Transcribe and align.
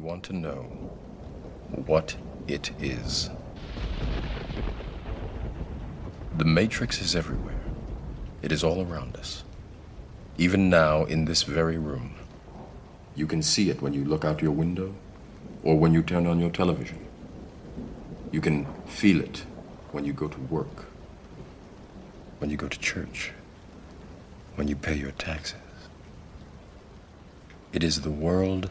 want 0.00 0.24
to 0.24 0.32
know 0.32 0.62
what 1.86 2.16
it 2.48 2.70
is. 2.80 3.30
The 6.36 6.44
Matrix 6.44 7.00
is 7.00 7.14
everywhere. 7.14 7.60
It 8.42 8.50
is 8.50 8.64
all 8.64 8.80
around 8.80 9.16
us. 9.16 9.44
Even 10.38 10.70
now, 10.70 11.04
in 11.04 11.26
this 11.26 11.42
very 11.42 11.76
room. 11.76 12.14
You 13.14 13.26
can 13.26 13.42
see 13.42 13.68
it 13.68 13.82
when 13.82 13.92
you 13.92 14.04
look 14.04 14.24
out 14.24 14.40
your 14.40 14.52
window 14.52 14.94
or 15.62 15.78
when 15.78 15.92
you 15.92 16.02
turn 16.02 16.26
on 16.26 16.40
your 16.40 16.50
television. 16.50 17.06
You 18.32 18.40
can 18.40 18.66
feel 18.86 19.20
it 19.20 19.44
when 19.92 20.04
you 20.04 20.14
go 20.14 20.28
to 20.28 20.40
work, 20.42 20.86
when 22.38 22.48
you 22.48 22.56
go 22.56 22.68
to 22.68 22.78
church, 22.78 23.32
when 24.54 24.68
you 24.68 24.76
pay 24.76 24.94
your 24.94 25.10
taxes. 25.12 25.58
It 27.72 27.84
is 27.84 28.00
the 28.00 28.10
world 28.10 28.70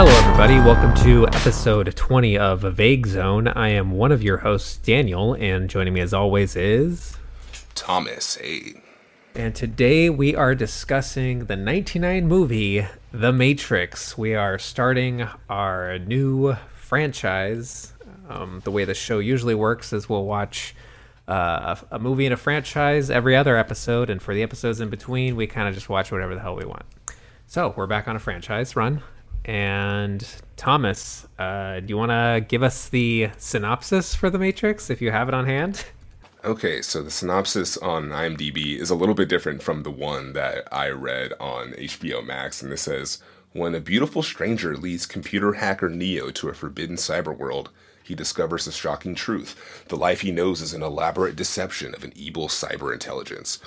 Hello, 0.00 0.10
everybody. 0.12 0.54
Welcome 0.54 0.94
to 1.04 1.26
episode 1.26 1.94
20 1.94 2.38
of 2.38 2.60
Vague 2.60 3.06
Zone. 3.06 3.48
I 3.48 3.68
am 3.70 3.90
one 3.90 4.12
of 4.12 4.22
your 4.22 4.38
hosts, 4.38 4.76
Daniel, 4.76 5.34
and 5.34 5.68
joining 5.68 5.92
me 5.92 6.00
as 6.00 6.14
always 6.14 6.56
is. 6.56 7.16
Thomas, 7.74 8.36
hey. 8.36 8.80
And 9.34 9.54
today 9.54 10.08
we 10.08 10.34
are 10.36 10.54
discussing 10.54 11.46
the 11.46 11.56
99 11.56 12.26
movie, 12.28 12.86
The 13.12 13.32
Matrix. 13.32 14.16
We 14.16 14.34
are 14.34 14.58
starting 14.58 15.26
our 15.48 15.98
new 15.98 16.54
franchise. 16.74 17.92
Um, 18.28 18.60
the 18.64 18.70
way 18.70 18.84
the 18.84 18.94
show 18.94 19.18
usually 19.18 19.54
works 19.54 19.92
is 19.92 20.08
we'll 20.08 20.24
watch 20.24 20.74
uh, 21.28 21.76
a, 21.90 21.96
a 21.96 21.98
movie 21.98 22.26
in 22.26 22.32
a 22.32 22.36
franchise 22.36 23.10
every 23.10 23.36
other 23.36 23.56
episode, 23.56 24.10
and 24.10 24.20
for 24.20 24.34
the 24.34 24.42
episodes 24.42 24.80
in 24.80 24.88
between, 24.88 25.36
we 25.36 25.46
kind 25.46 25.68
of 25.68 25.74
just 25.74 25.88
watch 25.88 26.10
whatever 26.10 26.34
the 26.34 26.40
hell 26.40 26.56
we 26.56 26.64
want. 26.64 26.84
So 27.50 27.74
we're 27.76 27.88
back 27.88 28.06
on 28.06 28.14
a 28.14 28.20
franchise 28.20 28.76
run. 28.76 29.02
And 29.44 30.24
Thomas, 30.56 31.26
uh, 31.36 31.80
do 31.80 31.86
you 31.88 31.96
want 31.96 32.12
to 32.12 32.46
give 32.46 32.62
us 32.62 32.88
the 32.88 33.30
synopsis 33.38 34.14
for 34.14 34.30
The 34.30 34.38
Matrix 34.38 34.88
if 34.88 35.02
you 35.02 35.10
have 35.10 35.26
it 35.26 35.34
on 35.34 35.46
hand? 35.46 35.84
Okay, 36.44 36.80
so 36.80 37.02
the 37.02 37.10
synopsis 37.10 37.76
on 37.78 38.10
IMDb 38.10 38.78
is 38.78 38.88
a 38.88 38.94
little 38.94 39.16
bit 39.16 39.28
different 39.28 39.64
from 39.64 39.82
the 39.82 39.90
one 39.90 40.32
that 40.34 40.68
I 40.70 40.90
read 40.90 41.32
on 41.40 41.72
HBO 41.72 42.24
Max, 42.24 42.62
and 42.62 42.70
this 42.70 42.82
says 42.82 43.18
When 43.52 43.74
a 43.74 43.80
beautiful 43.80 44.22
stranger 44.22 44.76
leads 44.76 45.04
computer 45.04 45.54
hacker 45.54 45.88
Neo 45.88 46.30
to 46.30 46.50
a 46.50 46.54
forbidden 46.54 46.94
cyber 46.94 47.36
world, 47.36 47.70
he 48.04 48.14
discovers 48.14 48.68
a 48.68 48.72
shocking 48.72 49.16
truth. 49.16 49.84
The 49.88 49.96
life 49.96 50.20
he 50.20 50.30
knows 50.30 50.60
is 50.60 50.72
an 50.72 50.84
elaborate 50.84 51.34
deception 51.34 51.96
of 51.96 52.04
an 52.04 52.12
evil 52.14 52.46
cyber 52.46 52.92
intelligence. 52.92 53.58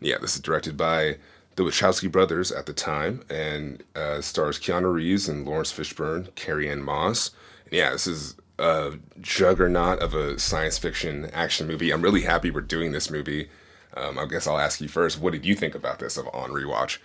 Yeah, 0.00 0.18
this 0.18 0.34
is 0.34 0.40
directed 0.40 0.76
by 0.76 1.18
the 1.56 1.62
Wachowski 1.62 2.10
brothers 2.10 2.52
at 2.52 2.66
the 2.66 2.72
time, 2.72 3.22
and 3.28 3.82
uh, 3.94 4.20
stars 4.20 4.58
Keanu 4.58 4.92
Reeves 4.92 5.28
and 5.28 5.46
Laurence 5.46 5.72
Fishburne, 5.72 6.34
Carrie-Anne 6.34 6.82
Moss. 6.82 7.30
And 7.64 7.74
yeah, 7.74 7.90
this 7.90 8.06
is 8.06 8.36
a 8.58 8.92
juggernaut 9.20 10.00
of 10.00 10.14
a 10.14 10.38
science 10.38 10.78
fiction 10.78 11.30
action 11.32 11.66
movie. 11.66 11.90
I'm 11.90 12.02
really 12.02 12.22
happy 12.22 12.50
we're 12.50 12.60
doing 12.60 12.92
this 12.92 13.10
movie. 13.10 13.48
Um, 13.94 14.18
I 14.18 14.26
guess 14.26 14.46
I'll 14.46 14.58
ask 14.58 14.80
you 14.80 14.88
first. 14.88 15.20
What 15.20 15.32
did 15.32 15.44
you 15.44 15.54
think 15.54 15.74
about 15.74 15.98
this 15.98 16.16
of 16.16 16.28
on 16.32 16.50
rewatch? 16.50 16.98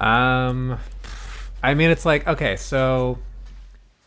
Um, 0.00 0.78
I 1.62 1.74
mean, 1.74 1.90
it's 1.90 2.04
like 2.04 2.26
okay, 2.26 2.56
so 2.56 3.18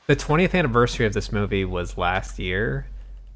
the 0.06 0.16
20th 0.16 0.54
anniversary 0.54 1.06
of 1.06 1.14
this 1.14 1.32
movie 1.32 1.66
was 1.66 1.98
last 1.98 2.38
year, 2.38 2.88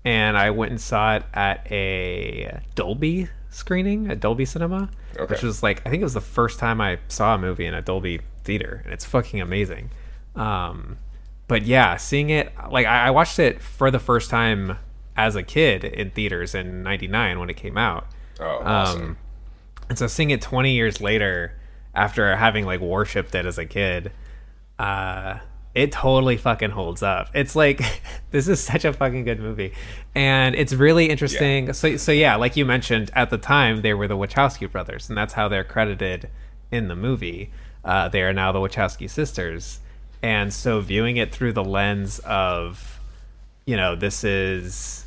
and 0.05 0.37
I 0.37 0.51
went 0.51 0.71
and 0.71 0.79
saw 0.79 1.15
it 1.15 1.23
at 1.33 1.69
a 1.71 2.59
Dolby 2.75 3.29
screening 3.51 4.09
at 4.09 4.19
Dolby 4.19 4.45
Cinema, 4.45 4.89
Okay. 5.17 5.31
which 5.33 5.43
was 5.43 5.61
like 5.61 5.81
I 5.85 5.89
think 5.91 6.01
it 6.01 6.05
was 6.05 6.15
the 6.15 6.21
first 6.21 6.57
time 6.57 6.81
I 6.81 6.97
saw 7.07 7.35
a 7.35 7.37
movie 7.37 7.65
in 7.67 7.73
a 7.75 7.81
Dolby 7.83 8.21
theater, 8.43 8.81
and 8.83 8.91
it's 8.93 9.05
fucking 9.05 9.39
amazing. 9.39 9.91
Um, 10.35 10.97
but 11.47 11.61
yeah, 11.63 11.97
seeing 11.97 12.29
it 12.31 12.51
like 12.71 12.87
I, 12.87 13.07
I 13.07 13.11
watched 13.11 13.37
it 13.37 13.61
for 13.61 13.91
the 13.91 13.99
first 13.99 14.29
time 14.29 14.77
as 15.15 15.35
a 15.35 15.43
kid 15.43 15.83
in 15.83 16.09
theaters 16.11 16.55
in 16.55 16.81
'99 16.81 17.39
when 17.39 17.49
it 17.49 17.57
came 17.57 17.77
out. 17.77 18.07
Oh, 18.39 18.61
awesome. 18.63 19.01
Um, 19.01 19.17
and 19.89 19.99
so 19.99 20.07
seeing 20.07 20.29
it 20.31 20.41
20 20.41 20.73
years 20.73 21.01
later, 21.01 21.53
after 21.93 22.33
having 22.37 22.65
like 22.65 22.79
worshipped 22.79 23.35
it 23.35 23.45
as 23.45 23.57
a 23.57 23.65
kid, 23.65 24.11
uh, 24.79 25.39
it 25.73 25.91
totally 25.91 26.37
fucking 26.37 26.71
holds 26.71 27.01
up. 27.01 27.29
It's 27.33 27.55
like 27.55 27.81
this 28.31 28.47
is 28.47 28.61
such 28.61 28.85
a 28.85 28.93
fucking 28.93 29.23
good 29.23 29.39
movie, 29.39 29.73
and 30.13 30.55
it's 30.55 30.73
really 30.73 31.09
interesting. 31.09 31.71
So, 31.73 31.97
so 31.97 32.11
yeah, 32.11 32.35
like 32.35 32.57
you 32.57 32.65
mentioned 32.65 33.11
at 33.13 33.29
the 33.29 33.37
time, 33.37 33.81
they 33.81 33.93
were 33.93 34.07
the 34.07 34.17
Wachowski 34.17 34.71
brothers, 34.71 35.09
and 35.09 35.17
that's 35.17 35.33
how 35.33 35.47
they're 35.47 35.63
credited 35.63 36.29
in 36.71 36.87
the 36.87 36.95
movie. 36.95 37.51
Uh, 37.83 38.09
they 38.09 38.21
are 38.21 38.33
now 38.33 38.51
the 38.51 38.59
Wachowski 38.59 39.09
sisters, 39.09 39.79
and 40.21 40.53
so 40.53 40.81
viewing 40.81 41.17
it 41.17 41.33
through 41.33 41.53
the 41.53 41.63
lens 41.63 42.19
of, 42.19 42.99
you 43.65 43.75
know, 43.75 43.95
this 43.95 44.23
is 44.23 45.05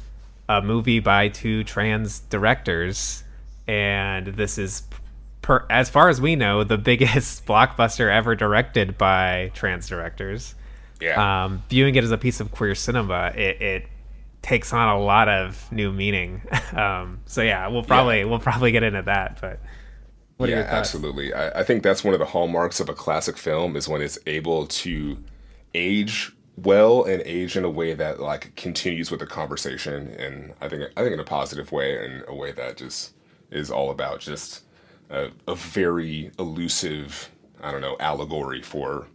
a 0.48 0.60
movie 0.60 1.00
by 1.00 1.28
two 1.28 1.62
trans 1.64 2.20
directors, 2.20 3.22
and 3.66 4.26
this 4.28 4.58
is, 4.58 4.82
per, 5.44 5.66
as 5.69 5.91
far 5.91 6.09
as 6.09 6.22
we 6.22 6.37
know, 6.37 6.65
the 6.65 6.78
biggest 6.78 7.44
blockbuster 7.47 8.10
ever 8.10 8.34
directed 8.34 8.97
by 8.97 9.50
trans 9.55 9.87
directors. 9.87 10.55
yeah. 11.00 11.44
Um, 11.44 11.62
viewing 11.69 11.94
it 11.97 12.03
as 12.03 12.10
a 12.10 12.19
piece 12.19 12.41
of 12.41 12.50
queer 12.50 12.75
cinema, 12.75 13.31
it, 13.37 13.60
it 13.60 13.87
takes 14.41 14.72
on 14.72 14.88
a 14.88 14.99
lot 14.99 15.28
of 15.28 15.71
new 15.71 15.93
meaning. 15.93 16.41
um, 16.72 17.21
so 17.27 17.43
yeah, 17.43 17.69
we'll 17.69 17.84
probably 17.84 18.25
we'll 18.25 18.38
probably 18.38 18.72
get 18.72 18.83
into 18.83 19.03
that. 19.03 19.38
But 19.41 19.60
yeah, 20.49 20.66
absolutely. 20.66 21.34
I, 21.34 21.60
I 21.60 21.62
think 21.62 21.83
that's 21.83 22.03
one 22.03 22.15
of 22.15 22.21
the 22.21 22.27
hallmarks 22.27 22.81
of 22.81 22.88
a 22.88 22.94
classic 22.94 23.37
film 23.37 23.77
is 23.77 23.87
when 23.87 24.00
it's 24.00 24.19
able 24.27 24.66
to 24.66 25.19
age 25.75 26.33
well 26.56 27.04
and 27.04 27.22
age 27.27 27.56
in 27.56 27.65
a 27.65 27.71
way 27.71 27.93
that 27.93 28.19
like 28.19 28.56
continues 28.56 29.10
with 29.10 29.21
the 29.21 29.27
conversation, 29.27 30.09
and 30.19 30.54
I 30.62 30.71
think 30.71 30.84
I 30.97 31.03
think 31.03 31.12
in 31.12 31.21
a 31.21 31.25
positive 31.25 31.71
way 31.71 32.03
and 32.03 32.25
a 32.28 32.34
way 32.34 32.53
that 32.53 32.78
just 32.78 33.12
is 33.50 33.71
all 33.71 33.91
about 33.91 34.21
just 34.21 34.63
a, 35.14 35.30
a 35.48 35.54
very 35.54 36.30
elusive, 36.38 37.30
I 37.62 37.70
don't 37.70 37.80
know, 37.80 37.97
allegory 38.00 38.62
for 38.62 39.06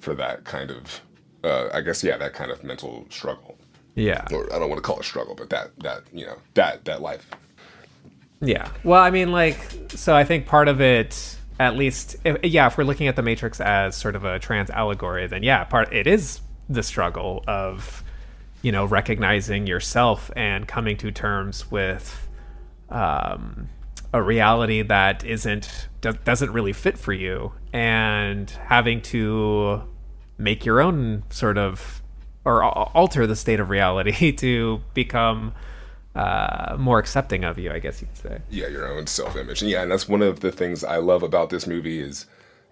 for 0.00 0.14
that 0.14 0.44
kind 0.44 0.70
of, 0.70 1.00
uh, 1.42 1.68
I 1.72 1.80
guess 1.80 2.04
yeah, 2.04 2.18
that 2.18 2.34
kind 2.34 2.50
of 2.50 2.62
mental 2.62 3.06
struggle. 3.08 3.56
Yeah, 3.94 4.26
Or 4.32 4.52
I 4.52 4.58
don't 4.58 4.68
want 4.68 4.78
to 4.78 4.86
call 4.86 4.98
it 4.98 5.04
struggle, 5.04 5.34
but 5.34 5.50
that 5.50 5.70
that 5.78 6.02
you 6.12 6.26
know 6.26 6.36
that 6.54 6.84
that 6.84 7.00
life. 7.00 7.26
Yeah. 8.40 8.68
Well, 8.82 9.02
I 9.02 9.10
mean, 9.10 9.32
like, 9.32 9.56
so 9.90 10.14
I 10.14 10.24
think 10.24 10.46
part 10.46 10.68
of 10.68 10.80
it, 10.80 11.38
at 11.58 11.76
least, 11.76 12.16
if, 12.24 12.44
yeah, 12.44 12.66
if 12.66 12.76
we're 12.76 12.84
looking 12.84 13.06
at 13.06 13.16
the 13.16 13.22
Matrix 13.22 13.60
as 13.60 13.96
sort 13.96 14.16
of 14.16 14.24
a 14.24 14.38
trans 14.38 14.68
allegory, 14.70 15.26
then 15.26 15.42
yeah, 15.42 15.64
part 15.64 15.92
it 15.92 16.06
is 16.06 16.40
the 16.68 16.82
struggle 16.82 17.44
of, 17.46 18.02
you 18.60 18.72
know, 18.72 18.84
recognizing 18.84 19.66
yourself 19.66 20.30
and 20.36 20.66
coming 20.68 20.96
to 20.98 21.10
terms 21.10 21.70
with, 21.70 22.28
um, 22.90 23.68
a 24.14 24.22
reality 24.22 24.80
that 24.80 25.24
isn't 25.24 25.88
doesn't 26.00 26.52
really 26.52 26.72
fit 26.72 26.96
for 26.96 27.12
you, 27.12 27.52
and 27.72 28.48
having 28.68 29.02
to 29.02 29.82
make 30.38 30.64
your 30.64 30.80
own 30.80 31.24
sort 31.30 31.58
of 31.58 32.00
or 32.44 32.62
alter 32.62 33.26
the 33.26 33.34
state 33.34 33.58
of 33.58 33.70
reality 33.70 34.30
to 34.44 34.80
become 34.94 35.52
uh, 36.14 36.76
more 36.78 36.98
accepting 37.00 37.42
of 37.42 37.58
you, 37.58 37.72
I 37.72 37.80
guess 37.80 38.00
you 38.00 38.06
could 38.06 38.16
say. 38.18 38.38
yeah 38.50 38.68
your 38.68 38.86
own 38.86 39.06
self-image. 39.08 39.62
Yeah 39.62 39.82
and 39.82 39.90
that's 39.90 40.08
one 40.08 40.22
of 40.22 40.40
the 40.40 40.52
things 40.52 40.84
i 40.84 40.96
love 40.98 41.22
about 41.24 41.50
this 41.50 41.66
movie 41.66 41.98
is 41.98 42.26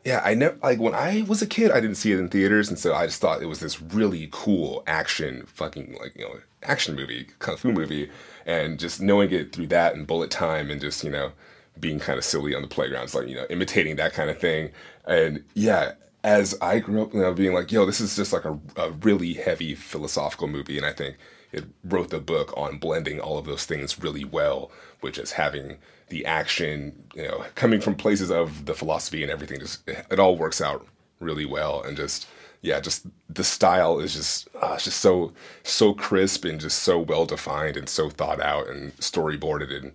yeah 0.05 0.21
i 0.25 0.35
never 0.35 0.57
like 0.63 0.79
when 0.79 0.95
i 0.95 1.23
was 1.27 1.43
a 1.43 1.47
kid 1.47 1.73
i 1.73 1.81
didn't 1.81 1.97
see 1.97 2.13
it 2.13 2.21
in 2.21 2.29
theaters. 2.29 2.69
And 2.69 2.79
so 2.79 2.95
i 2.95 3.07
just 3.07 3.21
thought 3.21 3.43
it 3.43 3.47
was 3.47 3.59
this 3.59 3.83
really 3.83 4.29
cool 4.31 4.85
action 4.87 5.45
fucking 5.47 5.97
like 6.01 6.15
you 6.15 6.25
know 6.25 6.35
action 6.63 6.95
movie 6.95 7.27
kung 7.41 7.57
fu 7.57 7.73
movie 7.73 8.09
and 8.47 8.79
just 8.79 9.01
knowing 9.01 9.31
it 9.31 9.53
through 9.53 9.67
that 9.67 9.95
and 9.95 10.07
bullet 10.07 10.31
time 10.31 10.71
and 10.71 10.81
just 10.81 11.05
you 11.05 11.11
know 11.11 11.33
being 11.81 11.99
kind 11.99 12.19
of 12.19 12.25
silly 12.25 12.55
on 12.55 12.63
the 12.63 12.69
playgrounds 12.69 13.15
like 13.15 13.29
you 13.29 13.35
know 13.35 13.47
imitating 13.51 13.97
that 13.97 14.13
kind 14.13 14.31
of 14.31 14.39
thing 14.39 14.71
and 15.07 15.43
yeah 15.55 15.93
as 16.25 16.55
i 16.61 16.79
grew 16.79 17.03
up 17.03 17.15
you 17.15 17.21
know 17.21 17.33
being 17.33 17.55
like 17.55 17.73
yo 17.73 17.87
this 17.87 18.01
is 18.01 18.15
just 18.15 18.33
like 18.33 18.45
a, 18.45 18.59
a 18.77 18.91
really 19.03 19.33
heavy 19.33 19.75
philosophical 19.75 20.47
movie 20.47 20.77
and 20.77 20.87
i 20.87 20.93
think 20.93 21.17
it 21.53 21.67
wrote 21.85 22.09
the 22.09 22.19
book 22.19 22.53
on 22.57 22.79
blending 22.79 23.21
all 23.21 23.39
of 23.39 23.45
those 23.45 23.67
things 23.67 24.01
really 24.01 24.25
well, 24.25 24.71
which 25.01 25.19
is 25.19 25.33
having 25.33 25.77
the 26.09 26.25
action, 26.25 27.05
you 27.15 27.23
know, 27.23 27.45
coming 27.55 27.81
from 27.81 27.95
places 27.95 28.31
of 28.31 28.65
the 28.65 28.75
philosophy 28.75 29.23
and 29.23 29.31
everything. 29.31 29.61
Just 29.61 29.87
it 29.87 30.19
all 30.19 30.37
works 30.37 30.61
out 30.61 30.87
really 31.21 31.45
well, 31.45 31.83
and 31.83 31.97
just 31.97 32.27
yeah, 32.63 32.79
just 32.79 33.07
the 33.29 33.45
style 33.45 33.99
is 33.99 34.15
just 34.15 34.49
uh, 34.61 34.79
just 34.79 35.01
so 35.01 35.33
so 35.65 35.93
crisp 35.93 36.45
and 36.45 36.61
just 36.61 36.79
so 36.79 36.99
well 36.99 37.27
defined 37.27 37.77
and 37.77 37.89
so 37.89 38.09
thought 38.09 38.41
out 38.41 38.69
and 38.69 38.97
storyboarded 38.99 39.77
and 39.77 39.93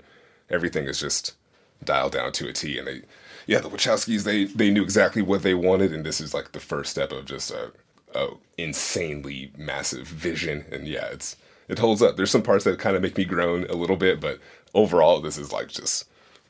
everything 0.49 0.85
is 0.85 0.99
just 0.99 1.35
dialed 1.83 2.11
down 2.11 2.31
to 2.33 2.47
a 2.49 2.53
T. 2.53 2.77
And 2.77 2.87
they, 2.87 3.01
yeah, 3.45 3.59
the 3.59 3.69
Wachowskis 3.69 4.23
they 4.23 4.45
they 4.45 4.69
knew 4.69 4.83
exactly 4.83 5.21
what 5.21 5.43
they 5.43 5.53
wanted, 5.53 5.93
and 5.93 6.05
this 6.05 6.19
is 6.19 6.33
like 6.33 6.51
the 6.51 6.59
first 6.59 6.91
step 6.91 7.13
of 7.13 7.25
just 7.25 7.51
a, 7.51 7.71
a 8.13 8.27
insanely 8.57 9.51
massive 9.57 10.05
vision. 10.05 10.65
And 10.69 10.87
yeah, 10.87 11.05
it's 11.05 11.37
it 11.69 11.79
holds 11.79 12.01
up. 12.01 12.17
There's 12.17 12.31
some 12.31 12.43
parts 12.43 12.65
that 12.65 12.79
kind 12.79 12.97
of 12.97 13.01
make 13.01 13.17
me 13.17 13.23
groan 13.23 13.65
a 13.69 13.75
little 13.75 13.97
bit, 13.97 14.19
but 14.19 14.39
overall, 14.73 15.21
this 15.21 15.37
is 15.37 15.53
like 15.53 15.69
just 15.69 16.05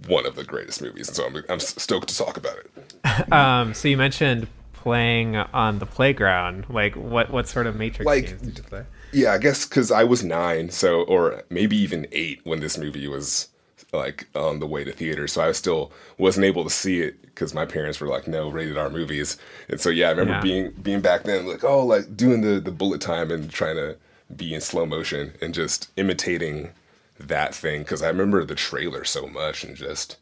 one 0.07 0.25
of 0.25 0.35
the 0.35 0.43
greatest 0.43 0.81
movies, 0.81 1.07
and 1.09 1.15
so 1.15 1.27
I'm 1.27 1.43
I'm 1.47 1.59
stoked 1.59 2.09
to 2.09 2.17
talk 2.17 2.37
about 2.37 2.57
it. 2.57 2.71
Um, 3.31 3.73
so 3.73 3.87
you 3.87 3.97
mentioned 3.97 4.47
playing 4.88 5.36
on 5.36 5.80
the 5.80 5.86
playground. 5.86 6.66
Like, 6.69 6.95
what 6.95 7.30
what 7.30 7.48
sort 7.48 7.68
of 7.68 7.75
Matrix 7.75 8.06
Like- 8.06 8.28
games 8.28 8.42
did 8.42 8.57
you 8.57 8.63
play? 8.63 8.84
Yeah, 9.12 9.34
I 9.34 9.38
guess 9.38 9.66
because 9.66 9.92
I 9.92 10.04
was 10.06 10.24
nine, 10.24 10.69
so 10.69 11.01
or 11.04 11.44
maybe 11.50 11.75
even 11.78 12.07
eight 12.13 12.39
when 12.45 12.60
this 12.62 12.78
movie 12.78 13.07
was 13.07 13.50
like 13.94 14.28
on 14.36 14.60
the 14.60 14.68
way 14.68 14.84
to 14.86 14.92
theater, 14.92 15.28
so 15.28 15.42
I 15.42 15.51
still 15.54 15.92
wasn't 16.18 16.45
able 16.45 16.63
to 16.66 16.69
see 16.69 17.01
it 17.01 17.22
because 17.22 17.54
my 17.54 17.66
parents 17.66 18.00
were 18.00 18.07
like, 18.07 18.28
"No, 18.28 18.50
rated 18.50 18.78
R 18.78 18.89
movies," 18.89 19.38
and 19.69 19.80
so 19.80 19.89
yeah, 19.89 20.07
I 20.07 20.12
remember 20.12 20.34
Yeah. 20.34 20.42
being 20.42 20.72
being 20.81 21.01
back 21.01 21.24
then 21.24 21.45
like, 21.48 21.63
oh, 21.66 21.86
like 21.86 22.16
doing 22.16 22.42
the 22.42 22.60
the 22.60 22.72
bullet 22.72 23.01
time 23.01 23.30
and 23.31 23.50
trying 23.50 23.75
to 23.78 23.98
be 24.36 24.54
in 24.54 24.62
slow 24.62 24.86
motion 24.86 25.34
and 25.42 25.54
just 25.54 25.89
imitating 25.98 26.72
that 27.19 27.54
thing 27.56 27.81
because 27.84 28.01
I 28.01 28.07
remember 28.10 28.44
the 28.45 28.56
trailer 28.56 29.04
so 29.06 29.25
much 29.28 29.63
and 29.66 29.75
just 29.75 30.18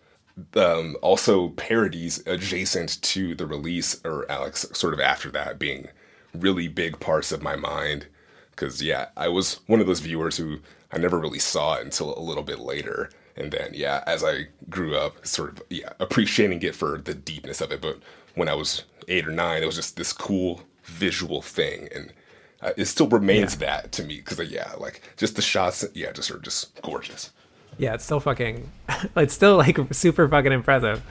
um, 0.55 0.95
also 1.01 1.49
parodies 1.49 2.25
adjacent 2.27 3.01
to 3.01 3.35
the 3.35 3.45
release 3.45 4.01
or 4.03 4.29
Alex 4.29 4.65
sort 4.73 4.93
of 4.93 4.99
after 4.99 5.29
that 5.31 5.59
being 5.59 5.87
really 6.33 6.67
big 6.67 6.99
parts 6.99 7.31
of 7.31 7.41
my 7.41 7.55
mind. 7.55 8.07
Because 8.51 8.81
yeah 8.81 9.07
I 9.17 9.27
was 9.27 9.59
one 9.67 9.79
of 9.79 9.87
those 9.87 9.99
viewers 9.99 10.37
who 10.37 10.59
I 10.91 10.97
never 10.97 11.19
really 11.19 11.39
saw 11.39 11.75
it 11.75 11.83
until 11.83 12.17
a 12.17 12.21
little 12.21 12.43
bit 12.43 12.59
later. 12.59 13.09
And 13.35 13.51
then 13.51 13.71
yeah 13.73 14.03
as 14.07 14.23
I 14.23 14.47
grew 14.69 14.95
up 14.95 15.25
sort 15.25 15.51
of 15.51 15.63
yeah 15.69 15.93
appreciating 15.99 16.61
it 16.63 16.75
for 16.75 16.97
the 16.97 17.13
deepness 17.13 17.61
of 17.61 17.71
it. 17.71 17.81
But 17.81 17.99
when 18.35 18.49
I 18.49 18.55
was 18.55 18.83
eight 19.07 19.27
or 19.27 19.31
nine 19.31 19.63
it 19.63 19.67
was 19.67 19.75
just 19.75 19.97
this 19.97 20.13
cool 20.13 20.61
visual 20.83 21.41
thing. 21.41 21.87
And 21.93 22.13
uh, 22.61 22.71
it 22.77 22.85
still 22.85 23.07
remains 23.07 23.57
that 23.57 23.91
to 23.93 24.03
me 24.03 24.17
because 24.17 24.39
yeah 24.49 24.73
like 24.77 25.01
just 25.17 25.35
the 25.35 25.41
shots 25.41 25.85
yeah 25.93 26.11
just 26.11 26.31
are 26.31 26.39
just 26.39 26.81
gorgeous 26.81 27.31
Yeah, 27.77 27.93
it's 27.95 28.03
still 28.05 28.19
fucking. 28.19 28.69
It's 29.17 29.33
still 29.33 29.57
like 29.57 29.77
super 29.91 30.27
fucking 30.27 30.51
impressive. 30.51 31.01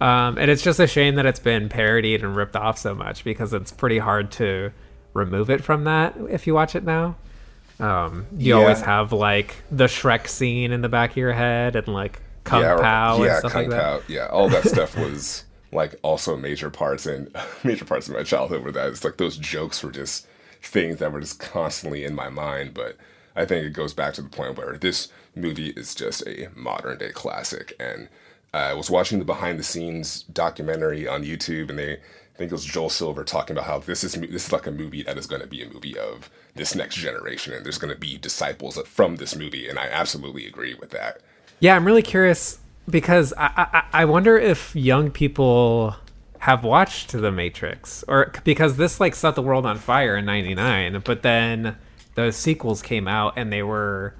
Um, 0.00 0.38
and 0.38 0.50
it's 0.50 0.62
just 0.62 0.80
a 0.80 0.86
shame 0.86 1.16
that 1.16 1.26
it's 1.26 1.38
been 1.40 1.68
parodied 1.68 2.22
and 2.24 2.34
ripped 2.34 2.56
off 2.56 2.78
so 2.78 2.94
much 2.94 3.24
because 3.24 3.52
it's 3.52 3.70
pretty 3.70 3.98
hard 3.98 4.30
to 4.32 4.72
remove 5.14 5.50
it 5.50 5.62
from 5.62 5.84
that 5.84 6.16
if 6.30 6.46
you 6.46 6.54
watch 6.54 6.74
it 6.74 6.84
now. 6.84 7.16
Um, 7.80 8.26
you 8.36 8.54
Yeah. 8.54 8.60
always 8.60 8.80
have 8.80 9.12
like 9.12 9.56
the 9.70 9.84
Shrek 9.84 10.28
scene 10.28 10.72
in 10.72 10.80
the 10.82 10.88
back 10.88 11.10
of 11.12 11.16
your 11.16 11.32
head 11.32 11.76
and 11.76 11.88
like 11.88 12.20
Kung 12.44 12.64
or- 12.64 12.78
Pow 12.78 13.16
and 13.16 13.24
yeah, 13.24 13.38
stuff 13.40 13.52
Kung 13.52 13.62
like 13.62 13.70
that. 13.70 14.02
Yeah, 14.08 14.26
all 14.26 14.48
that 14.48 14.64
stuff 14.64 14.96
was 14.96 15.44
like 15.72 15.94
also 16.02 16.36
major 16.36 16.70
parts 16.70 17.06
and 17.06 17.34
major 17.64 17.84
parts 17.84 18.08
of 18.08 18.14
my 18.14 18.22
childhood 18.22 18.62
were 18.64 18.72
that 18.72 18.88
it's 18.88 19.04
like 19.04 19.16
those 19.18 19.36
jokes 19.36 19.82
were 19.82 19.90
just 19.92 20.26
things 20.62 20.98
that 20.98 21.12
were 21.12 21.20
just 21.20 21.38
constantly 21.40 22.04
in 22.04 22.14
my 22.14 22.28
mind. 22.28 22.72
But 22.74 22.96
I 23.36 23.44
think 23.44 23.66
it 23.66 23.70
goes 23.72 23.94
back 23.94 24.14
to 24.14 24.22
the 24.22 24.28
point 24.28 24.56
where 24.56 24.76
this 24.76 25.08
movie 25.34 25.70
is 25.70 25.94
just 25.94 26.26
a 26.26 26.48
modern 26.54 26.98
day 26.98 27.10
classic. 27.10 27.74
And 27.80 28.08
I 28.52 28.74
was 28.74 28.90
watching 28.90 29.18
the 29.18 29.24
behind 29.24 29.58
the 29.58 29.64
scenes 29.64 30.22
documentary 30.24 31.08
on 31.08 31.24
YouTube, 31.24 31.70
and 31.70 31.78
they 31.78 31.94
I 31.94 32.38
think 32.38 32.50
it 32.50 32.54
was 32.54 32.64
Joel 32.64 32.90
Silver 32.90 33.24
talking 33.24 33.56
about 33.56 33.66
how 33.66 33.78
this 33.78 34.04
is 34.04 34.14
this 34.14 34.46
is 34.46 34.52
like 34.52 34.66
a 34.66 34.72
movie 34.72 35.02
that 35.02 35.18
is 35.18 35.26
going 35.26 35.42
to 35.42 35.48
be 35.48 35.62
a 35.62 35.70
movie 35.70 35.98
of 35.98 36.30
this 36.54 36.74
next 36.74 36.96
generation, 36.96 37.52
and 37.52 37.64
there's 37.64 37.78
going 37.78 37.92
to 37.92 37.98
be 37.98 38.18
disciples 38.18 38.78
from 38.86 39.16
this 39.16 39.36
movie, 39.36 39.68
and 39.68 39.78
I 39.78 39.86
absolutely 39.86 40.46
agree 40.46 40.74
with 40.74 40.90
that. 40.90 41.20
Yeah, 41.60 41.76
I'm 41.76 41.86
really 41.86 42.02
curious 42.02 42.58
because 42.88 43.32
I, 43.36 43.50
I 43.56 44.02
I 44.02 44.04
wonder 44.04 44.36
if 44.36 44.74
young 44.74 45.10
people 45.10 45.96
have 46.40 46.64
watched 46.64 47.12
The 47.12 47.30
Matrix 47.30 48.02
or 48.08 48.32
because 48.42 48.76
this 48.76 48.98
like 48.98 49.14
set 49.14 49.36
the 49.36 49.42
world 49.42 49.64
on 49.64 49.78
fire 49.78 50.16
in 50.16 50.24
99 50.24 51.00
but 51.04 51.22
then 51.22 51.76
the 52.16 52.32
sequels 52.32 52.82
came 52.82 53.06
out 53.06 53.34
and 53.36 53.52
they 53.52 53.62
were 53.62 54.16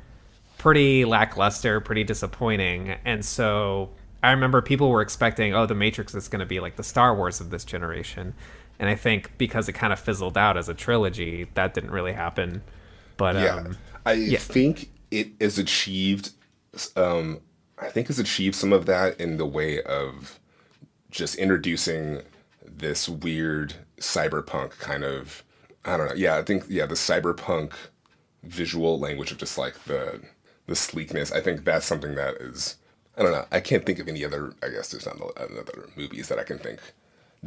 pretty 0.62 1.04
lackluster, 1.04 1.80
pretty 1.80 2.04
disappointing. 2.04 2.94
And 3.04 3.24
so 3.24 3.90
I 4.22 4.30
remember 4.30 4.62
people 4.62 4.90
were 4.90 5.02
expecting, 5.02 5.52
oh, 5.52 5.66
The 5.66 5.74
Matrix 5.74 6.14
is 6.14 6.28
going 6.28 6.38
to 6.38 6.46
be 6.46 6.60
like 6.60 6.76
the 6.76 6.84
Star 6.84 7.16
Wars 7.16 7.40
of 7.40 7.50
this 7.50 7.64
generation. 7.64 8.32
And 8.78 8.88
I 8.88 8.94
think 8.94 9.36
because 9.38 9.68
it 9.68 9.72
kind 9.72 9.92
of 9.92 9.98
fizzled 9.98 10.38
out 10.38 10.56
as 10.56 10.68
a 10.68 10.74
trilogy, 10.74 11.48
that 11.54 11.74
didn't 11.74 11.90
really 11.90 12.12
happen. 12.12 12.62
But 13.16 13.34
Yeah, 13.34 13.56
um, 13.56 13.76
I 14.06 14.36
think 14.36 14.90
it 15.10 15.30
is 15.40 15.58
achieved. 15.58 16.30
Um, 16.94 17.40
I 17.76 17.88
think 17.88 18.08
it's 18.08 18.20
achieved 18.20 18.54
some 18.54 18.72
of 18.72 18.86
that 18.86 19.20
in 19.20 19.38
the 19.38 19.46
way 19.46 19.82
of 19.82 20.38
just 21.10 21.34
introducing 21.34 22.22
this 22.64 23.08
weird 23.08 23.74
cyberpunk 23.98 24.78
kind 24.78 25.02
of. 25.02 25.42
I 25.84 25.96
don't 25.96 26.06
know. 26.06 26.14
Yeah, 26.14 26.36
I 26.36 26.42
think 26.42 26.66
yeah 26.68 26.86
the 26.86 26.94
cyberpunk 26.94 27.72
visual 28.44 29.00
language 29.00 29.32
of 29.32 29.38
just 29.38 29.58
like 29.58 29.74
the 29.86 30.20
the 30.72 30.76
sleekness. 30.76 31.32
I 31.32 31.40
think 31.40 31.64
that's 31.64 31.86
something 31.86 32.14
that 32.16 32.36
is. 32.36 32.78
I 33.16 33.22
don't 33.22 33.32
know. 33.32 33.46
I 33.52 33.60
can't 33.60 33.84
think 33.86 33.98
of 33.98 34.08
any 34.08 34.24
other. 34.24 34.54
I 34.62 34.70
guess 34.70 34.90
there's 34.90 35.06
not 35.06 35.18
another 35.50 35.90
movies 35.96 36.28
that 36.28 36.38
I 36.38 36.44
can 36.44 36.58
think. 36.58 36.80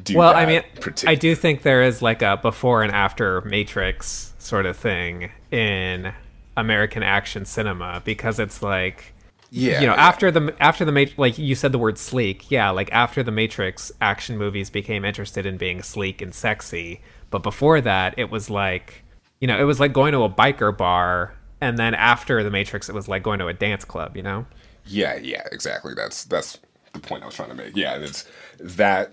Do 0.02 0.18
well, 0.18 0.34
I 0.36 0.46
mean, 0.46 0.64
I 1.08 1.16
do 1.16 1.36
think 1.36 1.62
there 1.62 1.82
is 1.84 2.02
like 2.02 2.22
a 2.22 2.38
before 2.38 2.84
and 2.84 2.92
after 2.92 3.42
Matrix 3.42 4.34
sort 4.38 4.66
of 4.66 4.78
thing 4.78 5.32
in 5.52 6.14
American 6.58 7.04
action 7.04 7.46
cinema 7.46 8.02
because 8.06 8.40
it's 8.40 8.62
like 8.62 9.16
Yeah, 9.50 9.80
you 9.80 9.88
know 9.88 9.96
yeah. 9.96 10.10
after 10.10 10.32
the 10.32 10.56
after 10.60 10.86
the 10.86 10.92
Mat- 10.92 11.18
like 11.18 11.38
you 11.38 11.56
said 11.56 11.72
the 11.72 11.80
word 11.80 11.98
sleek 11.98 12.52
yeah 12.52 12.70
like 12.72 12.92
after 12.92 13.24
the 13.24 13.32
Matrix 13.32 13.92
action 14.02 14.38
movies 14.38 14.70
became 14.70 15.06
interested 15.06 15.46
in 15.46 15.58
being 15.58 15.82
sleek 15.84 16.22
and 16.22 16.34
sexy 16.36 17.02
but 17.30 17.44
before 17.44 17.82
that 17.82 18.14
it 18.18 18.30
was 18.30 18.50
like 18.50 19.04
you 19.40 19.48
know 19.48 19.60
it 19.60 19.64
was 19.64 19.80
like 19.80 19.94
going 19.94 20.14
to 20.14 20.24
a 20.24 20.30
biker 20.30 20.76
bar 20.76 21.36
and 21.62 21.78
then 21.78 21.94
after 21.94 22.44
the 22.44 22.52
Matrix 22.52 22.90
it 22.90 22.96
was 22.96 23.08
like 23.08 23.24
going 23.24 23.40
to 23.40 23.48
a 23.48 23.54
dance 23.54 23.86
club 23.86 24.16
you 24.16 24.24
know 24.24 24.46
Yeah, 24.86 25.16
yeah, 25.16 25.44
exactly. 25.52 25.94
That's 25.96 26.26
that's 26.26 26.60
the 26.94 27.00
point 27.00 27.24
I 27.24 27.26
was 27.26 27.36
trying 27.36 27.50
to 27.50 27.56
make. 27.56 27.76
Yeah, 27.76 27.96
it's 27.98 28.26
that 28.60 29.12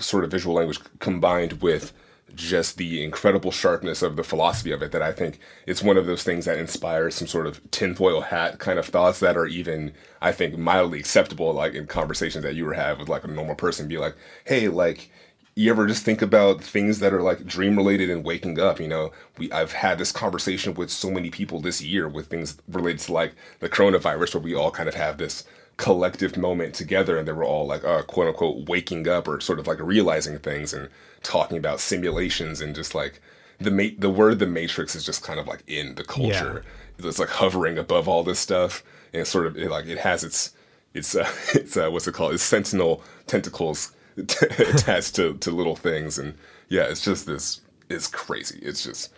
sort 0.00 0.24
of 0.24 0.30
visual 0.30 0.54
language 0.56 0.80
combined 0.98 1.62
with 1.62 1.92
just 2.34 2.76
the 2.76 3.02
incredible 3.02 3.50
sharpness 3.50 4.02
of 4.02 4.16
the 4.16 4.24
philosophy 4.24 4.70
of 4.70 4.82
it 4.82 4.92
that 4.92 5.00
I 5.00 5.12
think 5.12 5.38
it's 5.66 5.82
one 5.82 5.96
of 5.96 6.04
those 6.06 6.22
things 6.22 6.44
that 6.44 6.58
inspires 6.58 7.14
some 7.14 7.28
sort 7.28 7.46
of 7.46 7.60
tinfoil 7.70 8.20
hat 8.20 8.58
kind 8.58 8.78
of 8.78 8.84
thoughts 8.86 9.20
that 9.20 9.36
are 9.38 9.46
even 9.46 9.94
I 10.20 10.32
think 10.32 10.58
mildly 10.58 10.98
acceptable 10.98 11.52
like 11.54 11.74
in 11.74 11.86
conversations 11.86 12.44
that 12.44 12.54
you 12.54 12.66
were 12.66 12.74
have 12.74 12.98
with 12.98 13.08
like 13.08 13.24
a 13.24 13.28
normal 13.28 13.54
person 13.54 13.88
be 13.88 13.98
like, 13.98 14.16
hey, 14.44 14.68
like 14.68 15.10
you 15.58 15.70
ever 15.70 15.86
just 15.86 16.04
think 16.04 16.20
about 16.22 16.62
things 16.62 17.00
that 17.00 17.14
are 17.14 17.22
like 17.22 17.46
dream 17.46 17.76
related 17.76 18.10
and 18.10 18.24
waking 18.24 18.60
up 18.60 18.78
you 18.78 18.86
know? 18.86 19.10
We 19.38 19.50
i've 19.50 19.72
had 19.72 19.98
this 19.98 20.12
conversation 20.12 20.74
with 20.74 20.90
so 20.90 21.10
many 21.10 21.30
people 21.30 21.60
this 21.60 21.82
year 21.82 22.08
with 22.08 22.28
things 22.28 22.58
related 22.68 23.00
to 23.00 23.12
like 23.12 23.34
the 23.60 23.68
coronavirus 23.68 24.34
where 24.34 24.42
we 24.42 24.54
all 24.54 24.70
kind 24.70 24.88
of 24.88 24.94
have 24.94 25.18
this 25.18 25.44
collective 25.76 26.36
moment 26.36 26.74
together 26.74 27.18
and 27.18 27.28
they 27.28 27.32
were 27.32 27.44
all 27.44 27.66
like 27.66 27.84
uh, 27.84 28.02
quote 28.02 28.28
unquote 28.28 28.68
waking 28.68 29.06
up 29.08 29.28
or 29.28 29.40
sort 29.40 29.58
of 29.58 29.66
like 29.66 29.80
realizing 29.80 30.38
things 30.38 30.72
and 30.72 30.88
talking 31.22 31.58
about 31.58 31.80
simulations 31.80 32.60
and 32.60 32.74
just 32.74 32.94
like 32.94 33.20
the 33.58 33.70
ma- 33.70 33.96
the 33.98 34.10
word 34.10 34.38
the 34.38 34.46
matrix 34.46 34.94
is 34.94 35.04
just 35.04 35.22
kind 35.22 35.38
of 35.38 35.46
like 35.46 35.62
in 35.66 35.94
the 35.94 36.04
culture. 36.04 36.64
It's 36.98 37.18
like 37.18 37.28
hovering 37.28 37.78
above 37.78 38.08
all 38.08 38.22
this 38.22 38.38
stuff 38.38 38.82
and 39.12 39.22
it's 39.22 39.30
sort 39.30 39.46
of 39.46 39.56
it, 39.56 39.70
like 39.70 39.86
it 39.86 39.98
has 39.98 40.24
its 40.24 40.54
it's 40.94 41.14
uh, 41.14 41.30
it's 41.54 41.76
uh, 41.76 41.90
what's 41.90 42.06
it 42.06 42.14
called? 42.14 42.32
It's 42.32 42.42
sentinel 42.42 43.02
tentacles 43.26 43.92
attached 44.18 45.14
to, 45.16 45.34
to 45.34 45.50
little 45.50 45.76
things, 45.76 46.18
and 46.18 46.34
yeah, 46.68 46.84
it's 46.84 47.02
just 47.02 47.26
this. 47.26 47.60
It's 47.88 48.08
crazy. 48.08 48.58
It's 48.62 48.82
just 48.82 49.12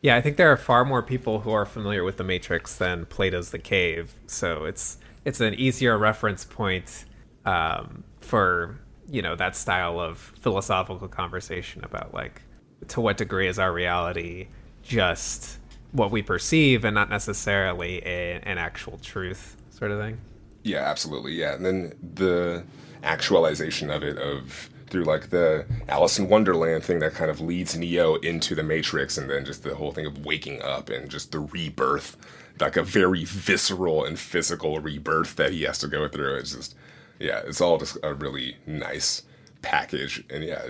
Yeah, 0.00 0.16
I 0.16 0.20
think 0.20 0.36
there 0.36 0.50
are 0.50 0.56
far 0.56 0.84
more 0.84 1.02
people 1.02 1.40
who 1.40 1.52
are 1.52 1.66
familiar 1.66 2.04
with 2.04 2.16
the 2.16 2.24
Matrix 2.24 2.76
than 2.76 3.06
Plato's 3.06 3.50
The 3.50 3.58
Cave, 3.58 4.14
so 4.26 4.64
it's 4.64 4.98
it's 5.24 5.40
an 5.40 5.54
easier 5.54 5.98
reference 5.98 6.44
point 6.44 7.04
um, 7.44 8.04
for 8.20 8.78
you 9.10 9.22
know 9.22 9.36
that 9.36 9.56
style 9.56 10.00
of 10.00 10.18
philosophical 10.18 11.08
conversation 11.08 11.84
about 11.84 12.14
like 12.14 12.42
to 12.88 13.00
what 13.00 13.16
degree 13.16 13.48
is 13.48 13.58
our 13.58 13.72
reality 13.72 14.48
just 14.82 15.58
what 15.92 16.10
we 16.10 16.22
perceive 16.22 16.84
and 16.84 16.94
not 16.94 17.08
necessarily 17.08 17.98
a, 18.04 18.40
an 18.42 18.58
actual 18.58 18.98
truth 18.98 19.56
sort 19.70 19.90
of 19.90 20.00
thing. 20.00 20.18
yeah, 20.64 20.80
absolutely, 20.80 21.32
yeah. 21.32 21.54
And 21.54 21.64
then 21.64 21.92
the 22.14 22.64
actualization 23.04 23.90
of 23.90 24.02
it 24.02 24.18
of 24.18 24.70
through 24.88 25.04
like 25.04 25.30
the 25.30 25.66
Alice 25.88 26.18
in 26.18 26.28
Wonderland 26.28 26.84
thing 26.84 27.00
that 27.00 27.14
kind 27.14 27.30
of 27.30 27.40
leads 27.40 27.76
Neo 27.76 28.16
into 28.16 28.54
the 28.54 28.62
Matrix, 28.62 29.18
and 29.18 29.28
then 29.28 29.44
just 29.44 29.62
the 29.62 29.74
whole 29.74 29.92
thing 29.92 30.06
of 30.06 30.24
waking 30.24 30.62
up 30.62 30.88
and 30.88 31.10
just 31.10 31.32
the 31.32 31.40
rebirth, 31.40 32.16
like 32.60 32.76
a 32.76 32.82
very 32.82 33.24
visceral 33.24 34.04
and 34.04 34.18
physical 34.18 34.78
rebirth 34.80 35.36
that 35.36 35.52
he 35.52 35.62
has 35.62 35.78
to 35.78 35.88
go 35.88 36.06
through. 36.08 36.36
It's 36.36 36.54
just, 36.54 36.76
yeah, 37.18 37.42
it's 37.44 37.60
all 37.60 37.78
just 37.78 37.96
a 38.02 38.14
really 38.14 38.56
nice 38.66 39.22
package, 39.62 40.22
and 40.30 40.44
yeah, 40.44 40.62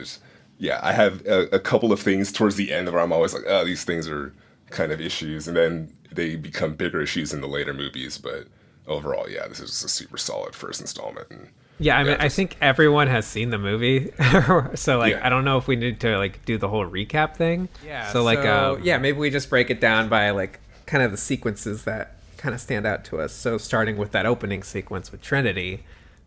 yeah, 0.59 0.81
I 0.83 0.93
have 0.93 1.27
a, 1.27 1.49
a 1.55 1.59
couple 1.59 1.93
of 1.93 2.01
things 2.01 2.33
towards 2.33 2.57
the 2.57 2.73
end 2.73 2.91
where 2.91 3.03
I'm 3.03 3.13
always 3.13 3.35
like, 3.35 3.45
oh, 3.47 3.65
these 3.65 3.85
things 3.85 4.09
are 4.09 4.33
kind 4.71 4.93
of 4.93 5.01
issues, 5.01 5.49
and 5.49 5.57
then 5.57 5.95
they 6.13 6.37
become 6.37 6.75
bigger 6.75 7.03
issues 7.03 7.33
in 7.33 7.41
the 7.41 7.49
later 7.49 7.75
movies. 7.75 8.19
But 8.19 8.47
overall, 8.87 9.29
yeah, 9.29 9.49
this 9.49 9.61
is 9.61 9.83
a 9.83 9.89
super 9.89 10.17
solid 10.17 10.55
first 10.55 10.81
installment. 10.81 11.31
And 11.31 11.49
Yeah, 11.79 11.99
I 11.99 12.05
mean, 12.05 12.13
Yeah, 12.13 12.25
I 12.25 12.29
think 12.29 12.57
everyone 12.61 13.09
has 13.09 13.27
seen 13.27 13.51
the 13.51 13.59
movie, 13.59 14.13
so 14.75 14.99
like, 14.99 15.13
Yeah. 15.13 15.27
I 15.27 15.29
don't 15.29 15.45
know 15.45 15.59
if 15.59 15.67
we 15.67 15.77
need 15.77 16.01
to 16.01 16.19
like 16.19 16.45
do 16.45 16.57
the 16.59 16.69
whole 16.69 16.87
recap 16.87 17.37
thing. 17.37 17.69
Yeah. 17.85 18.11
So 18.13 18.23
like, 18.23 18.41
um, 18.41 18.81
yeah, 18.83 18.99
maybe 18.99 19.19
we 19.19 19.31
just 19.31 19.51
break 19.51 19.71
it 19.71 19.81
down 19.81 20.09
by 20.09 20.31
like 20.31 20.61
kind 20.87 21.03
of 21.03 21.11
the 21.11 21.17
sequences 21.17 21.85
that 21.85 22.17
kind 22.37 22.55
of 22.55 22.61
stand 22.61 22.87
out 22.87 23.05
to 23.07 23.21
us. 23.21 23.33
So 23.33 23.59
starting 23.59 23.97
with 23.97 24.13
that 24.13 24.27
opening 24.27 24.63
sequence 24.63 25.11
with 25.11 25.21
Trinity, 25.23 25.85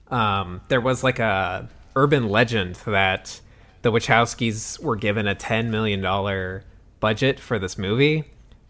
um, 0.09 0.61
there 0.67 0.81
was 0.81 1.03
like 1.03 1.19
a 1.19 1.69
urban 1.95 2.27
legend 2.29 2.75
that 2.85 3.39
the 3.83 3.91
Wachowskis 3.91 4.79
were 4.81 4.95
given 4.95 5.27
a 5.27 5.35
ten 5.35 5.71
million 5.71 6.01
dollar 6.01 6.63
budget 6.99 7.39
for 7.39 7.59
this 7.59 7.77
movie, 7.77 8.25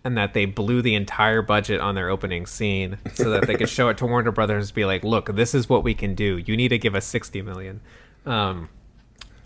and 0.08 0.18
that 0.18 0.34
they 0.34 0.46
blew 0.46 0.82
the 0.82 0.96
entire 0.96 1.42
budget 1.42 1.82
on 1.82 1.94
their 1.94 2.10
opening 2.10 2.46
scene 2.46 2.98
so 3.14 3.30
that 3.32 3.46
they 3.46 3.56
could 3.56 3.68
show 3.68 3.90
it 3.90 3.98
to 3.98 4.06
Warner 4.06 4.32
Brothers 4.32 4.70
and 4.70 4.76
be 4.76 4.86
like, 4.86 5.04
"Look, 5.04 5.36
this 5.36 5.54
is 5.54 5.68
what 5.68 5.84
we 5.84 5.94
can 5.94 6.16
do. 6.16 6.38
You 6.38 6.56
need 6.56 6.70
to 6.70 6.78
give 6.78 6.96
us 6.96 7.06
sixty 7.06 7.42
million. 7.42 7.82
Um, 8.26 8.70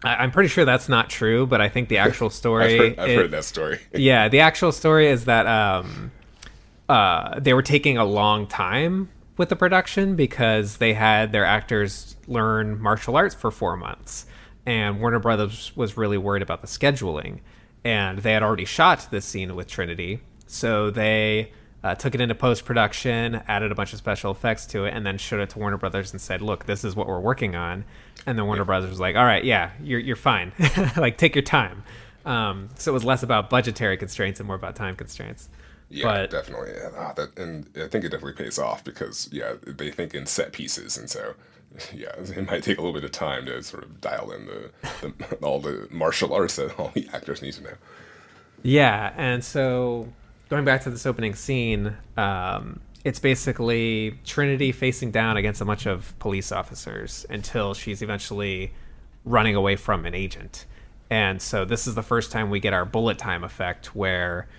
I- 0.04 0.18
I'm 0.18 0.30
pretty 0.30 0.50
sure 0.50 0.64
that's 0.64 0.88
not 0.88 1.10
true, 1.10 1.48
but 1.48 1.62
I 1.62 1.68
think 1.68 1.90
the 1.90 1.98
actual 1.98 2.30
story. 2.42 2.74
I've, 2.76 2.80
heard, 2.80 3.00
I've 3.00 3.10
it- 3.10 3.16
heard 3.18 3.32
that 3.32 3.44
story. 3.44 3.80
yeah, 3.94 4.28
the 4.30 4.42
actual 4.42 4.72
story 4.72 5.08
is 5.08 5.26
that 5.26 5.48
um, 5.48 6.12
uh, 6.88 7.40
they 7.40 7.54
were 7.56 7.64
taking 7.64 7.98
a 7.98 8.06
long 8.06 8.46
time 8.46 9.10
with 9.38 9.50
the 9.50 9.56
production 9.56 10.16
because 10.16 10.78
they 10.78 10.94
had 10.94 11.32
their 11.32 11.46
actors 11.46 12.16
learn 12.28 12.80
martial 12.80 13.16
arts 13.16 13.34
for 13.34 13.50
four 13.50 13.76
months, 13.76 14.28
and 14.68 15.00
Warner 15.02 15.18
Brothers 15.20 15.72
was 15.76 15.98
really 15.98 16.20
worried 16.20 16.44
about 16.44 16.62
the 16.62 16.68
scheduling, 16.68 17.40
and 17.84 18.20
they 18.20 18.34
had 18.34 18.44
already 18.44 18.66
shot 18.66 19.08
this 19.10 19.26
scene 19.26 19.56
with 19.56 19.68
Trinity, 19.68 20.20
so 20.52 20.90
they. 20.90 21.52
Uh, 21.84 21.96
took 21.96 22.14
it 22.14 22.22
into 22.22 22.36
post 22.36 22.64
production, 22.64 23.42
added 23.48 23.72
a 23.72 23.74
bunch 23.74 23.92
of 23.92 23.98
special 23.98 24.30
effects 24.30 24.68
to 24.68 24.86
it, 24.86 24.94
and 24.94 25.04
then 25.04 25.18
showed 25.18 25.40
it 25.40 25.50
to 25.50 25.58
Warner 25.58 25.78
Brothers 25.78 26.12
and 26.12 26.22
said, 26.22 26.40
"Look, 26.40 26.68
this 26.68 26.84
is 26.84 26.96
what 26.96 27.08
we're 27.08 27.20
working 27.20 27.56
on." 27.56 27.86
And 28.28 28.38
then 28.38 28.46
Warner 28.46 28.66
Brothers 28.66 28.92
was 28.92 29.00
like, 29.00 29.16
"All 29.16 29.26
right, 29.26 29.44
yeah, 29.44 29.72
you're 29.82 30.00
you're 30.00 30.16
fine. 30.16 30.52
like, 30.96 31.18
take 31.18 31.34
your 31.34 31.42
time." 31.42 31.82
Um, 32.24 32.70
so 32.76 32.92
it 32.92 32.94
was 32.94 33.04
less 33.04 33.24
about 33.24 33.50
budgetary 33.50 33.98
constraints 33.98 34.40
and 34.40 34.46
more 34.46 34.56
about 34.56 34.76
time 34.76 34.96
constraints. 34.96 35.50
Yeah, 35.92 36.06
but 36.06 36.30
definitely. 36.30 36.72
Yeah, 36.74 36.90
ah, 36.96 37.14
that, 37.14 37.38
and 37.38 37.68
I 37.76 37.88
think 37.88 38.06
it 38.06 38.10
definitely 38.10 38.42
pays 38.42 38.58
off 38.58 38.84
because 38.84 39.28
yeah, 39.32 39.54
they 39.66 39.92
think 39.92 40.14
in 40.14 40.26
set 40.26 40.54
pieces, 40.54 40.98
and 40.98 41.10
so 41.10 41.34
yeah, 41.94 42.12
it 42.18 42.50
might 42.50 42.64
take 42.64 42.78
a 42.78 42.82
little 42.82 42.94
bit 42.94 43.04
of 43.04 43.12
time 43.12 43.46
to 43.48 43.62
sort 43.62 43.84
of 43.84 44.00
dial 44.00 44.32
in 44.32 44.46
the, 44.46 44.72
the 45.02 45.36
all 45.42 45.60
the 45.60 45.88
martial 45.92 46.34
arts 46.34 46.56
that 46.56 46.78
all 46.80 46.92
the 46.94 47.10
actors 47.14 47.42
need 47.42 47.54
to 47.54 47.64
know. 47.64 47.74
yeah, 48.64 49.14
and 49.18 49.44
so 49.44 50.08
going 50.52 50.66
back 50.66 50.84
to 50.84 50.90
this 50.90 51.06
opening 51.06 51.34
scene, 51.34 51.96
um, 52.18 52.82
it's 53.06 53.20
basically 53.20 54.20
Trinity 54.26 54.74
facing 54.74 55.10
down 55.10 55.38
against 55.38 55.62
a 55.62 55.66
bunch 55.66 55.86
of 55.86 56.14
police 56.20 56.52
officers 56.52 57.26
until 57.30 57.74
she's 57.74 58.02
eventually 58.02 58.74
running 59.24 59.56
away 59.56 59.78
from 59.78 60.06
an 60.06 60.14
agent. 60.14 60.66
And 61.10 61.42
so 61.42 61.64
this 61.64 61.88
is 61.88 61.96
the 61.96 62.04
first 62.04 62.34
time 62.34 62.50
we 62.50 62.60
get 62.60 62.74
our 62.74 62.84
bullet 62.84 63.18
time 63.18 63.46
effect 63.46 63.96
where 63.96 64.50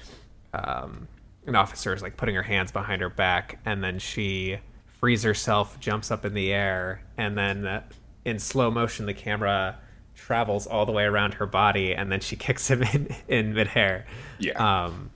um, 0.55 1.09
an 1.47 1.57
officer 1.57 1.93
is 1.93 2.01
like 2.01 2.17
putting 2.17 2.37
her 2.37 2.43
hands 2.43 2.73
behind 2.73 3.03
her 3.03 3.11
back 3.11 3.59
and 3.67 3.85
then 3.85 3.99
she 3.99 4.61
frees 4.87 5.23
herself, 5.23 5.79
jumps 5.79 6.11
up 6.11 6.25
in 6.25 6.33
the 6.33 6.55
air, 6.55 7.05
and 7.19 7.37
then 7.37 7.67
uh, 7.67 7.83
in 8.25 8.39
slow 8.39 8.71
motion 8.71 9.05
the 9.05 9.13
camera 9.13 9.79
travels 10.15 10.67
all 10.67 10.87
the 10.87 10.93
way 10.93 11.05
around 11.05 11.35
her 11.35 11.47
body 11.47 11.95
and 11.95 12.11
then 12.11 12.21
she 12.21 12.35
kicks 12.47 12.71
him 12.71 12.83
in, 12.83 13.15
in 13.29 13.53
midair. 13.53 14.07
Yeah. 14.39 14.85
Um, 14.85 15.11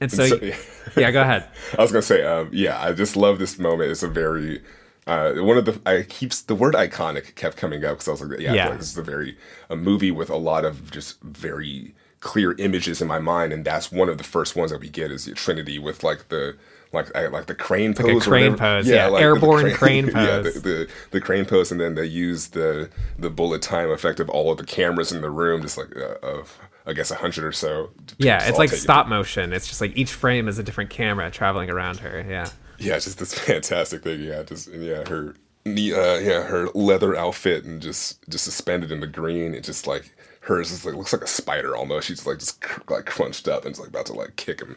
and 0.00 0.10
so, 0.10 0.26
so- 0.26 0.38
yeah, 0.96 1.10
go 1.10 1.22
ahead. 1.22 1.48
I 1.78 1.82
was 1.82 1.92
gonna 1.92 2.02
say, 2.02 2.22
um, 2.24 2.48
yeah, 2.52 2.80
I 2.82 2.92
just 2.92 3.16
love 3.16 3.38
this 3.38 3.58
moment. 3.58 3.90
It's 3.90 4.02
a 4.02 4.08
very 4.08 4.62
uh, 5.06 5.32
one 5.34 5.58
of 5.58 5.64
the 5.64 5.80
I 5.84 6.02
keeps 6.02 6.42
the 6.42 6.54
word 6.54 6.74
iconic 6.74 7.34
kept 7.34 7.56
coming 7.56 7.84
up 7.84 7.92
because 7.98 8.08
I 8.08 8.10
was 8.12 8.22
like, 8.22 8.40
yeah, 8.40 8.52
Yeah. 8.54 8.68
like 8.68 8.78
this 8.78 8.92
is 8.92 8.98
a 8.98 9.02
very 9.02 9.36
a 9.70 9.76
movie 9.76 10.10
with 10.10 10.30
a 10.30 10.36
lot 10.36 10.64
of 10.64 10.90
just 10.90 11.20
very 11.22 11.94
clear 12.20 12.52
images 12.58 13.02
in 13.02 13.08
my 13.08 13.18
mind, 13.18 13.52
and 13.52 13.64
that's 13.64 13.90
one 13.90 14.08
of 14.08 14.16
the 14.18 14.24
first 14.24 14.54
ones 14.54 14.70
that 14.70 14.80
we 14.80 14.88
get 14.88 15.10
is 15.10 15.24
the 15.24 15.32
Trinity 15.34 15.78
with 15.78 16.04
like 16.04 16.28
the 16.28 16.56
like 16.92 17.14
like 17.14 17.46
the 17.46 17.54
crane 17.54 17.94
pose, 17.94 18.26
a 18.26 18.28
crane 18.28 18.56
pose, 18.56 18.86
yeah, 18.88 19.06
like 19.06 19.12
the- 19.12 19.16
the 19.18 19.22
airborne 19.24 19.72
crane 19.72 20.04
pose, 20.10 20.14
yeah, 20.14 20.38
the, 20.40 20.50
the 20.60 20.88
the 21.12 21.20
crane 21.20 21.44
pose, 21.44 21.72
and 21.72 21.80
then 21.80 21.94
they 21.94 22.04
use 22.06 22.48
the 22.48 22.90
the 23.18 23.30
bullet 23.30 23.62
time 23.62 23.90
effect 23.90 24.20
of 24.20 24.28
all 24.28 24.50
of 24.52 24.58
the 24.58 24.64
cameras 24.64 25.12
in 25.12 25.20
the 25.22 25.30
room, 25.30 25.62
just 25.62 25.78
like 25.78 25.94
uh, 25.96 26.16
of 26.22 26.58
I 26.86 26.92
guess 26.92 27.10
a 27.10 27.14
hundred 27.14 27.44
or 27.44 27.52
so. 27.52 27.90
Yeah, 28.18 28.46
it's 28.46 28.58
like 28.58 28.70
stop 28.70 29.08
motion. 29.08 29.52
It's 29.52 29.68
just 29.68 29.80
like 29.80 29.96
each 29.96 30.12
frame 30.12 30.48
is 30.48 30.58
a 30.58 30.62
different 30.62 30.90
camera 30.90 31.30
traveling 31.30 31.70
around 31.70 31.98
her. 32.00 32.24
Yeah. 32.28 32.48
yeah, 32.78 32.96
it's 32.96 33.04
just 33.06 33.18
this 33.18 33.34
fantastic 33.38 34.02
thing. 34.02 34.20
Yeah, 34.20 34.42
just 34.42 34.68
yeah, 34.72 35.08
her 35.08 35.34
uh, 35.66 35.70
yeah, 35.70 36.42
her 36.42 36.68
leather 36.74 37.16
outfit 37.16 37.64
and 37.64 37.80
just 37.80 38.28
just 38.28 38.44
suspended 38.44 38.90
in 38.92 39.00
the 39.00 39.06
green. 39.06 39.54
It 39.54 39.64
just 39.64 39.86
like 39.86 40.14
hers 40.40 40.72
is 40.72 40.84
like 40.84 40.94
looks 40.96 41.12
like 41.12 41.22
a 41.22 41.26
spider 41.28 41.76
almost. 41.76 42.08
She's 42.08 42.26
like 42.26 42.38
just 42.40 42.60
cr- 42.60 42.92
like 42.92 43.06
crunched 43.06 43.46
up 43.48 43.62
and 43.64 43.70
it's 43.70 43.78
like 43.78 43.88
about 43.90 44.06
to 44.06 44.12
like 44.12 44.36
kick 44.36 44.60
him. 44.60 44.76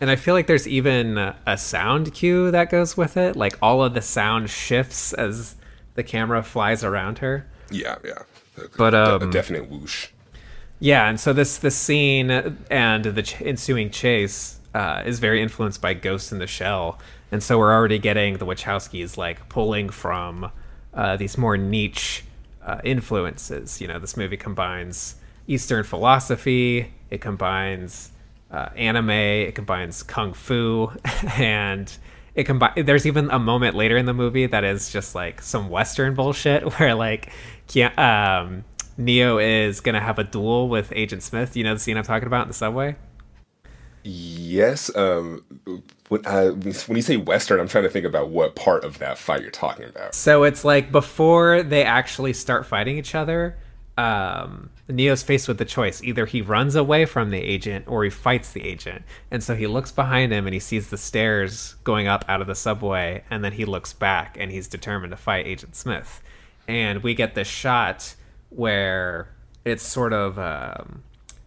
And 0.00 0.10
I 0.10 0.16
feel 0.16 0.34
like 0.34 0.46
there's 0.46 0.68
even 0.68 1.16
a 1.18 1.56
sound 1.56 2.12
cue 2.12 2.50
that 2.50 2.70
goes 2.70 2.96
with 2.96 3.16
it. 3.16 3.34
Like 3.34 3.56
all 3.62 3.82
of 3.82 3.94
the 3.94 4.02
sound 4.02 4.50
shifts 4.50 5.12
as 5.14 5.56
the 5.94 6.02
camera 6.02 6.42
flies 6.42 6.84
around 6.84 7.18
her. 7.18 7.46
Yeah, 7.70 7.96
yeah. 8.04 8.22
But, 8.76 8.94
a, 8.94 9.16
um, 9.16 9.22
a 9.22 9.30
definite 9.30 9.70
whoosh. 9.70 10.08
Yeah, 10.78 11.08
and 11.08 11.18
so 11.18 11.32
this 11.32 11.56
this 11.58 11.74
scene 11.74 12.30
and 12.70 13.04
the 13.04 13.22
ch- 13.22 13.40
ensuing 13.40 13.90
chase 13.90 14.60
uh, 14.74 15.02
is 15.06 15.18
very 15.18 15.40
influenced 15.40 15.80
by 15.80 15.94
Ghost 15.94 16.32
in 16.32 16.38
the 16.38 16.46
Shell, 16.46 16.98
and 17.32 17.42
so 17.42 17.58
we're 17.58 17.72
already 17.72 17.98
getting 17.98 18.36
the 18.36 18.44
Wachowskis 18.44 19.16
like 19.16 19.48
pulling 19.48 19.88
from 19.88 20.50
uh, 20.92 21.16
these 21.16 21.38
more 21.38 21.56
niche 21.56 22.24
uh, 22.62 22.80
influences. 22.84 23.80
You 23.80 23.88
know, 23.88 23.98
this 23.98 24.18
movie 24.18 24.36
combines 24.36 25.16
Eastern 25.46 25.82
philosophy, 25.82 26.92
it 27.10 27.22
combines 27.22 28.10
uh, 28.50 28.68
anime, 28.76 29.10
it 29.10 29.54
combines 29.54 30.02
kung 30.02 30.32
fu, 30.32 30.90
and 31.36 31.96
it 32.34 32.44
combines. 32.44 32.86
There's 32.86 33.06
even 33.06 33.30
a 33.30 33.38
moment 33.38 33.76
later 33.76 33.96
in 33.96 34.06
the 34.06 34.14
movie 34.14 34.46
that 34.46 34.64
is 34.64 34.90
just 34.90 35.14
like 35.14 35.42
some 35.42 35.68
Western 35.68 36.14
bullshit 36.14 36.62
where 36.78 36.94
like, 36.94 37.32
um, 37.96 38.64
Neo 38.96 39.38
is 39.38 39.80
gonna 39.80 40.00
have 40.00 40.18
a 40.18 40.24
duel 40.24 40.68
with 40.68 40.92
Agent 40.94 41.22
Smith. 41.22 41.56
You 41.56 41.64
know 41.64 41.74
the 41.74 41.80
scene 41.80 41.96
I'm 41.96 42.04
talking 42.04 42.26
about 42.26 42.42
in 42.42 42.48
the 42.48 42.54
subway. 42.54 42.96
Yes. 44.04 44.94
Um. 44.94 45.44
When, 46.08 46.24
I, 46.24 46.50
when 46.50 46.94
you 46.94 47.02
say 47.02 47.16
Western, 47.16 47.58
I'm 47.58 47.66
trying 47.66 47.82
to 47.82 47.90
think 47.90 48.06
about 48.06 48.28
what 48.28 48.54
part 48.54 48.84
of 48.84 48.98
that 48.98 49.18
fight 49.18 49.42
you're 49.42 49.50
talking 49.50 49.86
about. 49.86 50.14
So 50.14 50.44
it's 50.44 50.64
like 50.64 50.92
before 50.92 51.64
they 51.64 51.82
actually 51.82 52.32
start 52.32 52.64
fighting 52.64 52.96
each 52.96 53.16
other, 53.16 53.56
um, 53.98 54.70
Neo's 54.88 55.22
faced 55.22 55.48
with 55.48 55.58
the 55.58 55.64
choice: 55.64 56.02
either 56.02 56.26
he 56.26 56.40
runs 56.40 56.76
away 56.76 57.04
from 57.06 57.30
the 57.30 57.38
agent 57.38 57.86
or 57.88 58.04
he 58.04 58.10
fights 58.10 58.52
the 58.52 58.64
agent. 58.64 59.02
And 59.30 59.42
so 59.42 59.54
he 59.54 59.66
looks 59.66 59.90
behind 59.90 60.32
him 60.32 60.46
and 60.46 60.54
he 60.54 60.60
sees 60.60 60.90
the 60.90 60.98
stairs 60.98 61.74
going 61.84 62.06
up 62.06 62.24
out 62.28 62.40
of 62.40 62.46
the 62.46 62.54
subway, 62.54 63.24
and 63.30 63.44
then 63.44 63.52
he 63.52 63.64
looks 63.64 63.92
back 63.92 64.36
and 64.38 64.52
he's 64.52 64.68
determined 64.68 65.10
to 65.10 65.16
fight 65.16 65.46
Agent 65.46 65.74
Smith. 65.76 66.22
And 66.68 67.02
we 67.02 67.14
get 67.14 67.34
this 67.34 67.48
shot 67.48 68.14
where 68.50 69.28
it's 69.64 69.82
sort 69.82 70.12
of 70.12 70.38
um, 70.38 71.02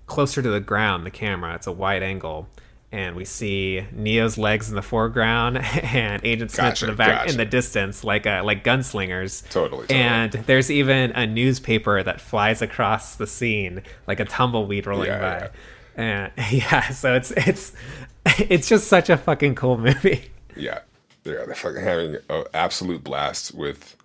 closer 0.05 0.41
to 0.41 0.49
the 0.49 0.59
ground. 0.59 1.05
The 1.05 1.11
camera, 1.11 1.55
it's 1.55 1.67
a 1.67 1.71
wide 1.71 2.03
angle. 2.03 2.47
And 2.91 3.15
we 3.15 3.23
see 3.23 3.85
Neo's 3.91 4.37
legs 4.39 4.69
in 4.69 4.75
the 4.75 4.81
foreground 4.81 5.57
and 5.83 6.23
Agent 6.25 6.49
Smith 6.49 6.65
Gotcha, 6.65 6.85
in 6.85 6.91
the 6.91 6.97
back 6.97 7.29
in 7.29 7.37
the 7.37 7.45
distance, 7.45 8.03
like 8.03 8.25
uh, 8.25 8.41
like 8.43 8.63
gunslingers. 8.63 9.47
Totally, 9.49 9.87
totally. 9.87 9.99
And 9.99 10.31
there's 10.31 10.71
even 10.71 11.11
a 11.11 11.27
newspaper 11.27 12.01
that 12.01 12.19
flies 12.19 12.61
across 12.63 13.15
the 13.15 13.27
scene, 13.27 13.83
like 14.07 14.19
a 14.19 14.25
tumbleweed 14.25 14.87
rolling 14.87 15.07
Yeah, 15.07 15.49
by. 15.49 15.49
And 15.95 16.31
yeah, 16.51 16.89
so 16.89 17.13
it's 17.13 17.31
it's 17.31 17.73
it's 18.25 18.67
just 18.67 18.87
such 18.87 19.09
a 19.09 19.17
fucking 19.17 19.55
cool 19.55 19.77
movie. 19.77 20.31
Yeah, 20.55 20.79
they're 21.23 21.45
they're 21.45 21.55
fucking 21.55 21.83
having 21.83 22.17
an 22.29 22.45
absolute 22.53 23.03
blast 23.03 23.53
with 23.53 23.95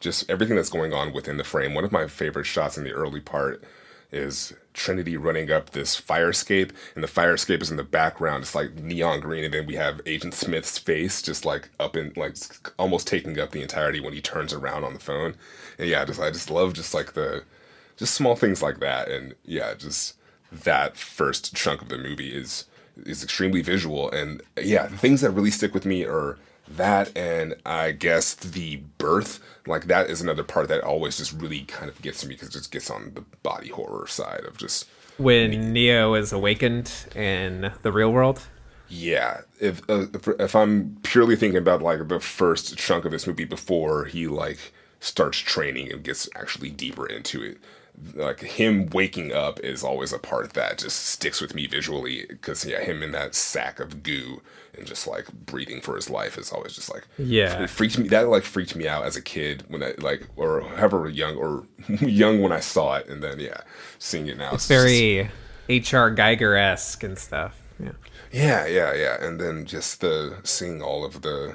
just 0.00 0.30
everything 0.30 0.56
that's 0.56 0.70
going 0.70 0.94
on 0.94 1.12
within 1.12 1.36
the 1.36 1.44
frame. 1.44 1.74
One 1.74 1.84
of 1.84 1.92
my 1.92 2.06
favorite 2.06 2.46
shots 2.46 2.78
in 2.78 2.84
the 2.84 2.92
early 2.92 3.20
part 3.20 3.62
is 4.12 4.52
Trinity 4.72 5.16
running 5.16 5.50
up 5.50 5.70
this 5.70 5.96
fire 5.96 6.30
escape, 6.30 6.72
and 6.94 7.02
the 7.02 7.08
fire 7.08 7.34
escape 7.34 7.62
is 7.62 7.70
in 7.70 7.76
the 7.76 7.84
background. 7.84 8.42
It's 8.42 8.54
like 8.54 8.74
neon 8.74 9.20
green, 9.20 9.44
and 9.44 9.54
then 9.54 9.66
we 9.66 9.74
have 9.74 10.00
Agent 10.06 10.34
Smith's 10.34 10.78
face 10.78 11.22
just 11.22 11.44
like 11.44 11.70
up 11.78 11.96
in 11.96 12.12
like 12.16 12.36
almost 12.78 13.06
taking 13.06 13.38
up 13.38 13.50
the 13.50 13.62
entirety 13.62 14.00
when 14.00 14.12
he 14.12 14.20
turns 14.20 14.52
around 14.52 14.84
on 14.84 14.94
the 14.94 15.00
phone. 15.00 15.34
And 15.78 15.88
yeah, 15.88 16.04
just 16.04 16.20
I 16.20 16.30
just 16.30 16.50
love 16.50 16.74
just 16.74 16.94
like 16.94 17.14
the 17.14 17.44
just 17.96 18.14
small 18.14 18.36
things 18.36 18.62
like 18.62 18.80
that, 18.80 19.08
and 19.08 19.34
yeah, 19.44 19.74
just 19.74 20.14
that 20.52 20.96
first 20.96 21.54
chunk 21.54 21.82
of 21.82 21.88
the 21.88 21.98
movie 21.98 22.34
is 22.34 22.66
is 23.06 23.22
extremely 23.22 23.62
visual 23.62 24.10
and 24.10 24.42
yeah 24.60 24.86
the 24.86 24.96
things 24.96 25.20
that 25.20 25.30
really 25.30 25.50
stick 25.50 25.72
with 25.72 25.86
me 25.86 26.04
are 26.04 26.36
that 26.76 27.16
and 27.16 27.54
I 27.66 27.92
guess 27.92 28.34
the 28.34 28.76
birth, 28.98 29.40
like 29.66 29.86
that 29.86 30.08
is 30.10 30.20
another 30.20 30.44
part 30.44 30.68
that 30.68 30.82
always 30.82 31.18
just 31.18 31.32
really 31.32 31.62
kind 31.62 31.90
of 31.90 32.00
gets 32.02 32.20
to 32.20 32.28
me 32.28 32.34
because 32.34 32.48
it 32.48 32.52
just 32.52 32.72
gets 32.72 32.90
on 32.90 33.12
the 33.14 33.22
body 33.42 33.68
horror 33.68 34.06
side 34.06 34.44
of 34.44 34.56
just 34.56 34.88
When 35.18 35.72
Neo 35.72 36.14
is 36.14 36.32
awakened 36.32 36.92
in 37.14 37.72
the 37.82 37.92
real 37.92 38.12
world. 38.12 38.48
Yeah, 38.88 39.42
if, 39.60 39.88
uh, 39.88 40.06
if 40.14 40.26
if 40.28 40.56
I'm 40.56 40.98
purely 41.04 41.36
thinking 41.36 41.58
about 41.58 41.82
like 41.82 42.08
the 42.08 42.18
first 42.20 42.76
chunk 42.76 43.04
of 43.04 43.12
this 43.12 43.26
movie 43.26 43.44
before 43.44 44.06
he 44.06 44.26
like 44.26 44.72
starts 44.98 45.38
training 45.38 45.92
and 45.92 46.02
gets 46.02 46.28
actually 46.34 46.70
deeper 46.70 47.06
into 47.06 47.42
it, 47.42 47.58
like 48.14 48.40
him 48.40 48.88
waking 48.90 49.32
up 49.32 49.60
is 49.60 49.84
always 49.84 50.12
a 50.12 50.18
part 50.18 50.54
that 50.54 50.78
just 50.78 51.04
sticks 51.06 51.40
with 51.40 51.54
me 51.54 51.66
visually 51.66 52.26
because 52.28 52.64
yeah, 52.64 52.80
him 52.80 53.02
in 53.02 53.12
that 53.12 53.34
sack 53.34 53.78
of 53.78 54.02
goo 54.02 54.42
and 54.80 54.88
just 54.88 55.06
like 55.06 55.30
breathing 55.46 55.80
for 55.80 55.94
his 55.94 56.10
life 56.10 56.36
is 56.36 56.50
always 56.52 56.74
just 56.74 56.92
like 56.92 57.06
Yeah. 57.18 57.62
it 57.62 57.70
freaked 57.70 57.98
me 57.98 58.08
that 58.08 58.28
like 58.28 58.42
freaked 58.42 58.74
me 58.74 58.88
out 58.88 59.04
as 59.04 59.14
a 59.16 59.22
kid 59.22 59.62
when 59.68 59.82
I 59.82 59.94
like 59.98 60.26
or 60.36 60.62
however 60.62 61.08
young 61.08 61.36
or 61.36 61.64
young 62.00 62.40
when 62.40 62.50
I 62.52 62.60
saw 62.60 62.96
it 62.96 63.08
and 63.08 63.22
then 63.22 63.38
yeah, 63.38 63.60
seeing 63.98 64.26
it 64.26 64.36
now 64.38 64.52
It's 64.54 64.66
very 64.66 65.30
H.R. 65.68 66.10
Giger 66.14 66.58
esque 66.58 67.04
and 67.04 67.16
stuff. 67.16 67.56
Yeah. 67.78 67.92
Yeah, 68.32 68.66
yeah, 68.66 68.92
yeah. 68.94 69.24
And 69.24 69.40
then 69.40 69.64
just 69.66 70.00
the 70.00 70.38
seeing 70.42 70.82
all 70.82 71.04
of 71.04 71.22
the 71.22 71.54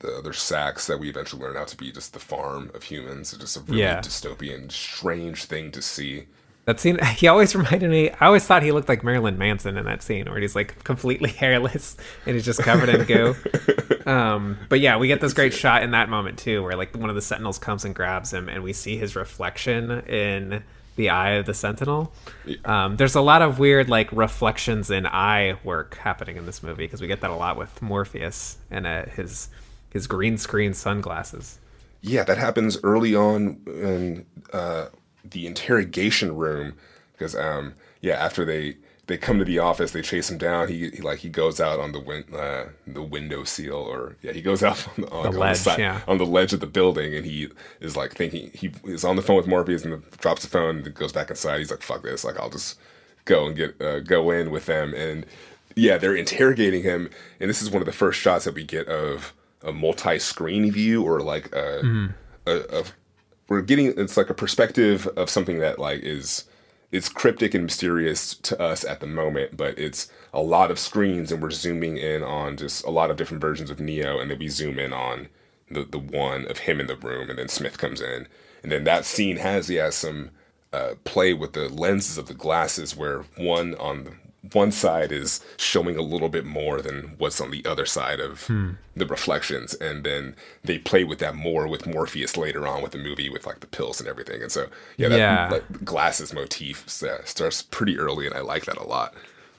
the 0.00 0.16
other 0.16 0.32
sacks 0.32 0.88
that 0.88 0.98
we 0.98 1.08
eventually 1.08 1.40
learn 1.40 1.56
out 1.56 1.68
to 1.68 1.76
be 1.76 1.92
just 1.92 2.12
the 2.12 2.18
farm 2.18 2.72
of 2.74 2.82
humans. 2.82 3.32
It's 3.32 3.40
just 3.40 3.56
a 3.56 3.60
really 3.60 3.82
Yeah. 3.82 4.00
dystopian, 4.00 4.70
strange 4.72 5.44
thing 5.44 5.70
to 5.70 5.80
see. 5.80 6.26
That 6.64 6.78
scene, 6.78 6.98
he 7.16 7.26
always 7.28 7.54
reminded 7.54 7.90
me. 7.90 8.10
I 8.10 8.26
always 8.26 8.44
thought 8.46 8.62
he 8.62 8.72
looked 8.72 8.88
like 8.88 9.02
Marilyn 9.02 9.38
Manson 9.38 9.76
in 9.76 9.84
that 9.84 10.02
scene, 10.02 10.26
where 10.30 10.40
he's 10.40 10.54
like 10.54 10.82
completely 10.84 11.30
hairless 11.42 11.96
and 12.26 12.34
he's 12.34 12.44
just 12.44 12.60
covered 12.60 12.88
in 12.88 13.04
goo. 13.04 13.34
Um, 14.04 14.58
but 14.68 14.80
yeah, 14.80 14.96
we 14.96 15.06
get 15.06 15.20
this 15.20 15.32
great 15.32 15.54
shot 15.54 15.84
in 15.84 15.92
that 15.92 16.08
moment 16.08 16.36
too, 16.36 16.60
where 16.64 16.74
like 16.74 16.96
one 16.96 17.08
of 17.08 17.14
the 17.14 17.22
Sentinels 17.22 17.56
comes 17.56 17.84
and 17.84 17.94
grabs 17.94 18.32
him, 18.32 18.48
and 18.48 18.64
we 18.64 18.72
see 18.72 18.96
his 18.96 19.14
reflection 19.14 20.00
in 20.08 20.64
the 20.96 21.10
eye 21.10 21.34
of 21.34 21.46
the 21.46 21.54
Sentinel. 21.54 22.12
Um, 22.64 22.96
there's 22.96 23.14
a 23.14 23.20
lot 23.20 23.42
of 23.42 23.60
weird 23.60 23.88
like 23.88 24.10
reflections 24.10 24.90
in 24.90 25.06
eye 25.06 25.56
work 25.62 25.96
happening 25.98 26.36
in 26.36 26.46
this 26.46 26.64
movie 26.64 26.84
because 26.84 27.00
we 27.00 27.06
get 27.06 27.20
that 27.20 27.30
a 27.30 27.36
lot 27.36 27.56
with 27.56 27.80
Morpheus 27.80 28.58
and 28.72 28.88
uh, 28.88 29.04
his 29.06 29.48
his 29.90 30.08
green 30.08 30.36
screen 30.36 30.74
sunglasses. 30.74 31.60
Yeah, 32.00 32.24
that 32.24 32.38
happens 32.38 32.78
early 32.82 33.14
on 33.14 33.60
in 33.66 34.26
uh, 34.52 34.86
the 35.24 35.46
interrogation 35.46 36.36
room 36.36 36.74
because 37.12 37.34
um, 37.34 37.74
yeah, 38.00 38.14
after 38.14 38.44
they 38.44 38.76
they 39.06 39.18
come 39.18 39.38
to 39.38 39.44
the 39.44 39.58
office, 39.58 39.90
they 39.90 40.02
chase 40.02 40.30
him 40.30 40.38
down. 40.38 40.68
He, 40.68 40.90
he 40.90 41.02
like 41.02 41.18
he 41.18 41.28
goes 41.28 41.60
out 41.60 41.80
on 41.80 41.92
the 41.92 42.00
win- 42.00 42.34
uh, 42.34 42.66
the 42.86 43.02
window 43.02 43.44
seal, 43.44 43.76
or 43.76 44.16
yeah, 44.22 44.32
he 44.32 44.42
goes 44.42 44.62
out 44.62 44.86
on 44.88 45.04
the, 45.04 45.10
on, 45.10 45.26
on 45.26 45.34
ledge, 45.34 45.56
side, 45.58 45.78
yeah. 45.78 46.00
on 46.06 46.18
the 46.18 46.26
ledge 46.26 46.52
of 46.52 46.60
the 46.60 46.66
building, 46.66 47.14
and 47.14 47.26
he 47.26 47.48
is 47.80 47.96
like 47.96 48.14
thinking 48.14 48.50
he 48.54 48.72
is 48.84 49.04
on 49.04 49.16
the 49.16 49.22
phone 49.22 49.36
with 49.36 49.46
Morpheus 49.46 49.84
and 49.84 50.02
drops 50.18 50.42
the 50.42 50.48
phone 50.48 50.78
and 50.78 50.94
goes 50.94 51.12
back 51.12 51.30
inside. 51.30 51.58
He's 51.58 51.70
like, 51.70 51.82
"Fuck 51.82 52.02
this! 52.02 52.24
Like 52.24 52.38
I'll 52.38 52.50
just 52.50 52.78
go 53.24 53.46
and 53.46 53.56
get 53.56 53.80
uh, 53.80 54.00
go 54.00 54.30
in 54.30 54.50
with 54.50 54.66
them." 54.66 54.94
And 54.94 55.26
yeah, 55.74 55.98
they're 55.98 56.16
interrogating 56.16 56.82
him, 56.82 57.10
and 57.40 57.48
this 57.48 57.62
is 57.62 57.70
one 57.70 57.82
of 57.82 57.86
the 57.86 57.92
first 57.92 58.20
shots 58.20 58.44
that 58.44 58.54
we 58.54 58.64
get 58.64 58.88
of 58.88 59.32
a 59.64 59.72
multi-screen 59.72 60.70
view 60.72 61.04
or 61.04 61.20
like 61.20 61.54
a, 61.54 61.82
a, 62.46 62.80
a 62.80 62.84
we're 63.52 63.60
getting 63.60 63.92
it's 63.98 64.16
like 64.16 64.30
a 64.30 64.34
perspective 64.34 65.06
of 65.08 65.28
something 65.28 65.58
that 65.58 65.78
like 65.78 66.00
is 66.00 66.44
it's 66.90 67.10
cryptic 67.10 67.52
and 67.52 67.64
mysterious 67.64 68.34
to 68.34 68.58
us 68.58 68.82
at 68.82 69.00
the 69.00 69.06
moment, 69.06 69.58
but 69.58 69.78
it's 69.78 70.10
a 70.32 70.40
lot 70.40 70.70
of 70.70 70.78
screens 70.78 71.30
and 71.30 71.42
we're 71.42 71.50
zooming 71.50 71.98
in 71.98 72.22
on 72.22 72.56
just 72.56 72.82
a 72.84 72.90
lot 72.90 73.10
of 73.10 73.18
different 73.18 73.42
versions 73.42 73.68
of 73.68 73.78
Neo 73.78 74.18
and 74.18 74.30
then 74.30 74.38
we 74.38 74.48
zoom 74.48 74.78
in 74.78 74.94
on 74.94 75.28
the 75.70 75.84
the 75.84 75.98
one 75.98 76.46
of 76.46 76.58
him 76.60 76.80
in 76.80 76.86
the 76.86 76.96
room 76.96 77.28
and 77.28 77.38
then 77.38 77.48
Smith 77.48 77.76
comes 77.76 78.00
in. 78.00 78.26
And 78.62 78.72
then 78.72 78.84
that 78.84 79.04
scene 79.04 79.36
has 79.36 79.68
he 79.68 79.74
has 79.74 79.96
some 79.96 80.30
uh, 80.72 80.94
play 81.04 81.34
with 81.34 81.52
the 81.52 81.68
lenses 81.68 82.16
of 82.16 82.28
the 82.28 82.34
glasses 82.34 82.96
where 82.96 83.26
one 83.36 83.74
on 83.74 84.04
the 84.04 84.12
one 84.52 84.72
side 84.72 85.12
is 85.12 85.40
showing 85.56 85.96
a 85.96 86.02
little 86.02 86.28
bit 86.28 86.44
more 86.44 86.82
than 86.82 87.14
what's 87.18 87.40
on 87.40 87.52
the 87.52 87.64
other 87.64 87.86
side 87.86 88.18
of 88.18 88.48
the 88.96 89.06
reflections 89.06 89.72
and 89.74 90.02
then 90.02 90.34
they 90.64 90.78
play 90.78 91.04
with 91.04 91.20
that 91.20 91.36
more 91.36 91.68
with 91.68 91.86
morpheus 91.86 92.36
later 92.36 92.66
on 92.66 92.82
with 92.82 92.90
the 92.90 92.98
movie 92.98 93.28
with 93.30 93.46
like 93.46 93.60
the 93.60 93.68
pills 93.68 94.00
and 94.00 94.08
everything 94.08 94.42
and 94.42 94.50
so 94.50 94.66
yeah 94.96 95.08
that 95.08 95.18
Yeah. 95.18 95.48
like, 95.52 95.84
glasses 95.84 96.32
motif 96.32 96.84
uh, 97.04 97.24
starts 97.24 97.62
pretty 97.62 97.96
early 97.98 98.26
and 98.26 98.34
i 98.34 98.40
like 98.40 98.64
that 98.64 98.76
a 98.78 98.82
lot 98.84 99.14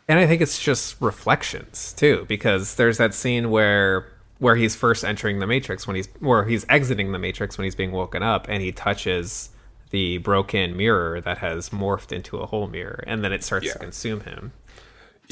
and 0.10 0.19
I 0.19 0.28
think 0.28 0.41
it's 0.41 0.62
just 0.62 1.00
reflections 1.00 1.93
too, 1.93 2.26
because 2.28 2.76
there's 2.76 2.98
that 2.98 3.13
scene 3.13 3.50
where 3.50 4.06
where 4.39 4.58
he's 4.58 4.76
first 4.76 5.06
entering 5.06 5.39
the 5.39 5.48
Matrix 5.48 5.88
when 5.88 5.96
he's 5.96 6.10
where 6.19 6.43
he's 6.43 6.65
exiting 6.67 7.13
the 7.13 7.19
Matrix 7.19 7.58
when 7.58 7.63
he's 7.63 7.74
being 7.74 7.93
woken 7.93 8.22
up, 8.22 8.46
and 8.50 8.62
he 8.62 8.74
touches 8.74 9.50
the 9.91 10.17
broken 10.17 10.76
mirror 10.76 11.22
that 11.22 11.38
has 11.38 11.69
morphed 11.69 12.12
into 12.12 12.36
a 12.38 12.46
whole 12.48 12.67
mirror, 12.67 13.02
and 13.08 13.24
then 13.24 13.32
it 13.32 13.46
starts 13.46 13.65
Yeah. 13.67 13.74
to 13.74 13.80
consume 13.80 14.19
him. 14.22 14.52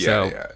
Yeah 0.01 0.05
So- 0.05 0.25
yeah 0.29 0.47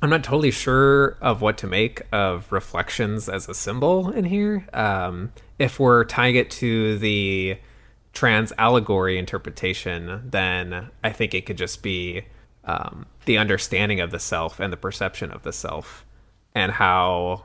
I'm 0.00 0.10
not 0.10 0.24
totally 0.24 0.50
sure 0.50 1.16
of 1.20 1.42
what 1.42 1.56
to 1.58 1.68
make 1.68 2.02
of 2.10 2.50
reflections 2.50 3.28
as 3.28 3.48
a 3.48 3.54
symbol 3.54 4.10
in 4.10 4.24
here. 4.24 4.66
Um, 4.72 5.30
if 5.60 5.78
we're 5.78 6.02
tying 6.04 6.34
it 6.34 6.50
to 6.52 6.98
the 6.98 7.56
trans 8.12 8.52
allegory 8.58 9.16
interpretation, 9.16 10.28
then 10.28 10.90
I 11.04 11.10
think 11.10 11.34
it 11.34 11.46
could 11.46 11.56
just 11.56 11.84
be 11.84 12.24
um, 12.64 13.06
the 13.26 13.38
understanding 13.38 14.00
of 14.00 14.10
the 14.10 14.18
self 14.18 14.58
and 14.58 14.72
the 14.72 14.76
perception 14.76 15.30
of 15.30 15.44
the 15.44 15.52
self, 15.52 16.04
and 16.52 16.72
how 16.72 17.44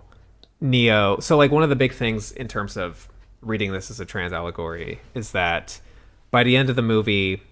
Neo. 0.60 1.20
So, 1.20 1.38
like, 1.38 1.52
one 1.52 1.62
of 1.62 1.70
the 1.70 1.76
big 1.76 1.94
things 1.94 2.32
in 2.32 2.48
terms 2.48 2.76
of 2.76 3.08
reading 3.42 3.72
this 3.72 3.92
as 3.92 4.00
a 4.00 4.06
trans 4.06 4.34
allegory 4.34 5.00
is 5.14 5.30
that 5.32 5.80
by 6.32 6.44
the 6.44 6.58
end 6.58 6.72
of 6.72 6.76
the 6.76 6.82
movie, 6.82 7.44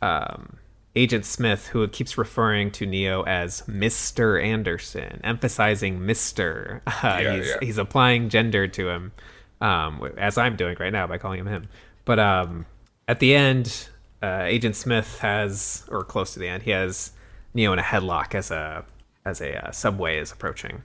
um, 0.00 0.56
Agent 0.94 1.24
Smith, 1.24 1.68
who 1.68 1.86
keeps 1.88 2.18
referring 2.18 2.70
to 2.72 2.84
Neo 2.86 3.22
as 3.22 3.62
Mr. 3.62 4.42
Anderson, 4.42 5.20
emphasizing 5.24 6.00
Mr. 6.00 6.80
Uh, 6.86 7.18
Yeah, 7.22 7.36
he's, 7.36 7.48
yeah. 7.48 7.56
he's 7.62 7.78
applying 7.78 8.28
gender 8.28 8.68
to 8.68 8.88
him, 8.90 9.12
um, 9.60 10.06
as 10.18 10.36
I'm 10.36 10.56
doing 10.56 10.76
right 10.78 10.92
now 10.92 11.06
by 11.06 11.18
calling 11.18 11.38
him 11.40 11.46
him. 11.46 11.68
But 12.04 12.18
um, 12.18 12.66
at 13.08 13.20
the 13.20 13.34
end, 13.34 13.88
uh, 14.22 14.42
Agent 14.44 14.76
Smith 14.76 15.18
has, 15.20 15.84
or 15.88 16.04
close 16.04 16.34
to 16.34 16.38
the 16.38 16.48
end, 16.48 16.64
he 16.64 16.70
has 16.72 17.12
Neo 17.54 17.72
in 17.72 17.78
a 17.78 17.82
headlock 17.82 18.34
as 18.34 18.50
a 18.50 18.84
as 19.24 19.40
a 19.40 19.68
uh, 19.68 19.70
subway 19.70 20.18
is 20.18 20.32
approaching, 20.32 20.82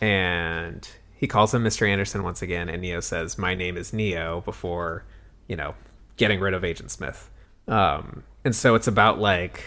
and 0.00 0.88
he 1.16 1.26
calls 1.26 1.52
him 1.52 1.64
Mr. 1.64 1.88
Anderson 1.88 2.22
once 2.22 2.40
again, 2.42 2.68
and 2.68 2.82
Neo 2.82 3.00
says, 3.00 3.36
"My 3.38 3.54
name 3.54 3.76
is 3.76 3.92
Neo," 3.92 4.42
before 4.42 5.04
you 5.48 5.56
know 5.56 5.74
getting 6.16 6.40
rid 6.40 6.54
of 6.54 6.64
Agent 6.64 6.90
Smith. 6.90 7.30
Um, 7.66 8.22
and 8.44 8.54
so 8.54 8.74
it's 8.74 8.86
about 8.86 9.18
like 9.18 9.62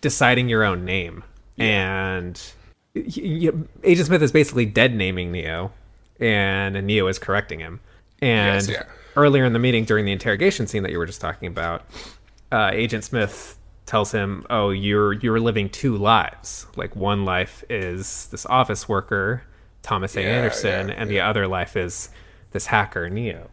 deciding 0.00 0.48
your 0.48 0.64
own 0.64 0.84
name, 0.84 1.22
and 1.58 2.40
y- 2.94 3.04
y- 3.16 3.50
Agent 3.84 4.06
Smith 4.06 4.22
is 4.22 4.32
basically 4.32 4.66
dead 4.66 4.94
naming 4.94 5.30
Neo, 5.32 5.72
and 6.18 6.82
Neo 6.86 7.06
is 7.08 7.18
correcting 7.18 7.60
him. 7.60 7.80
And 8.22 8.66
Yes, 8.66 8.68
yeah. 8.68 8.82
earlier 9.16 9.44
in 9.44 9.52
the 9.52 9.58
meeting, 9.58 9.84
during 9.84 10.04
the 10.04 10.12
interrogation 10.12 10.66
scene 10.66 10.82
that 10.82 10.92
you 10.92 10.98
were 10.98 11.06
just 11.06 11.20
talking 11.20 11.48
about, 11.48 11.84
uh, 12.52 12.70
Agent 12.72 13.04
Smith 13.04 13.56
tells 13.86 14.12
him, 14.12 14.44
"Oh, 14.50 14.70
you're 14.70 15.14
you're 15.14 15.40
living 15.40 15.68
two 15.68 15.96
lives. 15.96 16.66
Like 16.76 16.94
one 16.94 17.24
life 17.24 17.64
is 17.70 18.28
this 18.30 18.46
office 18.46 18.88
worker, 18.88 19.42
Thomas 19.82 20.16
A. 20.16 20.22
Yeah, 20.22 20.28
Anderson, 20.28 20.88
yeah, 20.88 20.94
and 20.96 21.10
the 21.10 21.20
other 21.20 21.46
life 21.48 21.76
is 21.76 22.10
this 22.52 22.66
hacker, 22.66 23.08
Neo." 23.10 23.50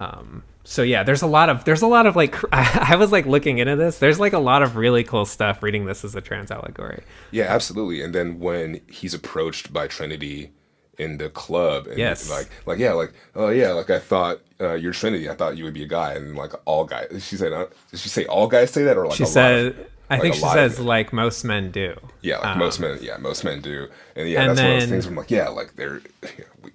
Um, 0.00 0.42
so 0.70 0.82
yeah, 0.82 1.02
there's 1.02 1.22
a 1.22 1.26
lot 1.26 1.48
of 1.48 1.64
there's 1.64 1.80
a 1.80 1.86
lot 1.86 2.04
of 2.04 2.14
like 2.14 2.36
I 2.52 2.94
was 2.96 3.10
like 3.10 3.24
looking 3.24 3.56
into 3.58 3.74
this. 3.74 3.98
There's 3.98 4.20
like 4.20 4.34
a 4.34 4.38
lot 4.38 4.62
of 4.62 4.76
really 4.76 5.02
cool 5.02 5.24
stuff 5.24 5.62
reading 5.62 5.86
this 5.86 6.04
as 6.04 6.14
a 6.14 6.20
trans 6.20 6.50
allegory. 6.50 7.02
Yeah, 7.30 7.44
absolutely. 7.44 8.02
And 8.02 8.14
then 8.14 8.38
when 8.38 8.82
he's 8.90 9.14
approached 9.14 9.72
by 9.72 9.86
Trinity 9.86 10.50
in 10.98 11.16
the 11.16 11.30
club, 11.30 11.86
and 11.86 11.96
Yes. 11.96 12.28
like, 12.28 12.48
like 12.66 12.78
yeah, 12.78 12.92
like, 12.92 13.14
oh 13.34 13.48
yeah, 13.48 13.70
like 13.72 13.88
I 13.88 13.98
thought 13.98 14.40
uh, 14.60 14.74
you're 14.74 14.92
Trinity. 14.92 15.30
I 15.30 15.34
thought 15.34 15.56
you 15.56 15.64
would 15.64 15.72
be 15.72 15.84
a 15.84 15.88
guy, 15.88 16.12
and 16.12 16.36
like 16.36 16.52
all 16.66 16.84
guys. 16.84 17.24
She 17.26 17.36
said, 17.36 17.52
uh, 17.54 17.66
did 17.90 17.98
she 18.00 18.10
say 18.10 18.26
all 18.26 18.46
guys 18.46 18.70
say 18.70 18.82
that, 18.84 18.98
or 18.98 19.06
like 19.06 19.16
She 19.16 19.22
a 19.22 19.26
lot 19.26 19.32
said, 19.32 19.66
of- 19.66 19.76
I 20.10 20.14
like 20.16 20.22
think 20.22 20.34
she 20.34 20.40
says 20.42 20.80
like 20.80 21.12
most 21.14 21.44
men 21.44 21.70
do. 21.70 21.94
yeah, 22.20 22.38
like 22.40 22.58
most 22.58 22.78
men, 22.80 22.98
yeah, 23.00 23.16
most 23.18 23.42
men 23.44 23.60
do, 23.62 23.88
and 24.16 24.28
yeah, 24.28 24.42
Um, 24.42 24.48
And 24.50 24.58
that's 24.58 24.60
one 24.64 24.70
of 24.72 24.80
those 24.80 24.82
then- 24.82 24.90
things. 24.90 25.04
Where 25.06 25.12
I'm 25.12 25.16
like, 25.16 25.30
yeah, 25.30 25.48
like 25.48 25.76
they're, 25.76 26.00
yeah, 26.22 26.44
we, 26.62 26.70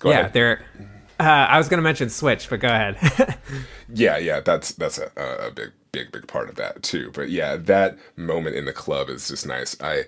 go 0.00 0.10
yeah, 0.10 0.26
they're. 0.28 0.64
Uh, 1.20 1.46
I 1.50 1.58
was 1.58 1.68
gonna 1.68 1.82
mention 1.82 2.08
Switch, 2.08 2.48
but 2.48 2.60
go 2.60 2.68
ahead. 2.68 3.38
Yeah, 3.92 4.18
yeah, 4.18 4.40
that's 4.40 4.72
that's 4.72 4.98
a, 4.98 5.10
a 5.16 5.48
a 5.48 5.50
big 5.50 5.72
big 5.92 6.12
big 6.12 6.28
part 6.28 6.48
of 6.48 6.54
that 6.56 6.82
too. 6.82 7.10
But 7.12 7.30
yeah, 7.30 7.56
that 7.56 7.98
moment 8.16 8.54
in 8.56 8.64
the 8.64 8.72
club 8.72 9.08
is 9.10 9.28
just 9.28 9.46
nice. 9.46 9.76
I 9.80 10.04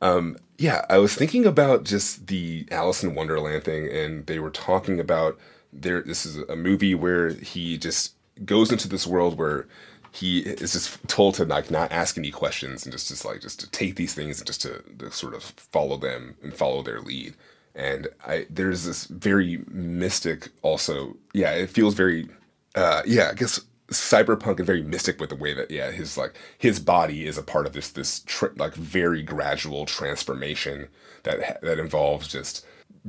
um 0.00 0.36
yeah, 0.58 0.84
I 0.88 0.98
was 0.98 1.14
thinking 1.16 1.44
about 1.44 1.84
just 1.84 2.28
the 2.28 2.66
Alice 2.70 3.02
in 3.02 3.14
Wonderland 3.16 3.64
thing 3.64 3.88
and 3.90 4.26
they 4.26 4.38
were 4.38 4.50
talking 4.50 5.00
about 5.00 5.38
there 5.72 6.02
this 6.02 6.24
is 6.24 6.36
a 6.48 6.56
movie 6.56 6.94
where 6.94 7.30
he 7.30 7.76
just 7.78 8.14
goes 8.44 8.70
into 8.70 8.88
this 8.88 9.06
world 9.06 9.38
where 9.38 9.66
he 10.12 10.40
is 10.40 10.72
just 10.72 11.06
told 11.08 11.34
to 11.34 11.44
like 11.44 11.70
not 11.70 11.92
ask 11.92 12.16
any 12.16 12.30
questions 12.30 12.84
and 12.84 12.92
just 12.92 13.08
just 13.08 13.24
like 13.24 13.40
just 13.40 13.60
to 13.60 13.70
take 13.70 13.96
these 13.96 14.14
things 14.14 14.38
and 14.38 14.46
just 14.46 14.62
to, 14.62 14.82
to 14.98 15.10
sort 15.10 15.34
of 15.34 15.42
follow 15.42 15.96
them 15.96 16.36
and 16.42 16.54
follow 16.54 16.82
their 16.82 17.00
lead. 17.00 17.34
And 17.76 18.08
I 18.26 18.46
there's 18.50 18.84
this 18.84 19.06
very 19.06 19.64
mystic 19.70 20.50
also. 20.62 21.16
Yeah, 21.34 21.52
it 21.52 21.70
feels 21.70 21.94
very 21.94 22.28
uh 22.76 23.02
yeah, 23.06 23.30
I 23.32 23.34
guess 23.34 23.60
cyberpunk 23.88 24.58
and 24.58 24.66
very 24.66 24.82
mystic 24.82 25.20
with 25.20 25.30
the 25.30 25.36
way 25.36 25.54
that 25.54 25.70
yeah, 25.70 25.92
his 25.92 26.18
like 26.18 26.36
his 26.58 26.80
body 26.80 27.26
is 27.26 27.38
a 27.38 27.44
part 27.44 27.66
of 27.66 27.74
this 27.74 27.90
this 27.90 28.20
tr- 28.20 28.48
like 28.56 28.74
very 28.74 29.22
gradual 29.22 29.86
transformation 29.86 30.88
that 31.24 31.60
that 31.62 31.78
involves 31.78 32.28
just 32.28 32.66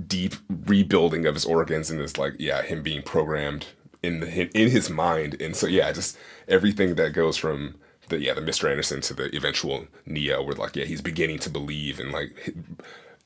deep 0.08 0.36
rebuilding 0.65 1.25
of 1.25 1.34
his 1.36 1.45
organs 1.45 1.89
and 1.91 1.99
this 1.99 2.17
like 2.17 2.36
yeah, 2.39 2.62
him 2.63 2.84
being 2.84 3.01
programmed 3.03 3.67
in 4.03 4.19
the 4.21 4.58
in 4.58 4.69
his 4.71 4.89
mind. 4.89 5.41
And 5.41 5.56
so 5.56 5.67
yeah, 5.67 5.91
just 5.91 6.17
everything 6.47 6.95
that 6.95 7.13
goes 7.13 7.38
from 7.38 7.75
the 8.10 8.19
yeah 8.19 8.34
the 8.34 8.41
Mr. 8.41 8.69
Anderson 8.69 9.01
to 9.01 9.13
the 9.13 9.36
eventual 9.36 9.88
Neo, 10.06 10.43
where 10.43 10.56
like 10.56 10.75
yeah 10.75 10.86
he's 10.86 11.01
beginning 11.01 11.39
to 11.39 11.49
believe 11.49 11.99
and 11.99 12.12
like 12.12 12.53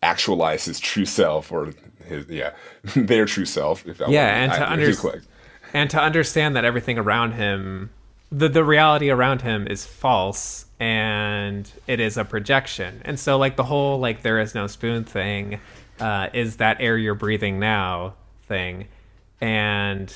actualize 0.01 0.65
his 0.65 0.79
true 0.79 1.05
self 1.05 1.51
or 1.51 1.71
his 2.05 2.27
yeah 2.27 2.53
their 2.95 3.25
true 3.25 3.45
self. 3.45 3.85
If 3.85 4.01
I 4.01 4.07
Yeah, 4.07 4.43
and 4.43 4.51
to 4.53 4.71
under- 4.71 5.21
and 5.73 5.89
to 5.89 6.01
understand 6.01 6.55
that 6.55 6.65
everything 6.65 6.97
around 6.97 7.33
him 7.33 7.91
the 8.31 8.47
the 8.47 8.63
reality 8.63 9.09
around 9.09 9.41
him 9.41 9.67
is 9.67 9.85
false 9.85 10.65
and 10.79 11.69
it 11.85 11.99
is 11.99 12.17
a 12.17 12.23
projection. 12.23 13.01
And 13.03 13.19
so 13.19 13.37
like 13.37 13.57
the 13.57 13.63
whole 13.63 13.99
like 13.99 14.21
there 14.21 14.39
is 14.39 14.55
no 14.55 14.67
spoon 14.67 15.03
thing 15.03 15.59
uh, 15.99 16.29
is 16.33 16.57
that 16.57 16.77
air 16.79 16.97
you're 16.97 17.13
breathing 17.13 17.59
now 17.59 18.15
thing. 18.47 18.87
And 19.41 20.13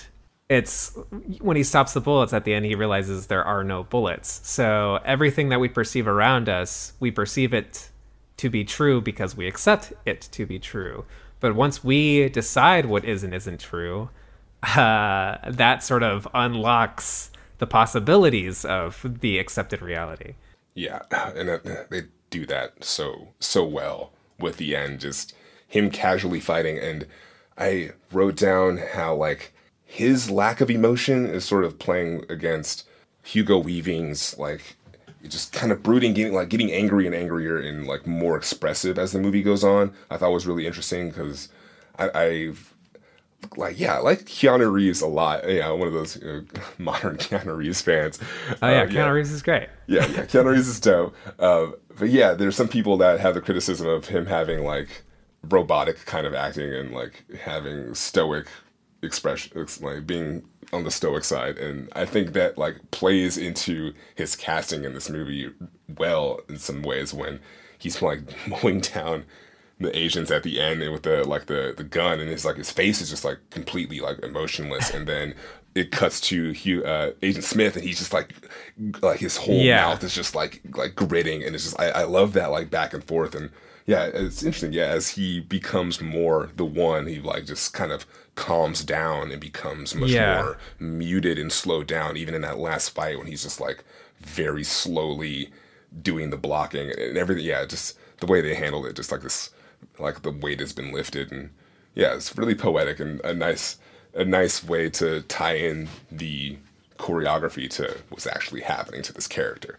it's 0.48 0.98
when 1.42 1.58
he 1.58 1.64
stops 1.64 1.94
the 1.94 2.00
bullets 2.00 2.32
at 2.32 2.46
the 2.46 2.54
end 2.54 2.66
he 2.66 2.76
realizes 2.76 3.28
there 3.28 3.44
are 3.44 3.64
no 3.64 3.84
bullets. 3.84 4.40
So 4.44 5.00
everything 5.04 5.50
that 5.50 5.60
we 5.60 5.68
perceive 5.68 6.08
around 6.08 6.48
us 6.48 6.94
we 7.00 7.12
perceive 7.12 7.54
it 7.54 7.90
to 8.38 8.50
be 8.50 8.64
true 8.64 9.02
because 9.02 9.36
we 9.36 9.48
accept 9.48 9.94
it 10.06 10.22
to 10.22 10.46
be 10.46 10.60
true 10.60 11.06
but 11.40 11.56
once 11.56 11.84
we 11.84 12.30
decide 12.30 12.86
what 12.86 13.06
is 13.06 13.24
and 13.24 13.34
isn't 13.34 13.60
true 13.60 14.10
uh, 14.76 15.38
that 15.48 15.84
sort 15.84 16.04
of 16.04 16.28
unlocks 16.34 17.32
the 17.58 17.68
possibilities 17.68 18.66
of 18.66 19.06
the 19.22 19.38
accepted 19.38 19.82
reality. 19.82 20.34
Yeah, 20.74 21.02
and 21.12 21.50
that, 21.50 21.90
they 21.90 22.04
do 22.30 22.46
that 22.48 22.84
so 22.84 23.30
so 23.40 23.64
well 23.64 24.12
with 24.40 24.58
the 24.58 24.76
end, 24.76 25.00
just 25.00 25.34
him 25.68 25.90
casually 25.90 26.40
fighting. 26.40 26.78
And 26.78 27.08
I 27.58 27.92
wrote 28.12 28.36
down 28.36 28.78
how 28.94 29.16
like 29.16 29.54
his 29.84 30.30
lack 30.30 30.62
of 30.62 30.70
emotion 30.70 31.26
is 31.26 31.46
sort 31.46 31.64
of 31.64 31.80
playing 31.80 32.26
against 32.30 32.88
Hugo 33.24 33.62
Weaving's 33.62 34.38
like 34.38 34.76
just 35.30 35.54
kind 35.54 35.72
of 35.72 35.84
brooding, 35.84 36.14
getting 36.14 36.34
like 36.34 36.50
getting 36.50 36.72
angry 36.72 37.06
and 37.06 37.16
angrier 37.16 37.58
and 37.60 37.88
like 37.88 38.06
more 38.08 38.38
expressive 38.38 38.98
as 39.00 39.12
the 39.12 39.20
movie 39.20 39.42
goes 39.44 39.64
on. 39.64 39.94
I 40.10 40.18
thought 40.18 40.32
was 40.32 40.48
really 40.48 40.66
interesting 40.68 41.10
because 41.10 41.50
I, 41.98 42.10
I've 42.10 42.74
like 43.58 43.80
yeah, 43.80 43.96
I 43.96 44.00
like 44.00 44.22
Keanu 44.26 44.72
Reeves 44.72 45.02
a 45.02 45.08
lot. 45.08 45.48
Yeah, 45.50 45.70
one 45.72 45.88
of 45.88 45.94
those 45.94 46.16
you 46.22 46.26
know, 46.28 46.44
modern 46.78 47.18
Keanu 47.18 47.56
Reeves 47.58 47.82
fans. 47.82 48.20
Oh 48.62 48.70
yeah, 48.70 48.82
Uh, 48.84 48.86
Keanu 48.88 49.14
Reeves 49.14 49.32
is 49.32 49.42
great. 49.44 49.70
yeah, 49.88 50.06
yeah, 50.08 50.26
Keanu 50.26 50.52
Reeves 50.52 50.68
is 50.68 50.80
dope. 50.80 51.16
Uh, 51.40 51.68
but 51.98 52.10
yeah, 52.10 52.34
there's 52.34 52.56
some 52.56 52.68
people 52.68 52.98
that 52.98 53.20
have 53.20 53.34
the 53.36 53.42
criticism 53.42 53.88
of 53.88 54.08
him 54.08 54.26
having 54.26 54.64
like 54.64 55.04
robotic 55.44 56.06
kind 56.06 56.26
of 56.26 56.34
acting 56.34 56.74
and 56.74 56.92
like 56.92 57.24
having 57.44 57.94
stoic 57.94 58.48
expression, 59.04 59.52
like 59.82 60.08
being 60.08 60.44
on 60.74 60.84
the 60.84 60.92
stoic 60.92 61.24
side. 61.24 61.58
And 61.58 61.90
I 61.96 62.06
think 62.06 62.34
that 62.34 62.58
like 62.58 62.92
plays 62.92 63.38
into 63.38 63.94
his 64.16 64.36
casting 64.36 64.84
in 64.84 64.94
this 64.94 65.10
movie 65.10 65.52
well 65.98 66.40
in 66.50 66.58
some 66.58 66.82
ways 66.82 67.14
when 67.14 67.40
he's 67.78 68.02
like 68.02 68.22
mowing 68.48 68.80
down 68.82 69.26
the 69.80 69.96
Asians 69.98 70.32
at 70.32 70.44
the 70.44 70.60
end 70.62 70.82
and 70.82 70.94
with 70.94 71.04
the 71.04 71.24
like 71.28 71.48
the 71.48 71.74
the 71.76 71.84
gun 71.84 72.20
and 72.20 72.30
his 72.30 72.46
like 72.46 72.56
his 72.58 72.72
face 72.72 73.02
is 73.02 73.10
just 73.10 73.26
like 73.26 73.40
completely 73.50 74.00
like 74.00 74.18
emotionless 74.20 74.90
and 74.90 75.06
then 75.08 75.36
it 75.76 75.92
cuts 75.92 76.22
to 76.22 76.52
Hugh 76.52 76.84
uh, 76.86 77.12
Agent 77.22 77.44
Smith 77.44 77.76
and 77.76 77.84
he's 77.84 78.00
just 78.00 78.14
like 78.14 78.34
like 79.02 79.20
his 79.20 79.36
whole 79.36 79.56
Yeah. 79.62 79.88
mouth 79.88 80.04
is 80.04 80.16
just 80.16 80.34
like 80.34 80.62
like 80.76 80.96
gritting 80.96 81.44
and 81.44 81.54
it's 81.56 81.66
just 81.66 81.80
I, 81.80 81.90
I 81.90 82.04
love 82.04 82.32
that 82.34 82.52
like 82.52 82.70
back 82.70 82.94
and 82.94 83.04
forth 83.04 83.36
and 83.36 83.50
yeah 83.86 84.06
it's 84.06 84.44
interesting 84.44 84.72
yeah 84.74 84.88
as 84.88 85.10
he 85.10 85.42
becomes 85.42 86.00
more 86.02 86.50
the 86.56 86.66
one 86.66 87.08
he 87.08 87.20
like 87.20 87.46
just 87.46 87.74
kind 87.74 87.92
of 87.92 88.06
calms 88.36 88.84
down 88.84 89.32
and 89.32 89.40
becomes 89.42 89.96
much 89.96 90.10
Yeah. 90.10 90.42
more 90.42 90.58
muted 90.80 91.40
and 91.40 91.52
slowed 91.52 91.88
down 91.88 92.18
even 92.18 92.34
in 92.36 92.42
that 92.42 92.58
last 92.60 92.90
fight 92.90 93.18
when 93.18 93.28
he's 93.28 93.44
just 93.44 93.60
like 93.62 93.84
very 94.20 94.64
slowly 94.64 95.50
doing 96.02 96.30
the 96.30 96.38
blocking 96.38 96.92
and 96.92 97.18
everything 97.18 97.46
yeah 97.46 97.66
just 97.66 97.98
the 98.20 98.26
way 98.26 98.42
they 98.42 98.54
handled 98.56 98.86
it 98.86 98.96
just 98.96 99.12
like 99.12 99.22
this 99.22 99.52
like 100.00 100.22
the 100.22 100.32
weight 100.32 100.60
has 100.60 100.74
been 100.74 100.92
lifted 100.92 101.32
and 101.32 101.50
yeah 101.96 102.14
it's 102.14 102.38
really 102.38 102.56
poetic 102.56 103.00
and 103.00 103.22
a 103.22 103.34
nice 103.34 103.78
a 104.14 104.26
nice 104.26 104.64
way 104.64 104.90
to 104.90 105.22
tie 105.24 105.56
in 105.56 105.88
the 106.12 106.58
choreography 106.98 107.70
to 107.70 107.98
what's 108.10 108.28
actually 108.28 108.62
happening 108.62 109.02
to 109.02 109.14
this 109.14 109.28
character 109.28 109.78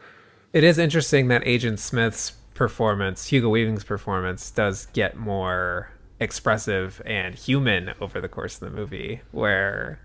It 0.52 0.64
is 0.64 0.78
interesting 0.78 1.28
that 1.28 1.42
Agent 1.46 1.78
Smith's 1.80 2.32
performance, 2.54 3.26
Hugo 3.26 3.50
Weaving's 3.50 3.84
performance, 3.84 4.50
does 4.50 4.86
get 4.94 5.16
more 5.16 5.90
expressive 6.20 7.02
and 7.04 7.34
human 7.34 7.94
over 8.00 8.20
the 8.20 8.28
course 8.28 8.54
of 8.54 8.60
the 8.60 8.70
movie, 8.70 9.20
where 9.32 10.00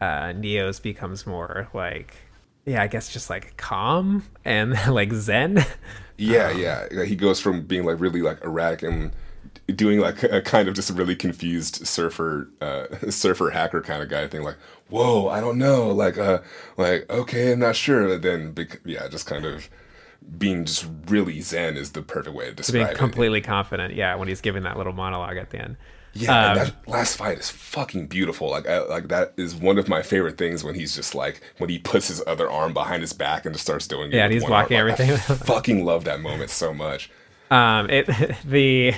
uh, 0.00 0.32
Neo's 0.32 0.80
becomes 0.80 1.26
more 1.26 1.68
like, 1.74 2.14
yeah, 2.66 2.82
I 2.82 2.86
guess 2.86 3.12
just 3.12 3.30
like 3.30 3.56
calm 3.56 4.24
and 4.44 4.76
like 4.88 5.12
zen. 5.12 5.64
Yeah, 6.16 6.50
yeah. 6.50 7.04
He 7.04 7.16
goes 7.16 7.40
from 7.40 7.62
being 7.62 7.84
like 7.84 8.00
really 8.00 8.22
like 8.22 8.42
erratic 8.44 8.82
and 8.82 9.12
doing 9.74 9.98
like 10.00 10.22
a 10.22 10.42
kind 10.42 10.68
of 10.68 10.74
just 10.74 10.90
a 10.90 10.92
really 10.92 11.16
confused 11.16 11.86
surfer 11.86 12.48
uh 12.60 12.86
surfer 13.10 13.50
hacker 13.50 13.80
kind 13.80 14.02
of 14.02 14.08
guy 14.08 14.26
thing 14.28 14.42
like 14.42 14.56
whoa 14.88 15.28
i 15.28 15.40
don't 15.40 15.56
know 15.58 15.88
like 15.88 16.18
uh 16.18 16.38
like 16.76 17.08
okay 17.10 17.52
i'm 17.52 17.60
not 17.60 17.74
sure 17.74 18.06
but 18.08 18.22
then 18.22 18.52
bec- 18.52 18.80
yeah 18.84 19.08
just 19.08 19.26
kind 19.26 19.44
of 19.44 19.70
being 20.38 20.64
just 20.64 20.86
really 21.06 21.40
zen 21.40 21.76
is 21.76 21.92
the 21.92 22.02
perfect 22.02 22.34
way 22.34 22.46
to 22.46 22.52
describe 22.54 22.74
being 22.74 22.86
it 22.88 22.96
completely 22.98 23.40
confident, 23.40 23.94
yeah, 23.94 24.14
when 24.16 24.28
he's 24.28 24.40
giving 24.40 24.62
that 24.64 24.76
little 24.76 24.92
monologue 24.92 25.36
at 25.36 25.50
the 25.50 25.58
end. 25.60 25.76
yeah 26.12 26.50
and 26.50 26.58
Um, 26.60 26.66
that 26.66 26.88
last 26.88 27.16
fight 27.16 27.38
is 27.38 27.50
fucking 27.50 28.06
beautiful 28.06 28.50
like 28.50 28.68
I, 28.68 28.78
like 28.80 29.08
that 29.08 29.32
is 29.36 29.54
one 29.54 29.78
of 29.78 29.88
my 29.88 30.02
favorite 30.02 30.38
things 30.38 30.62
when 30.64 30.74
he's 30.74 30.94
just 30.94 31.14
like 31.14 31.40
when 31.58 31.70
he 31.70 31.78
puts 31.78 32.08
his 32.08 32.22
other 32.26 32.50
arm 32.50 32.72
behind 32.72 33.02
his 33.02 33.12
back 33.12 33.44
and 33.44 33.54
just 33.54 33.64
starts 33.64 33.86
doing 33.86 34.12
it 34.12 34.16
Yeah, 34.16 34.24
and 34.24 34.32
he's 34.32 34.42
one 34.42 34.52
arm. 34.52 34.68
blocking 34.68 34.76
Like, 34.76 35.00
I 35.00 35.04
everything. 35.04 35.16
fucking 35.38 35.84
love 35.84 36.04
that 36.04 36.20
moment 36.20 36.50
so 36.50 36.72
much 36.74 37.10
Um, 37.50 37.90
it 37.90 38.06
the 38.44 38.94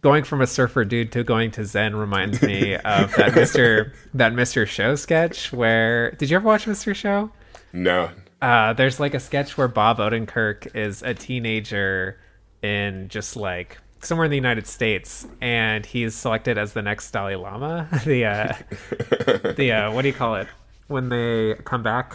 going 0.00 0.22
from 0.24 0.40
a 0.40 0.46
surfer 0.46 0.84
dude 0.84 1.10
to 1.12 1.24
going 1.24 1.50
to 1.52 1.64
Zen 1.64 1.96
reminds 1.96 2.40
me 2.42 2.74
of 2.84 3.14
that 3.16 3.34
Mister 3.34 3.92
that 4.14 4.32
Mister 4.32 4.64
Show 4.66 4.94
sketch. 4.94 5.52
Where 5.52 6.12
did 6.12 6.30
you 6.30 6.36
ever 6.36 6.46
watch 6.46 6.66
Mister 6.66 6.94
Show? 6.94 7.30
no 7.72 8.10
Uh, 8.40 8.72
there's 8.72 9.00
like 9.00 9.14
a 9.14 9.20
sketch 9.20 9.58
where 9.58 9.68
Bob 9.68 9.98
Odenkirk 9.98 10.74
is 10.76 11.02
a 11.02 11.12
teenager 11.14 12.18
in 12.62 13.08
just 13.08 13.36
like 13.36 13.78
somewhere 14.00 14.24
in 14.26 14.30
the 14.30 14.36
United 14.36 14.66
States, 14.66 15.26
and 15.40 15.84
he's 15.84 16.14
selected 16.14 16.56
as 16.56 16.72
the 16.72 16.82
next 16.82 17.10
Dalai 17.10 17.34
Lama. 17.36 17.88
The 18.04 18.24
uh, 18.24 18.54
the 19.56 19.72
uh, 19.72 19.92
what 19.92 20.02
do 20.02 20.08
you 20.08 20.14
call 20.14 20.36
it 20.36 20.46
when 20.86 21.08
they 21.08 21.54
come 21.64 21.82
back? 21.82 22.14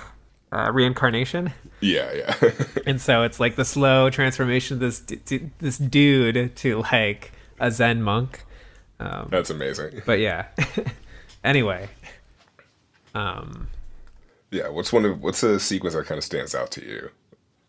Uh, 0.51 0.71
reincarnation. 0.71 1.51
yeah 1.81 2.11
yeah 2.13 2.35
And 2.85 3.01
so 3.01 3.23
it's 3.23 3.39
like 3.39 3.55
the 3.55 3.65
slow 3.65 4.11
transformation 4.11 4.75
of 4.75 4.81
this 4.81 4.99
d- 4.99 5.19
d- 5.25 5.49
this 5.57 5.79
dude 5.79 6.55
to 6.57 6.79
like 6.81 7.31
a 7.59 7.71
Zen 7.71 8.03
monk. 8.03 8.45
Um, 8.99 9.29
that's 9.31 9.49
amazing 9.49 10.03
but 10.05 10.19
yeah. 10.19 10.45
anyway, 11.43 11.89
um, 13.15 13.67
Yeah, 14.53 14.69
what's 14.69 14.93
one 14.93 15.03
of 15.05 15.21
what's 15.21 15.41
a 15.43 15.59
sequence 15.59 15.95
that 15.95 16.05
kind 16.05 16.17
of 16.17 16.23
stands 16.23 16.53
out 16.55 16.71
to 16.71 16.85
you? 16.85 17.09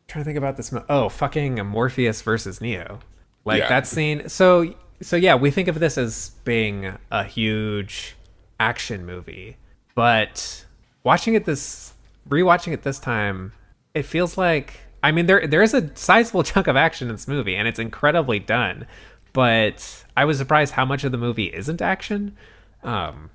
trying 0.06 0.22
to 0.22 0.26
think 0.26 0.36
about 0.36 0.58
this. 0.58 0.70
Mo- 0.70 0.84
oh, 0.90 1.08
fucking 1.08 1.54
Morpheus 1.66 2.20
versus 2.20 2.60
Neo. 2.60 3.00
Like 3.46 3.60
Yeah. 3.60 3.68
that 3.70 3.86
scene. 3.86 4.28
So 4.28 4.74
so 5.00 5.16
yeah, 5.16 5.34
we 5.34 5.50
think 5.50 5.66
of 5.66 5.80
this 5.80 5.96
as 5.96 6.32
being 6.44 6.96
a 7.10 7.24
huge 7.24 8.14
action 8.60 9.06
movie, 9.06 9.56
but 9.94 10.64
watching 11.04 11.34
it 11.34 11.46
this 11.46 11.94
rewatching 12.28 12.72
it 12.74 12.82
this 12.82 12.98
time, 12.98 13.52
it 13.94 14.02
feels 14.04 14.36
like 14.36 14.74
I 15.02 15.10
mean 15.10 15.24
there 15.26 15.46
there 15.46 15.62
is 15.62 15.72
a 15.72 15.90
sizable 15.96 16.42
chunk 16.50 16.66
of 16.66 16.76
action 16.76 17.08
in 17.08 17.14
this 17.14 17.26
movie 17.26 17.56
and 17.56 17.66
it's 17.66 17.78
incredibly 17.78 18.38
done, 18.38 18.86
but 19.32 20.04
I 20.16 20.26
was 20.26 20.36
surprised 20.38 20.74
how 20.74 20.84
much 20.84 21.02
of 21.04 21.12
the 21.12 21.18
movie 21.18 21.46
isn't 21.46 21.80
action. 21.80 22.36
Um 22.82 23.30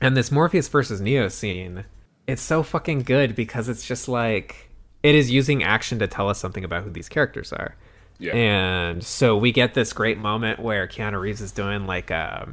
and 0.00 0.16
this 0.16 0.30
Morpheus 0.30 0.68
versus 0.68 1.00
Neo 1.00 1.28
scene, 1.28 1.84
it's 2.26 2.42
so 2.42 2.62
fucking 2.62 3.00
good 3.00 3.34
because 3.34 3.68
it's 3.68 3.86
just 3.86 4.08
like 4.08 4.70
it 5.02 5.14
is 5.14 5.30
using 5.30 5.62
action 5.62 5.98
to 5.98 6.06
tell 6.06 6.28
us 6.28 6.38
something 6.38 6.64
about 6.64 6.82
who 6.84 6.90
these 6.90 7.08
characters 7.08 7.52
are. 7.52 7.76
Yeah. 8.18 8.34
And 8.34 9.04
so 9.04 9.36
we 9.36 9.52
get 9.52 9.74
this 9.74 9.92
great 9.92 10.18
moment 10.18 10.60
where 10.60 10.86
Keanu 10.86 11.20
Reeves 11.20 11.40
is 11.40 11.52
doing 11.52 11.86
like 11.86 12.10
a, 12.10 12.48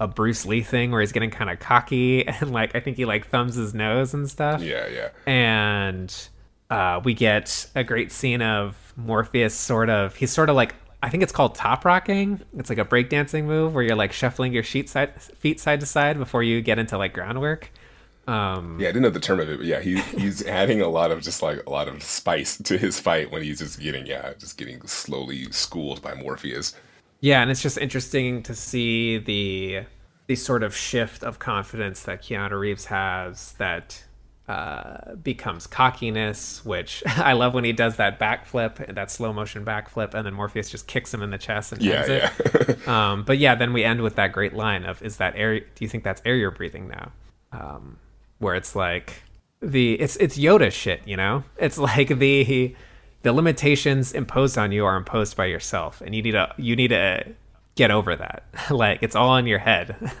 a 0.00 0.08
Bruce 0.08 0.46
Lee 0.46 0.62
thing 0.62 0.90
where 0.90 1.00
he's 1.00 1.12
getting 1.12 1.30
kind 1.30 1.50
of 1.50 1.60
cocky 1.60 2.26
and 2.26 2.52
like 2.52 2.74
I 2.74 2.80
think 2.80 2.96
he 2.96 3.04
like 3.04 3.28
thumbs 3.28 3.54
his 3.54 3.74
nose 3.74 4.14
and 4.14 4.28
stuff. 4.28 4.62
Yeah, 4.62 4.86
yeah. 4.88 5.08
And 5.26 6.14
uh, 6.70 7.00
we 7.04 7.14
get 7.14 7.68
a 7.74 7.84
great 7.84 8.10
scene 8.10 8.42
of 8.42 8.92
Morpheus 8.96 9.54
sort 9.54 9.90
of 9.90 10.16
he's 10.16 10.32
sort 10.32 10.50
of 10.50 10.56
like 10.56 10.74
I 11.02 11.08
think 11.08 11.22
it's 11.22 11.32
called 11.32 11.54
top 11.54 11.84
rocking. 11.84 12.40
It's 12.58 12.70
like 12.70 12.78
a 12.78 12.84
breakdancing 12.84 13.44
move 13.44 13.74
where 13.74 13.84
you're 13.84 13.96
like 13.96 14.12
shuffling 14.12 14.52
your 14.52 14.64
sheet 14.64 14.88
side, 14.88 15.20
feet 15.22 15.60
side 15.60 15.78
to 15.80 15.86
side 15.86 16.18
before 16.18 16.42
you 16.42 16.60
get 16.62 16.80
into 16.80 16.98
like 16.98 17.12
groundwork. 17.12 17.70
Um, 18.26 18.78
Yeah, 18.78 18.88
I 18.88 18.92
didn't 18.92 19.02
know 19.04 19.10
the 19.10 19.20
term 19.20 19.40
of 19.40 19.48
it, 19.48 19.56
but 19.58 19.66
yeah, 19.66 19.80
he, 19.80 20.00
he's 20.02 20.44
adding 20.46 20.80
a 20.82 20.88
lot 20.88 21.10
of 21.10 21.22
just 21.22 21.42
like 21.42 21.64
a 21.66 21.70
lot 21.70 21.88
of 21.88 22.02
spice 22.02 22.58
to 22.58 22.76
his 22.76 23.00
fight 23.00 23.30
when 23.30 23.42
he's 23.42 23.58
just 23.60 23.80
getting 23.80 24.06
yeah, 24.06 24.34
just 24.38 24.58
getting 24.58 24.86
slowly 24.86 25.50
schooled 25.50 26.02
by 26.02 26.14
Morpheus. 26.14 26.74
Yeah, 27.20 27.42
and 27.42 27.50
it's 27.50 27.62
just 27.62 27.78
interesting 27.78 28.42
to 28.44 28.54
see 28.54 29.18
the 29.18 29.86
the 30.26 30.36
sort 30.36 30.62
of 30.62 30.74
shift 30.76 31.22
of 31.22 31.38
confidence 31.38 32.02
that 32.02 32.22
Keanu 32.22 32.58
Reeves 32.58 32.86
has 32.86 33.52
that 33.54 34.04
uh, 34.48 35.14
becomes 35.16 35.66
cockiness, 35.66 36.64
which 36.64 37.02
I 37.06 37.32
love 37.32 37.54
when 37.54 37.64
he 37.64 37.72
does 37.72 37.96
that 37.96 38.18
backflip, 38.18 38.94
that 38.94 39.10
slow 39.10 39.32
motion 39.32 39.64
backflip, 39.64 40.14
and 40.14 40.26
then 40.26 40.34
Morpheus 40.34 40.68
just 40.70 40.86
kicks 40.86 41.12
him 41.14 41.22
in 41.22 41.30
the 41.30 41.38
chest 41.38 41.72
and 41.72 41.80
Yeah, 41.80 42.04
ends 42.04 42.08
it. 42.08 42.24
yeah. 42.44 42.74
Um, 42.86 43.24
but 43.24 43.38
yeah, 43.38 43.54
then 43.56 43.72
we 43.72 43.82
end 43.84 44.02
with 44.02 44.16
that 44.16 44.32
great 44.32 44.54
line 44.54 44.84
of, 44.84 45.02
"Is 45.02 45.16
that 45.18 45.34
air? 45.36 45.60
Do 45.60 45.66
you 45.80 45.88
think 45.88 46.04
that's 46.04 46.22
air 46.24 46.36
you're 46.36 46.50
breathing 46.50 46.88
now?" 46.88 47.12
Um, 47.52 47.98
where 48.38 48.54
it's 48.54 48.76
like 48.76 49.22
the 49.60 49.94
it's 50.00 50.16
it's 50.16 50.38
Yoda 50.38 50.70
shit, 50.70 51.02
you 51.06 51.16
know. 51.16 51.44
It's 51.58 51.78
like 51.90 52.08
the 52.08 52.74
the 53.22 53.32
limitations 53.32 54.12
imposed 54.12 54.56
on 54.56 54.72
you 54.72 54.84
are 54.84 54.96
imposed 54.96 55.36
by 55.36 55.46
yourself, 55.46 56.00
and 56.00 56.14
you 56.14 56.22
need 56.22 56.32
to 56.32 56.52
you 56.56 56.76
need 56.76 56.88
to 56.88 57.24
get 57.74 57.90
over 57.90 58.16
that. 58.16 58.44
like 58.70 59.02
it's 59.02 59.16
all 59.16 59.36
in 59.36 59.46
your 59.46 59.58
head. 59.58 60.12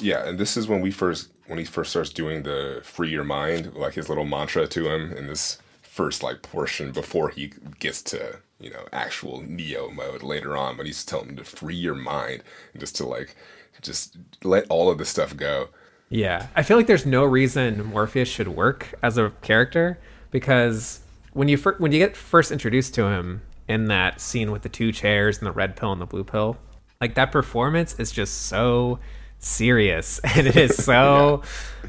Yeah, 0.00 0.26
and 0.26 0.38
this 0.38 0.56
is 0.56 0.68
when 0.68 0.80
we 0.80 0.90
first 0.90 1.28
when 1.48 1.58
he 1.58 1.66
first 1.66 1.90
starts 1.90 2.08
doing 2.08 2.44
the 2.44 2.80
free 2.82 3.10
your 3.10 3.24
mind, 3.24 3.74
like 3.74 3.92
his 3.92 4.08
little 4.08 4.24
mantra 4.24 4.66
to 4.66 4.88
him 4.88 5.12
in 5.12 5.26
this 5.26 5.58
first 5.82 6.22
like 6.22 6.40
portion 6.40 6.92
before 6.92 7.28
he 7.28 7.52
gets 7.78 8.00
to, 8.00 8.38
you 8.58 8.70
know, 8.70 8.86
actual 8.94 9.42
Neo 9.42 9.90
mode 9.90 10.22
later 10.22 10.56
on, 10.56 10.78
but 10.78 10.86
he's 10.86 11.04
telling 11.04 11.28
him 11.28 11.36
to 11.36 11.44
free 11.44 11.74
your 11.74 11.94
mind 11.94 12.42
and 12.72 12.80
just 12.80 12.96
to 12.96 13.06
like 13.06 13.36
just 13.82 14.16
let 14.42 14.66
all 14.70 14.90
of 14.90 14.96
this 14.96 15.10
stuff 15.10 15.36
go. 15.36 15.68
Yeah, 16.12 16.48
I 16.54 16.62
feel 16.62 16.76
like 16.76 16.86
there's 16.86 17.06
no 17.06 17.24
reason 17.24 17.86
Morpheus 17.86 18.28
should 18.28 18.48
work 18.48 18.94
as 19.02 19.16
a 19.16 19.30
character 19.40 19.98
because 20.30 21.00
when 21.32 21.48
you 21.48 21.56
fir- 21.56 21.76
when 21.78 21.90
you 21.90 21.98
get 21.98 22.16
first 22.18 22.52
introduced 22.52 22.94
to 22.96 23.06
him 23.06 23.40
in 23.66 23.86
that 23.86 24.20
scene 24.20 24.50
with 24.50 24.60
the 24.60 24.68
two 24.68 24.92
chairs 24.92 25.38
and 25.38 25.46
the 25.46 25.52
red 25.52 25.74
pill 25.74 25.90
and 25.90 26.02
the 26.02 26.06
blue 26.06 26.22
pill, 26.22 26.58
like 27.00 27.14
that 27.14 27.32
performance 27.32 27.94
is 27.98 28.12
just 28.12 28.42
so 28.42 28.98
serious 29.38 30.18
and 30.36 30.46
it 30.46 30.54
is 30.56 30.76
so 30.84 31.42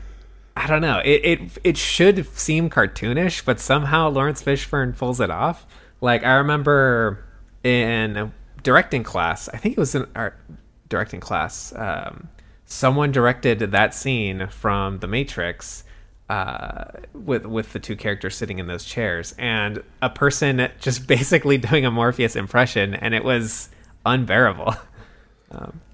I 0.56 0.68
don't 0.68 0.82
know. 0.82 1.02
It, 1.04 1.26
it 1.26 1.40
it 1.66 1.78
should 1.78 2.26
seem 2.38 2.70
cartoonish, 2.70 3.44
but 3.44 3.60
somehow 3.60 4.08
Laurence 4.10 4.42
Fishburne 4.42 4.98
pulls 4.98 5.20
it 5.20 5.32
off. 5.32 5.66
Like 6.00 6.24
I 6.24 6.36
remember 6.36 7.26
in 7.62 8.32
directing 8.62 9.04
class, 9.04 9.50
I 9.50 9.58
think 9.58 9.74
it 9.74 9.80
was 9.80 9.96
in 9.96 10.08
art 10.16 10.40
directing 10.88 11.20
class. 11.20 11.74
Um, 11.76 12.30
someone 12.74 13.12
directed 13.12 13.60
that 13.60 13.94
scene 13.94 14.48
from 14.48 15.00
The 15.00 15.08
Matrix 15.08 15.84
uh, 16.30 16.86
with 17.14 17.46
with 17.46 17.74
the 17.74 17.80
two 17.80 17.96
characters 17.96 18.36
sitting 18.36 18.58
in 18.58 18.68
those 18.68 18.84
chairs, 18.84 19.36
and 19.38 19.84
a 20.02 20.10
person 20.10 20.70
just 20.80 21.08
basically 21.08 21.58
doing 21.58 21.86
a 21.86 21.92
Morpheus 21.92 22.36
impression, 22.36 22.96
and 22.96 23.14
it 23.14 23.24
was 23.24 23.70
unbearable. 24.06 24.76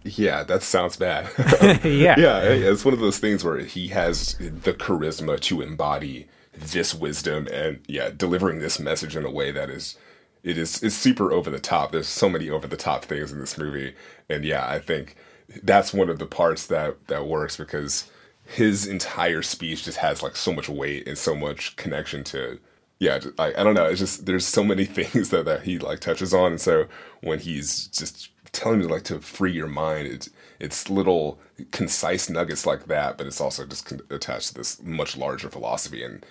Yeah, 0.06 0.44
that 0.44 0.63
sounds 0.63 0.96
bad. 0.96 1.30
yeah. 1.84 2.18
yeah, 2.18 2.39
it's 2.44 2.86
one 2.86 2.94
of 2.94 3.02
those 3.02 3.20
things 3.20 3.44
where 3.44 3.60
he 3.60 3.89
has 3.89 4.36
the 4.36 4.74
charisma 4.74 5.38
to 5.42 5.62
embody 5.62 6.30
this 6.54 6.96
wisdom 6.96 7.46
and 7.52 7.82
yeah, 7.86 8.10
delivering 8.10 8.60
this 8.60 8.80
message 8.80 9.18
in 9.18 9.26
a 9.26 9.30
way 9.30 9.52
that 9.52 9.70
is 9.70 9.98
it 10.44 10.58
is 10.58 10.82
it's 10.82 10.96
super 10.96 11.34
over 11.34 11.50
the 11.50 11.60
top. 11.60 11.92
There's 11.92 12.08
so 12.08 12.30
many 12.30 12.50
over 12.50 12.68
the 12.68 12.78
top 12.78 13.04
things 13.04 13.34
in 13.34 13.39
this 13.39 13.58
movie. 13.58 13.96
And 14.30 14.46
yeah, 14.46 14.65
I 14.65 14.80
think 14.80 15.18
that's 15.63 15.93
one 15.93 16.09
of 16.09 16.19
the 16.19 16.25
parts 16.25 16.67
that 16.67 17.07
that 17.07 17.27
works 17.27 17.57
because 17.57 18.09
his 18.45 18.88
entire 18.88 19.41
speech 19.41 19.83
just 19.83 19.97
has 19.99 20.23
like 20.23 20.35
so 20.35 20.53
much 20.53 20.69
weight 20.69 21.07
and 21.07 21.17
so 21.17 21.35
much 21.35 21.75
connection 21.75 22.23
to 22.25 22.59
yeah, 22.99 23.19
like 23.38 23.57
I 23.57 23.63
don't 23.63 23.75
know, 23.75 23.85
it's 23.85 23.99
just 23.99 24.25
there's 24.25 24.45
so 24.45 24.63
many 24.63 24.85
things 24.85 25.29
that 25.29 25.45
that 25.45 25.63
he 25.63 25.79
like 25.79 25.99
touches 26.01 26.33
on. 26.33 26.51
And 26.53 26.62
so 26.62 26.88
when 27.21 27.39
he's 27.39 27.88
just 27.88 28.29
telling 28.51 28.79
me 28.79 28.85
like 28.85 29.03
to 29.03 29.19
free 29.19 29.51
your 29.51 29.67
mind 29.67 30.07
it's 30.07 30.29
it's 30.59 30.89
little 30.89 31.39
concise 31.71 32.29
nuggets 32.29 32.65
like 32.65 32.85
that 32.88 33.17
but 33.17 33.27
it's 33.27 33.39
also 33.39 33.65
just 33.65 33.85
con- 33.85 34.01
attached 34.09 34.49
to 34.49 34.53
this 34.55 34.81
much 34.81 35.15
larger 35.17 35.49
philosophy. 35.49 36.03
And 36.03 36.25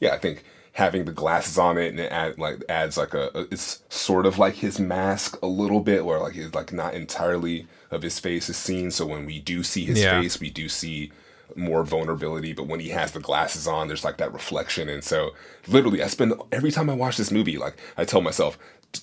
yeah 0.00 0.12
i 0.14 0.18
think 0.18 0.44
having 0.74 1.04
the 1.04 1.12
glasses 1.12 1.56
on 1.56 1.78
it 1.78 1.88
and 1.88 2.00
it 2.00 2.10
add, 2.10 2.36
like 2.38 2.62
adds 2.68 2.96
like 2.96 3.14
a, 3.14 3.30
it's 3.52 3.82
sort 3.88 4.26
of 4.26 4.38
like 4.38 4.54
his 4.54 4.78
mask 4.80 5.38
a 5.42 5.46
little 5.46 5.78
bit 5.80 6.04
where 6.04 6.18
like 6.18 6.34
it's 6.36 6.54
like 6.54 6.72
not 6.72 6.94
entirely 6.94 7.66
of 7.92 8.02
his 8.02 8.18
face 8.18 8.48
is 8.48 8.56
seen. 8.56 8.90
So 8.90 9.06
when 9.06 9.24
we 9.24 9.38
do 9.38 9.62
see 9.62 9.84
his 9.84 10.02
Yeah. 10.02 10.20
face 10.20 10.40
we 10.40 10.50
do 10.50 10.68
see 10.68 11.12
more 11.54 11.84
vulnerability. 11.84 12.52
But 12.52 12.66
when 12.66 12.80
he 12.80 12.88
has 12.88 13.12
the 13.12 13.20
glasses 13.20 13.68
on 13.68 13.86
there's 13.86 14.04
like 14.04 14.16
that 14.16 14.32
reflection. 14.32 14.88
And 14.88 15.04
so 15.04 15.30
literally 15.68 16.02
i 16.02 16.08
spend 16.08 16.34
every 16.50 16.72
time 16.72 16.90
i 16.90 16.94
watch 16.94 17.16
this 17.16 17.30
movie 17.30 17.56
like 17.56 17.76
i 17.96 18.04
tell 18.04 18.20
myself 18.20 18.58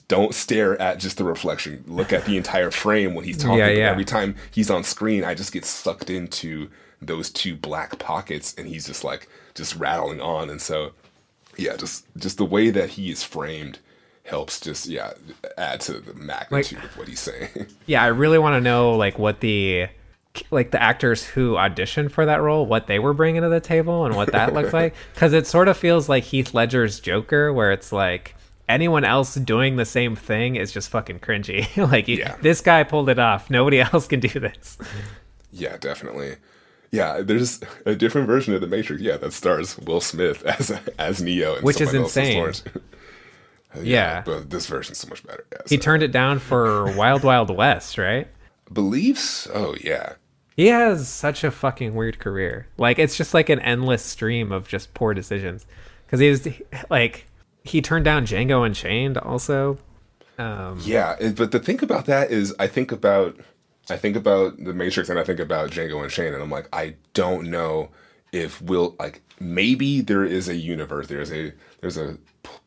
don't 0.08 0.34
stare 0.34 0.80
at 0.82 1.00
just 1.00 1.18
the 1.18 1.24
reflection. 1.24 1.84
Look 1.88 2.12
at 2.14 2.26
the 2.26 2.36
entire 2.38 2.72
frame 2.72 3.14
when 3.14 3.24
he's 3.26 3.38
talking. 3.42 3.60
Yeah, 3.60 3.70
yeah. 3.70 3.90
every 3.90 4.06
time 4.06 4.36
he's 4.52 4.70
on 4.70 4.84
screen 4.84 5.24
i 5.24 5.34
just 5.34 5.54
get 5.54 5.64
sucked 5.64 6.10
into 6.10 6.70
those 7.02 7.30
two 7.30 7.56
black 7.56 7.98
pockets 7.98 8.54
and 8.58 8.68
he's 8.68 8.86
just 8.86 9.06
like 9.06 9.30
just 9.56 9.76
rattling 9.78 10.20
on. 10.20 10.50
And 10.50 10.62
so 10.62 10.92
yeah 11.58 11.76
just 11.76 12.06
just 12.18 12.38
the 12.38 12.46
way 12.46 12.70
that 12.70 12.90
he 12.92 13.10
is 13.12 13.24
framed 13.24 13.80
helps 14.24 14.60
just 14.60 14.88
yeah 14.88 15.14
add 15.58 15.82
to 15.82 15.94
the 16.00 16.14
magnitude 16.14 16.84
of 16.84 16.98
what 16.98 17.08
he's 17.08 17.20
saying 17.20 17.50
yeah, 17.86 18.04
I 18.04 18.08
really 18.08 18.38
want 18.38 18.56
to 18.56 18.62
know 18.62 18.96
like 18.96 19.18
what 19.20 19.40
the 19.42 19.88
like 20.50 20.72
the 20.72 20.82
actors 20.82 21.26
who 21.26 21.56
auditioned 21.56 22.12
for 22.12 22.26
that 22.26 22.42
role, 22.42 22.66
what 22.66 22.88
they 22.88 23.00
were 23.00 23.14
bringing 23.14 23.42
to 23.42 23.50
the 23.50 23.60
table, 23.60 24.06
and 24.06 24.16
what 24.16 24.32
that 24.32 24.54
looked 24.54 24.72
like. 24.82 24.96
Because 25.14 25.34
it 25.34 25.46
sort 25.46 25.68
of 25.68 25.76
feels 25.76 26.08
like 26.08 26.24
Heath 26.24 26.54
Ledger's 26.54 27.02
Joker, 27.02 27.52
where 27.52 27.74
it's 27.74 27.92
like 27.92 28.36
anyone 28.70 29.04
else 29.04 29.36
doing 29.36 29.76
the 29.76 29.84
same 29.84 30.16
thing 30.16 30.56
is 30.56 30.72
just 30.72 30.90
fucking 30.90 31.20
cringy. 31.20 31.66
like 31.92 32.08
Yeah. 32.08 32.38
this 32.42 32.62
guy 32.62 32.84
pulled 32.84 33.10
it 33.10 33.20
off. 33.20 33.50
Nobody 33.50 33.82
else 33.82 34.08
can 34.08 34.22
do 34.22 34.30
this. 34.40 34.78
Yeah, 35.52 35.76
definitely. 35.76 36.36
Yeah, 36.92 37.22
there's 37.22 37.62
a 37.86 37.96
different 37.96 38.28
version 38.28 38.54
of 38.54 38.62
the 38.62 38.68
Matrix. 38.68 39.02
Yeah, 39.02 39.18
that 39.18 39.32
stars 39.34 39.78
Will 39.80 40.02
Smith 40.02 40.44
as 40.60 40.72
as 41.00 41.22
Neo, 41.22 41.56
and 41.56 41.64
Which 41.64 41.80
is 41.82 41.94
insane. 41.94 42.46
Uh, 42.46 42.52
Yeah. 43.82 44.22
but 44.26 44.50
this 44.50 44.68
version's 44.68 44.98
so 44.98 45.08
much 45.08 45.26
better. 45.26 45.46
Yeah, 45.54 45.60
He 45.70 45.78
so- 45.78 45.82
turned 45.82 46.04
it 46.04 46.12
down 46.12 46.40
for 46.40 46.94
Wild 46.98 47.24
Wild 47.24 47.56
West, 47.56 47.98
right? 47.98 48.28
beliefs. 48.72 49.48
Oh 49.54 49.76
yeah, 49.82 50.14
He 50.56 50.68
has 50.68 51.08
such 51.10 51.44
a 51.44 51.52
fucking 51.52 51.94
weird 51.96 52.20
career. 52.20 52.68
Like 52.78 53.00
it's 53.00 53.16
just 53.18 53.34
like 53.34 53.50
an 53.50 53.60
endless 53.60 54.04
stream 54.04 54.52
of 54.52 54.68
just 54.68 54.94
poor 54.94 55.14
decisions. 55.14 55.66
Because 56.06 56.20
he 56.20 56.30
was 56.30 56.48
like 56.90 57.28
he 57.64 57.82
turned 57.82 58.06
down 58.06 58.26
Django 58.26 58.66
Unchained 58.66 59.18
also. 59.18 59.78
Um, 60.38 60.80
yeah. 60.84 61.16
but 61.36 61.52
the 61.52 61.60
thing 61.60 61.84
about 61.84 62.06
that 62.08 62.32
is, 62.32 62.56
I 62.58 62.66
think 62.68 62.92
about 62.92 63.38
I 63.92 63.98
think 63.98 64.16
about 64.16 64.58
the 64.64 64.74
Matrix, 64.74 65.10
and 65.10 65.20
I 65.20 65.24
think 65.24 65.40
about 65.40 65.72
Django 65.72 66.04
Unchained, 66.04 66.34
and 66.34 66.44
I'm 66.44 66.50
like, 66.50 66.68
I 66.74 66.96
don't 67.14 67.50
know 67.50 67.90
if 68.32 68.62
Will 68.62 68.96
like 69.00 69.22
maybe 69.40 70.02
there 70.02 70.24
is 70.24 70.48
a 70.48 70.56
universe. 70.56 71.08
There's 71.08 71.32
a 71.32 71.54
there's 71.82 71.98
a 71.98 72.18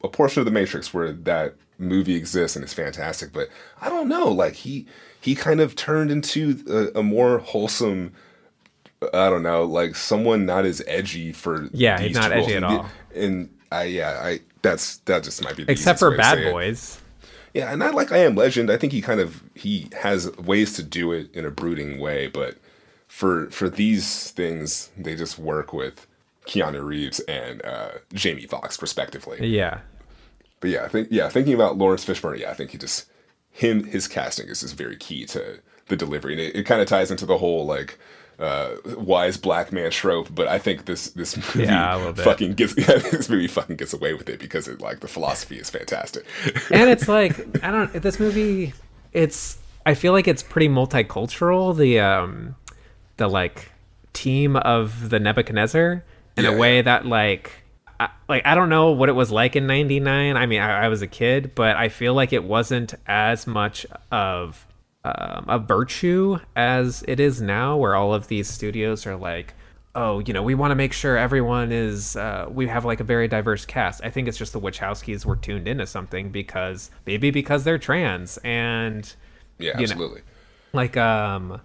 a 0.02 0.08
portion 0.08 0.40
of 0.40 0.44
the 0.44 0.50
Matrix 0.50 0.92
where 0.92 1.12
that 1.12 1.54
movie 1.78 2.14
exists 2.14 2.56
and 2.56 2.62
it's 2.62 2.74
fantastic, 2.74 3.32
but 3.32 3.48
I 3.80 3.88
don't 3.88 4.08
know. 4.08 4.28
Like 4.28 4.54
he 4.54 4.86
he 5.20 5.34
kind 5.34 5.60
of 5.60 5.74
turned 5.74 6.10
into 6.10 6.92
a, 6.94 7.00
a 7.00 7.02
more 7.02 7.38
wholesome. 7.38 8.12
I 9.12 9.28
don't 9.28 9.42
know, 9.42 9.64
like 9.64 9.96
someone 9.96 10.46
not 10.46 10.64
as 10.64 10.82
edgy 10.86 11.32
for 11.32 11.68
Yeah, 11.72 12.00
he's 12.00 12.16
not 12.16 12.32
edgy 12.32 12.52
roles. 12.52 12.56
at 12.56 12.64
all. 12.64 12.86
And 13.14 13.50
I 13.70 13.84
yeah, 13.84 14.20
I 14.22 14.40
that's 14.62 14.98
that 14.98 15.24
just 15.24 15.42
might 15.42 15.56
be 15.56 15.64
the 15.64 15.72
except 15.72 15.98
for 15.98 16.16
Bad. 16.16 16.52
Boys. 16.52 17.00
Yeah, 17.54 17.72
and 17.72 17.82
I 17.84 17.90
like 17.90 18.10
I 18.10 18.18
Am 18.18 18.34
Legend. 18.34 18.68
I 18.70 18.76
think 18.76 18.92
he 18.92 19.00
kind 19.00 19.20
of 19.20 19.42
he 19.54 19.88
has 20.02 20.36
ways 20.36 20.74
to 20.74 20.82
do 20.82 21.12
it 21.12 21.32
in 21.32 21.46
a 21.46 21.50
brooding 21.50 22.00
way, 22.00 22.26
but 22.26 22.56
for 23.06 23.48
for 23.50 23.70
these 23.70 24.32
things, 24.32 24.90
they 24.98 25.14
just 25.14 25.38
work 25.38 25.72
with 25.72 26.06
Keanu 26.46 26.84
Reeves 26.84 27.20
and 27.20 27.64
uh, 27.64 27.90
Jamie 28.12 28.46
Foxx 28.46 28.82
respectively. 28.82 29.46
Yeah. 29.46 29.80
But 30.58 30.70
yeah, 30.70 30.84
I 30.84 30.88
think 30.88 31.08
yeah, 31.12 31.28
thinking 31.28 31.54
about 31.54 31.78
Laurence 31.78 32.04
Fishburne, 32.04 32.40
yeah, 32.40 32.50
I 32.50 32.54
think 32.54 32.70
he 32.72 32.78
just 32.78 33.06
him 33.52 33.84
his 33.84 34.08
casting 34.08 34.48
is 34.48 34.62
just 34.62 34.76
very 34.76 34.96
key 34.96 35.24
to 35.26 35.60
the 35.86 35.96
delivery, 35.96 36.32
and 36.32 36.40
it, 36.40 36.56
it 36.56 36.62
kind 36.64 36.82
of 36.82 36.88
ties 36.88 37.12
into 37.12 37.24
the 37.24 37.38
whole 37.38 37.64
like 37.64 37.98
uh 38.38 38.70
wise 38.96 39.36
black 39.36 39.72
man 39.72 39.90
trope 39.90 40.28
but 40.34 40.48
i 40.48 40.58
think 40.58 40.86
this 40.86 41.10
this 41.10 41.36
movie 41.36 41.64
Yeah, 41.68 41.94
a 41.94 41.98
little 41.98 42.12
bit. 42.14 42.24
fucking 42.24 42.54
gets 42.54 42.74
yeah, 42.78 42.98
this 42.98 43.28
movie 43.28 43.46
fucking 43.46 43.76
gets 43.76 43.92
away 43.92 44.12
with 44.14 44.28
it 44.28 44.40
because 44.40 44.66
it 44.68 44.80
like 44.80 45.00
the 45.00 45.08
philosophy 45.08 45.56
is 45.58 45.70
fantastic 45.70 46.24
and 46.70 46.90
it's 46.90 47.06
like 47.08 47.38
I 47.64 47.70
don't 47.70 47.92
this 47.92 48.18
movie 48.18 48.72
it's 49.12 49.58
I 49.86 49.94
feel 49.94 50.12
like 50.12 50.26
it's 50.26 50.42
pretty 50.42 50.68
multicultural 50.68 51.76
the 51.76 52.00
um 52.00 52.56
the 53.18 53.28
like 53.28 53.70
team 54.12 54.56
of 54.56 55.10
the 55.10 55.20
Nebuchadnezzar 55.20 56.02
in 56.36 56.44
Yeah, 56.44 56.50
a 56.50 56.56
way 56.56 56.76
yeah. 56.76 56.82
that 56.82 57.06
like 57.06 57.52
I, 58.00 58.08
like 58.28 58.44
I 58.44 58.56
don't 58.56 58.68
know 58.70 58.90
what 58.90 59.08
it 59.08 59.12
was 59.12 59.30
like 59.30 59.54
in 59.54 59.68
'99. 59.68 60.36
I 60.36 60.46
mean, 60.46 60.60
I, 60.60 60.86
I 60.86 60.88
was 60.88 61.00
a 61.02 61.06
kid, 61.06 61.54
but 61.54 61.76
I 61.76 61.88
feel 61.88 62.12
like 62.12 62.32
it 62.32 62.42
wasn't 62.42 62.94
as 63.06 63.46
much 63.46 63.86
of 64.10 64.66
um, 65.04 65.44
a 65.48 65.58
virtue 65.58 66.38
as 66.56 67.04
it 67.06 67.20
is 67.20 67.40
now, 67.42 67.76
where 67.76 67.94
all 67.94 68.14
of 68.14 68.28
these 68.28 68.48
studios 68.48 69.06
are 69.06 69.16
like, 69.16 69.54
oh, 69.94 70.18
you 70.20 70.32
know, 70.32 70.42
we 70.42 70.54
want 70.54 70.70
to 70.72 70.74
make 70.74 70.92
sure 70.92 71.16
everyone 71.16 71.70
is, 71.70 72.16
uh, 72.16 72.46
we 72.50 72.66
have 72.66 72.84
like 72.84 73.00
a 73.00 73.04
very 73.04 73.28
diverse 73.28 73.64
cast. 73.64 74.02
I 74.02 74.10
think 74.10 74.26
it's 74.28 74.38
just 74.38 74.52
the 74.52 74.60
Wachowskis 74.60 75.24
were 75.24 75.36
tuned 75.36 75.68
into 75.68 75.86
something 75.86 76.30
because 76.30 76.90
maybe 77.06 77.30
because 77.30 77.62
they're 77.64 77.78
trans 77.78 78.38
and 78.38 79.14
Yeah, 79.58 79.78
you 79.78 79.86
know, 79.86 79.92
absolutely. 79.92 80.22
like 80.72 80.96
um 80.96 81.60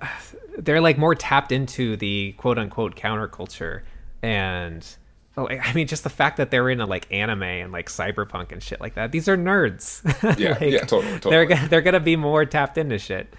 they're 0.58 0.80
like 0.80 0.98
more 0.98 1.14
tapped 1.14 1.50
into 1.52 1.96
the 1.96 2.32
quote 2.38 2.58
unquote 2.58 2.94
counterculture 2.96 3.82
and 4.22 4.96
oh, 5.36 5.48
I 5.48 5.72
mean 5.72 5.86
just 5.86 6.04
the 6.04 6.10
fact 6.10 6.36
that 6.36 6.50
they're 6.50 6.68
into 6.68 6.86
like 6.86 7.06
anime 7.12 7.42
and 7.42 7.72
like 7.72 7.88
cyberpunk 7.88 8.52
and 8.52 8.62
shit 8.62 8.80
like 8.80 8.94
that. 8.94 9.12
These 9.12 9.28
are 9.28 9.36
nerds. 9.36 10.02
Yeah, 10.38 10.62
yeah, 10.62 10.80
totally, 10.80 11.12
totally. 11.20 11.30
They're 11.34 11.46
gonna, 11.46 11.68
they're 11.68 11.80
gonna 11.82 12.00
be 12.00 12.16
more 12.16 12.44
tapped 12.44 12.78
into 12.78 12.98
shit. 12.98 13.32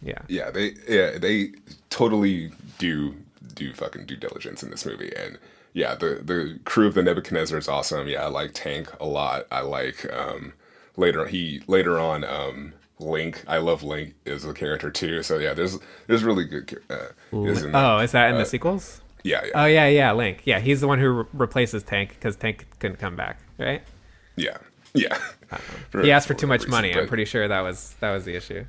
Yeah. 0.00 0.18
Yeah, 0.28 0.50
they 0.50 0.74
yeah 0.88 1.18
they 1.18 1.52
totally 1.90 2.50
do 2.78 3.14
do 3.54 3.72
fucking 3.72 4.06
due 4.06 4.16
diligence 4.16 4.62
in 4.62 4.70
this 4.70 4.84
movie, 4.86 5.12
and 5.16 5.38
yeah, 5.74 5.94
the 5.94 6.20
the 6.24 6.58
crew 6.64 6.86
of 6.86 6.94
the 6.94 7.02
Nebuchadnezzar 7.02 7.58
is 7.58 7.68
awesome. 7.68 8.08
Yeah, 8.08 8.24
I 8.24 8.28
like 8.28 8.50
Tank 8.54 8.88
a 9.00 9.06
lot. 9.06 9.46
I 9.52 9.60
like 9.60 10.10
um 10.12 10.54
later 10.96 11.26
he 11.26 11.62
later 11.66 11.98
on 12.00 12.24
um 12.24 12.72
Link. 12.98 13.44
I 13.46 13.58
love 13.58 13.82
Link 13.82 14.14
as 14.26 14.44
a 14.44 14.52
character 14.54 14.90
too. 14.90 15.22
So 15.22 15.38
yeah, 15.38 15.54
there's 15.54 15.78
there's 16.06 16.24
really 16.24 16.44
good. 16.46 16.80
Uh, 16.90 17.08
is. 17.32 17.64
Oh, 17.72 17.98
is 17.98 18.12
that 18.12 18.30
in 18.30 18.36
Uh, 18.36 18.38
the 18.38 18.46
sequels? 18.46 19.01
Yeah, 19.24 19.42
yeah, 19.44 19.50
Oh 19.54 19.66
yeah, 19.66 19.86
yeah, 19.88 20.12
Link. 20.12 20.42
Yeah, 20.44 20.58
he's 20.60 20.80
the 20.80 20.88
one 20.88 20.98
who 20.98 21.10
re- 21.10 21.24
replaces 21.32 21.82
Tank 21.82 22.10
because 22.10 22.36
Tank 22.36 22.66
couldn't 22.80 22.96
come 22.98 23.16
back, 23.16 23.38
right? 23.58 23.82
yeah, 24.36 24.58
yeah. 24.94 25.18
He 26.02 26.10
asked 26.10 26.26
for 26.26 26.34
too 26.34 26.46
much 26.46 26.60
whatever 26.62 26.70
money. 26.70 26.88
reason, 26.88 27.02
I'm 27.02 27.08
pretty 27.08 27.24
sure 27.24 27.46
that 27.48 27.60
was 27.60 27.94
that 28.00 28.12
was 28.12 28.24
the 28.24 28.34
issue. 28.34 28.64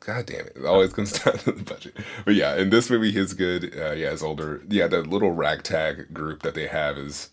God 0.00 0.26
damn 0.26 0.46
it! 0.46 0.52
It 0.56 0.64
always 0.64 0.92
comes 0.92 1.12
down 1.22 1.38
to 1.38 1.52
the 1.52 1.62
budget. 1.62 1.96
But 2.24 2.34
yeah, 2.36 2.56
in 2.56 2.70
this 2.70 2.88
movie, 2.90 3.10
he's 3.12 3.34
good. 3.34 3.74
Uh, 3.76 3.92
yeah, 3.92 4.10
his 4.10 4.22
older. 4.22 4.62
Yeah, 4.68 4.86
the 4.86 5.02
little 5.02 5.32
ragtag 5.32 6.12
group 6.14 6.42
that 6.42 6.54
they 6.54 6.68
have 6.68 6.96
is 6.96 7.30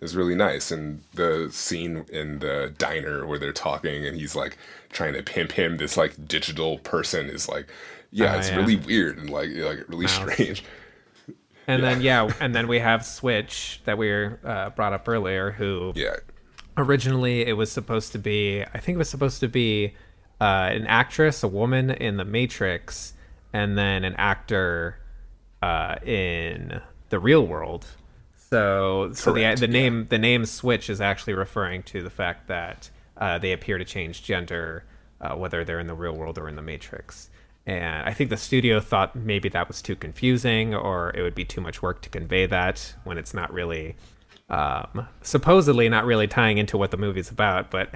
is 0.00 0.16
really 0.16 0.34
nice. 0.34 0.70
And 0.72 1.02
the 1.14 1.48
scene 1.52 2.04
in 2.10 2.38
the 2.40 2.74
diner 2.78 3.26
where 3.26 3.38
they're 3.38 3.52
talking 3.52 4.06
and 4.06 4.16
he's 4.16 4.34
like 4.34 4.56
trying 4.90 5.12
to 5.14 5.22
pimp 5.22 5.52
him, 5.52 5.76
this 5.76 5.96
like 5.96 6.26
digital 6.26 6.78
person 6.78 7.28
is 7.28 7.48
like, 7.48 7.68
yeah, 8.10 8.34
Oh, 8.34 8.38
it's 8.38 8.48
yeah. 8.50 8.56
really 8.56 8.76
weird 8.76 9.18
and 9.18 9.28
like 9.30 9.50
like 9.50 9.84
really 9.88 10.08
strange. 10.08 10.64
And 11.66 11.82
then 11.82 12.02
yeah, 12.02 12.30
and 12.40 12.54
then 12.54 12.68
we 12.68 12.78
have 12.78 13.04
Switch 13.04 13.80
that 13.84 13.96
we 13.96 14.12
uh, 14.12 14.70
brought 14.70 14.92
up 14.92 15.08
earlier, 15.08 15.50
who 15.50 15.92
Yeah, 15.94 16.16
originally 16.76 17.46
it 17.46 17.52
was 17.52 17.70
supposed 17.70 18.12
to 18.12 18.18
be 18.18 18.62
i 18.62 18.78
think 18.78 18.96
it 18.96 18.98
was 18.98 19.08
supposed 19.08 19.38
to 19.40 19.48
be 19.48 19.94
uh, 20.40 20.68
an 20.72 20.86
actress 20.88 21.44
a 21.44 21.48
woman 21.48 21.90
in 21.90 22.16
the 22.16 22.24
matrix 22.24 23.14
and 23.52 23.78
then 23.78 24.04
an 24.04 24.14
actor 24.16 24.98
uh, 25.62 25.94
in 26.04 26.80
the 27.08 27.18
real 27.18 27.46
world. 27.46 27.86
So 28.50 29.12
so 29.14 29.32
Correct, 29.32 29.60
the 29.60 29.66
the 29.66 29.72
name 29.72 30.06
the 30.10 30.18
name 30.18 30.44
switch 30.44 30.90
is 30.90 31.00
actually 31.00 31.34
referring 31.34 31.82
to 31.84 32.02
the 32.02 32.10
fact 32.10 32.48
that 32.48 32.90
uh, 33.16 33.38
they 33.38 33.52
appear 33.52 33.78
to 33.78 33.84
change 33.84 34.22
gender 34.22 34.84
uh, 35.20 35.34
whether 35.36 35.64
they're 35.64 35.80
in 35.80 35.86
the 35.86 35.94
real 35.94 36.14
world 36.14 36.36
or 36.36 36.48
in 36.48 36.56
the 36.56 36.62
matrix 36.62 37.30
and 37.66 38.06
i 38.08 38.12
think 38.12 38.30
the 38.30 38.36
studio 38.36 38.78
thought 38.80 39.14
maybe 39.16 39.48
that 39.48 39.66
was 39.68 39.80
too 39.82 39.96
confusing 39.96 40.74
or 40.74 41.10
it 41.16 41.22
would 41.22 41.34
be 41.34 41.44
too 41.44 41.60
much 41.60 41.80
work 41.82 42.02
to 42.02 42.08
convey 42.08 42.46
that 42.46 42.94
when 43.04 43.16
it's 43.18 43.32
not 43.34 43.52
really 43.52 43.96
um, 44.50 45.08
supposedly 45.22 45.88
not 45.88 46.04
really 46.04 46.26
tying 46.28 46.58
into 46.58 46.76
what 46.76 46.90
the 46.90 46.98
movie's 46.98 47.30
about, 47.30 47.70
but 47.70 47.94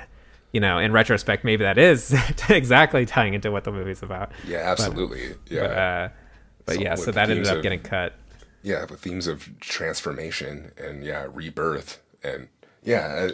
you 0.51 0.61
know, 0.61 0.79
in 0.79 0.93
retrospect, 0.93 1.45
maybe 1.45 1.63
that 1.63 1.77
is 1.77 2.17
exactly 2.49 3.05
tying 3.05 3.35
into 3.35 3.51
what 3.51 3.65
the 3.65 3.71
movie's 3.71 4.03
about. 4.03 4.33
yeah, 4.47 4.61
absolutely. 4.61 5.35
yeah, 5.51 5.61
But, 5.61 5.71
uh, 5.77 6.09
but 6.65 6.75
So 6.77 6.81
yeah, 6.81 6.95
so 6.95 7.11
that 7.13 7.29
ended 7.29 7.47
up 7.49 7.59
of- 7.59 7.63
getting 7.63 7.81
cut. 7.81 8.15
yeah, 8.63 8.87
with 8.89 8.99
themes 9.01 9.27
of 9.27 9.47
transformation 9.61 10.73
and 10.79 11.05
yeah, 11.05 11.27
rebirth 11.31 12.03
and 12.23 12.49
yeah, 12.83 13.29
I 13.29 13.33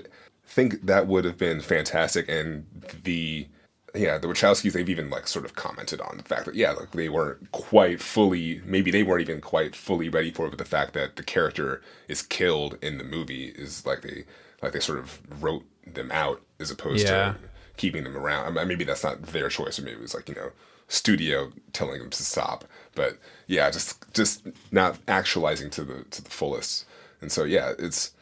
think 0.48 0.84
that 0.86 1.06
would 1.06 1.24
have 1.24 1.38
been 1.38 1.60
fantastic. 1.60 2.28
And 2.28 2.66
the 3.04 3.46
yeah, 3.94 4.18
the 4.18 4.26
Wachowskis 4.26 4.72
they've 4.72 4.88
even 4.88 5.10
like 5.10 5.28
sort 5.28 5.44
of 5.44 5.54
commented 5.54 6.00
on 6.00 6.16
the 6.16 6.22
fact 6.24 6.46
that 6.46 6.54
yeah, 6.54 6.72
like 6.72 6.90
they 6.92 7.08
weren't 7.08 7.50
quite 7.52 8.00
fully 8.00 8.60
maybe 8.64 8.90
they 8.90 9.02
weren't 9.02 9.22
even 9.22 9.40
quite 9.40 9.76
fully 9.76 10.08
ready 10.08 10.30
for 10.30 10.46
it, 10.46 10.50
but 10.50 10.58
the 10.58 10.64
fact 10.64 10.92
that 10.94 11.16
the 11.16 11.22
character 11.22 11.80
is 12.08 12.22
killed 12.22 12.76
in 12.82 12.98
the 12.98 13.04
movie 13.04 13.46
is 13.56 13.86
like 13.86 14.02
they 14.02 14.24
like 14.62 14.72
they 14.72 14.80
sort 14.80 14.98
of 14.98 15.20
wrote 15.42 15.64
them 15.86 16.10
out 16.12 16.40
as 16.60 16.70
opposed 16.70 17.06
Yeah. 17.06 17.34
to 17.34 17.36
keeping 17.76 18.04
them 18.04 18.16
around. 18.16 18.46
I 18.46 18.50
mean, 18.50 18.68
maybe 18.68 18.84
that's 18.84 19.04
not 19.04 19.22
their 19.22 19.48
choice, 19.48 19.78
or 19.78 19.82
maybe 19.82 19.96
it 19.96 20.02
was 20.02 20.14
like 20.14 20.28
you 20.28 20.34
know 20.34 20.50
studio 20.88 21.50
telling 21.72 21.98
them 22.00 22.10
to 22.10 22.22
stop. 22.22 22.64
But 22.94 23.18
yeah, 23.46 23.70
just 23.70 24.12
just 24.12 24.46
not 24.72 24.98
actualizing 25.08 25.70
to 25.70 25.84
the 25.84 26.04
to 26.10 26.22
the 26.22 26.30
fullest. 26.30 26.84
And 27.20 27.30
so 27.30 27.44
yeah, 27.44 27.72
it's 27.78 28.12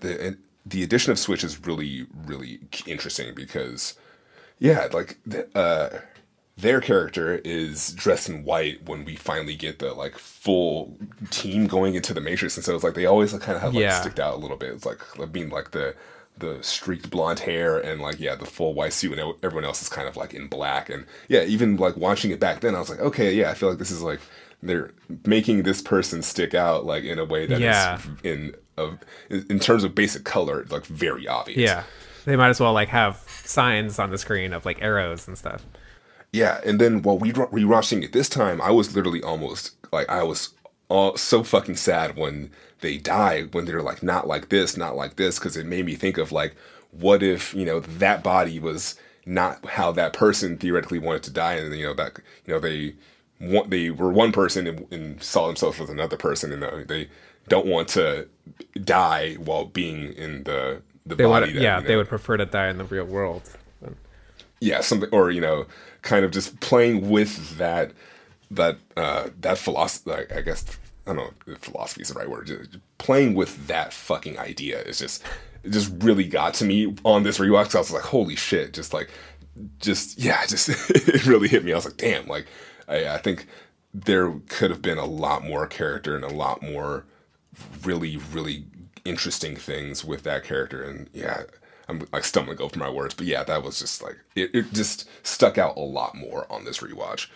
the 0.00 0.36
the 0.66 0.82
addition 0.82 1.12
of 1.12 1.18
Switch 1.18 1.44
is 1.44 1.64
really 1.66 2.06
really 2.26 2.60
interesting 2.86 3.34
because 3.34 3.94
yeah, 4.58 4.88
like 4.92 5.18
the, 5.26 5.46
uh, 5.56 6.00
their 6.56 6.80
character 6.80 7.36
is 7.44 7.92
dressed 7.92 8.28
in 8.28 8.44
white 8.44 8.84
when 8.88 9.04
we 9.04 9.14
finally 9.16 9.54
get 9.54 9.78
the 9.78 9.94
like 9.94 10.18
full 10.18 10.96
team 11.30 11.66
going 11.66 11.94
into 11.94 12.12
the 12.12 12.20
Matrix, 12.20 12.56
and 12.56 12.64
so 12.64 12.74
it's 12.74 12.84
like 12.84 12.94
they 12.94 13.06
always 13.06 13.32
kind 13.32 13.56
of 13.56 13.62
have 13.62 13.74
like 13.74 13.82
Yeah. 13.82 14.00
sticked 14.00 14.18
out 14.20 14.34
a 14.34 14.38
little 14.38 14.56
bit. 14.56 14.72
It's 14.72 14.84
like 14.86 15.00
being 15.32 15.50
like 15.50 15.70
the 15.70 15.94
the 16.38 16.58
streaked 16.62 17.10
blonde 17.10 17.40
hair 17.40 17.78
and 17.80 18.00
like 18.00 18.20
yeah 18.20 18.36
the 18.36 18.46
full 18.46 18.72
white 18.72 18.92
suit 18.92 19.18
and 19.18 19.34
everyone 19.42 19.64
else 19.64 19.82
is 19.82 19.88
kind 19.88 20.06
of 20.06 20.16
like 20.16 20.32
in 20.34 20.46
black 20.46 20.88
and 20.88 21.04
yeah 21.28 21.42
even 21.42 21.76
like 21.76 21.96
watching 21.96 22.30
it 22.30 22.38
back 22.38 22.60
then 22.60 22.76
I 22.76 22.78
was 22.78 22.88
like 22.88 23.00
okay 23.00 23.34
yeah 23.34 23.50
I 23.50 23.54
feel 23.54 23.68
like 23.68 23.80
this 23.80 23.90
is 23.90 24.02
like 24.02 24.20
they're 24.62 24.92
making 25.26 25.64
this 25.64 25.82
person 25.82 26.22
stick 26.22 26.54
out 26.54 26.86
like 26.86 27.02
in 27.02 27.18
a 27.18 27.24
way 27.24 27.46
that 27.46 27.58
Yeah. 27.58 28.00
in 28.22 28.54
of 28.76 29.00
in 29.28 29.58
terms 29.58 29.82
of 29.82 29.96
basic 29.96 30.22
color 30.22 30.64
like 30.70 30.86
very 30.86 31.26
obvious 31.26 31.58
Yeah, 31.58 31.82
they 32.24 32.36
might 32.36 32.50
as 32.50 32.60
well 32.60 32.72
like 32.72 32.88
have 32.90 33.20
signs 33.48 33.98
on 33.98 34.10
the 34.10 34.18
screen 34.18 34.52
of 34.52 34.64
like 34.64 34.82
arrows 34.82 35.26
and 35.26 35.36
stuff. 35.36 35.64
Yeah, 36.32 36.60
and 36.64 36.80
then 36.80 37.02
while 37.02 37.18
we 37.18 37.32
re- 37.32 37.46
rewatching 37.46 38.02
it 38.04 38.12
this 38.12 38.28
time, 38.28 38.60
I 38.60 38.70
was 38.70 38.94
literally 38.94 39.22
almost 39.22 39.74
like 39.92 40.08
I 40.08 40.22
was 40.22 40.50
all 40.88 41.16
so 41.16 41.42
fucking 41.42 41.76
sad 41.76 42.16
when 42.16 42.50
they 42.80 42.98
die 42.98 43.42
when 43.52 43.64
they're 43.64 43.82
like 43.82 44.02
not 44.02 44.26
like 44.26 44.48
this, 44.50 44.76
not 44.76 44.96
like 44.96 45.16
this, 45.16 45.38
because 45.38 45.56
it 45.56 45.66
made 45.66 45.86
me 45.86 45.94
think 45.94 46.18
of 46.18 46.32
like 46.32 46.54
what 46.90 47.22
if 47.22 47.54
you 47.54 47.64
know 47.64 47.80
that 47.80 48.22
body 48.22 48.58
was 48.58 48.94
not 49.26 49.64
how 49.66 49.92
that 49.92 50.12
person 50.12 50.56
theoretically 50.56 50.98
wanted 50.98 51.22
to 51.24 51.30
die, 51.30 51.54
and 51.54 51.74
you 51.74 51.86
know 51.86 51.94
that 51.94 52.18
you 52.46 52.54
know 52.54 52.60
they 52.60 52.94
they 53.68 53.90
were 53.90 54.10
one 54.12 54.32
person 54.32 54.66
and, 54.66 54.92
and 54.92 55.22
saw 55.22 55.46
themselves 55.46 55.80
as 55.80 55.88
another 55.88 56.16
person, 56.16 56.52
and 56.52 56.64
uh, 56.64 56.78
they 56.86 57.08
don't 57.48 57.66
want 57.66 57.88
to 57.88 58.28
die 58.84 59.34
while 59.34 59.64
being 59.64 60.12
in 60.14 60.44
the 60.44 60.82
the 61.08 61.14
They 61.16 61.24
body. 61.24 61.46
would, 61.46 61.56
that, 61.56 61.62
yeah, 61.62 61.80
you 61.80 61.86
they 61.86 61.96
would 61.96 62.08
prefer 62.08 62.36
to 62.36 62.46
die 62.46 62.68
in 62.68 62.78
the 62.78 62.84
real 62.84 63.04
world. 63.04 63.42
yeah 64.60 64.80
something 64.80 65.08
or 65.12 65.30
you 65.30 65.40
know 65.40 65.66
kind 66.02 66.24
of 66.24 66.30
just 66.32 66.58
playing 66.60 67.08
with 67.08 67.56
that 67.58 67.92
that 68.50 68.76
uh 68.96 69.28
that 69.40 69.56
philosophy 69.58 70.10
like, 70.10 70.32
i 70.32 70.40
guess 70.40 70.64
i 71.06 71.12
don't 71.14 71.16
know 71.46 71.52
if 71.52 71.58
philosophy 71.58 72.02
is 72.02 72.08
the 72.08 72.14
right 72.14 72.28
word 72.30 72.46
just 72.46 72.76
playing 72.98 73.34
with 73.34 73.66
that 73.68 73.92
fucking 73.92 74.38
idea 74.38 74.80
is 74.82 74.98
just 74.98 75.22
it 75.62 75.70
just 75.70 75.92
really 76.02 76.24
got 76.24 76.54
to 76.54 76.64
me 76.64 76.94
on 77.04 77.22
this 77.22 77.38
rewatch. 77.38 77.74
i 77.74 77.78
was 77.78 77.92
like 77.92 78.02
holy 78.02 78.34
shit 78.36 78.72
just 78.72 78.92
like 78.92 79.10
just 79.80 80.18
yeah 80.18 80.44
just 80.48 80.68
it 80.90 81.24
really 81.26 81.46
hit 81.48 81.64
me 81.64 81.72
i 81.72 81.76
was 81.76 81.84
like 81.84 81.96
damn 81.96 82.26
like 82.26 82.46
i, 82.88 83.06
I 83.08 83.18
think 83.18 83.46
there 83.94 84.32
could 84.48 84.70
have 84.70 84.82
been 84.82 84.98
a 84.98 85.06
lot 85.06 85.44
more 85.44 85.66
character 85.66 86.16
and 86.16 86.24
a 86.24 86.28
lot 86.28 86.62
more 86.62 87.04
really 87.84 88.16
really 88.32 88.64
interesting 89.04 89.56
things 89.56 90.04
with 90.04 90.22
that 90.24 90.44
character 90.44 90.82
and 90.82 91.08
yeah 91.12 91.42
i'm 91.88 92.06
like 92.12 92.24
stumbling 92.24 92.60
over 92.60 92.78
my 92.78 92.90
words 92.90 93.14
but 93.14 93.26
yeah 93.26 93.42
that 93.44 93.62
was 93.62 93.78
just 93.78 94.02
like 94.02 94.16
it, 94.34 94.54
it 94.54 94.72
just 94.72 95.08
stuck 95.26 95.58
out 95.58 95.76
a 95.76 95.80
lot 95.80 96.14
more 96.14 96.46
on 96.50 96.64
this 96.64 96.78
rewatch 96.78 97.28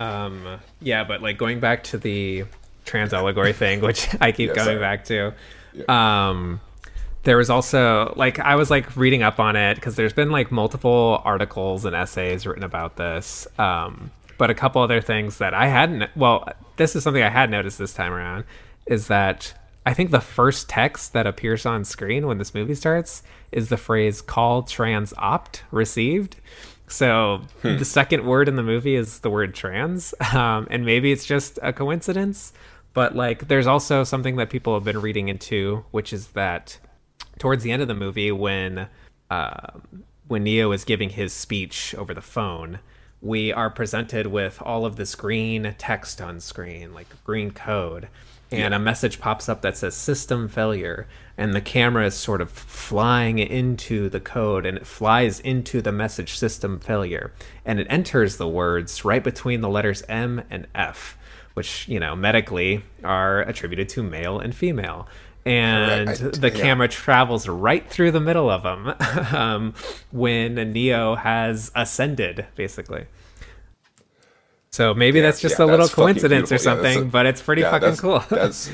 Um, 0.00 0.58
yeah, 0.80 1.04
but 1.04 1.22
like 1.22 1.38
going 1.38 1.60
back 1.60 1.84
to 1.84 1.98
the 1.98 2.44
trans 2.84 3.12
allegory 3.14 3.52
thing, 3.62 3.80
which 3.80 4.08
I 4.20 4.32
keep 4.32 4.48
Yeah, 4.50 4.54
going 4.56 4.66
sorry. 4.66 4.80
back 4.80 5.04
to. 5.04 5.32
Um, 5.88 6.60
there 7.22 7.36
was 7.36 7.48
also 7.48 8.12
like 8.16 8.38
I 8.40 8.56
was 8.56 8.70
like 8.70 8.96
reading 8.96 9.22
up 9.22 9.38
on 9.40 9.54
it 9.56 9.76
because 9.76 9.94
there's 9.96 10.12
been 10.12 10.30
like 10.30 10.50
multiple 10.50 11.22
articles 11.24 11.84
and 11.84 11.94
essays 11.94 12.44
written 12.46 12.64
about 12.64 12.96
this. 12.96 13.46
Um, 13.58 14.10
but 14.36 14.50
a 14.50 14.54
couple 14.54 14.82
other 14.82 15.00
things 15.00 15.38
that 15.38 15.54
I 15.54 15.68
hadn't. 15.68 16.10
Well, 16.16 16.48
this 16.76 16.96
is 16.96 17.04
something 17.04 17.22
I 17.22 17.30
had 17.30 17.48
noticed 17.50 17.78
this 17.78 17.94
time 17.94 18.12
around 18.12 18.44
is 18.86 19.06
that 19.06 19.54
I 19.86 19.92
think 19.94 20.10
the 20.10 20.20
first 20.20 20.68
text 20.68 21.12
that 21.12 21.26
appears 21.26 21.66
on 21.66 21.84
screen 21.84 22.26
when 22.26 22.38
this 22.38 22.54
movie 22.54 22.74
starts 22.74 23.22
is 23.52 23.68
the 23.68 23.76
phrase 23.76 24.20
"call 24.22 24.62
trans 24.62 25.12
opt 25.18 25.62
received." 25.70 26.36
So 26.86 27.42
the 27.62 27.84
second 27.84 28.24
word 28.26 28.48
in 28.48 28.56
the 28.56 28.62
movie 28.62 28.94
is 28.94 29.20
the 29.20 29.30
word 29.30 29.54
trans, 29.54 30.14
um, 30.34 30.66
and 30.70 30.84
maybe 30.84 31.12
it's 31.12 31.24
just 31.24 31.58
a 31.62 31.72
coincidence, 31.72 32.52
But 32.94 33.16
like, 33.16 33.48
there's 33.48 33.66
also 33.66 34.04
something 34.04 34.36
that 34.36 34.48
people 34.48 34.72
have 34.74 34.84
been 34.84 35.00
reading 35.00 35.28
into, 35.28 35.84
which 35.90 36.12
is 36.12 36.28
that 36.28 36.78
towards 37.38 37.64
the 37.64 37.72
end 37.72 37.82
of 37.82 37.88
the 37.88 37.94
movie, 37.94 38.32
when 38.32 38.88
uh, 39.30 39.66
when 40.28 40.44
Neo 40.44 40.72
is 40.72 40.84
giving 40.84 41.10
his 41.10 41.32
speech 41.32 41.94
over 41.98 42.14
the 42.14 42.22
phone, 42.22 42.78
we 43.20 43.52
are 43.52 43.68
presented 43.68 44.28
with 44.28 44.62
all 44.62 44.86
of 44.86 44.96
this 44.96 45.14
green 45.14 45.74
text 45.76 46.20
on 46.22 46.40
screen, 46.40 46.94
like 46.94 47.08
green 47.24 47.50
code, 47.50 48.08
and 48.56 48.74
a 48.74 48.78
message 48.78 49.20
pops 49.20 49.48
up 49.48 49.62
that 49.62 49.76
says 49.76 49.94
system 49.94 50.48
failure, 50.48 51.06
and 51.36 51.54
the 51.54 51.60
camera 51.60 52.06
is 52.06 52.14
sort 52.14 52.40
of 52.40 52.50
flying 52.50 53.38
into 53.38 54.08
the 54.08 54.20
code, 54.20 54.64
and 54.66 54.76
it 54.78 54.86
flies 54.86 55.40
into 55.40 55.80
the 55.82 55.92
message 55.92 56.38
system 56.38 56.78
failure, 56.80 57.32
and 57.64 57.80
it 57.80 57.86
enters 57.90 58.36
the 58.36 58.48
words 58.48 59.04
right 59.04 59.22
between 59.24 59.60
the 59.60 59.68
letters 59.68 60.02
M 60.08 60.42
and 60.50 60.66
F, 60.74 61.16
which 61.54 61.88
you 61.88 61.98
know 62.00 62.14
medically 62.16 62.84
are 63.02 63.40
attributed 63.42 63.88
to 63.90 64.02
male 64.02 64.38
and 64.38 64.54
female. 64.54 65.06
And 65.46 66.08
Correct. 66.18 66.40
the 66.40 66.48
Yeah. 66.50 66.54
camera 66.62 66.88
travels 66.88 67.46
right 67.46 67.86
through 67.86 68.12
the 68.12 68.20
middle 68.20 68.48
of 68.48 68.62
them 68.62 68.94
um, 69.36 69.74
when 70.10 70.54
Neo 70.72 71.16
has 71.16 71.70
ascended, 71.74 72.46
basically. 72.56 73.04
So 74.74 74.92
maybe 74.92 75.20
that's 75.20 75.40
just 75.40 75.56
Yeah, 75.60 75.66
a 75.66 75.68
little 75.68 75.86
coincidence 75.88 76.50
or. 76.50 76.56
Yeah, 76.56 76.58
something, 76.58 77.02
a- 77.02 77.04
but 77.04 77.26
it's 77.26 77.40
pretty 77.40 77.62
yeah, 77.62 77.70
fucking 77.70 77.88
that's, 77.90 78.00
cool. 78.00 78.18
that's 78.28 78.68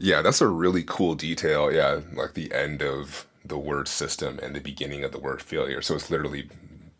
yeah, 0.00 0.20
that's 0.20 0.40
a 0.40 0.48
really 0.48 0.82
cool 0.84 1.14
detail. 1.14 1.72
Yeah, 1.72 2.00
like 2.12 2.34
the 2.34 2.52
end 2.52 2.82
of 2.82 3.24
the 3.44 3.56
word 3.56 3.86
system 3.86 4.40
and 4.42 4.52
the 4.56 4.60
beginning 4.60 5.04
of 5.04 5.12
the 5.12 5.18
word 5.20 5.40
failure. 5.40 5.80
So 5.80 5.94
it's 5.94 6.10
literally 6.10 6.48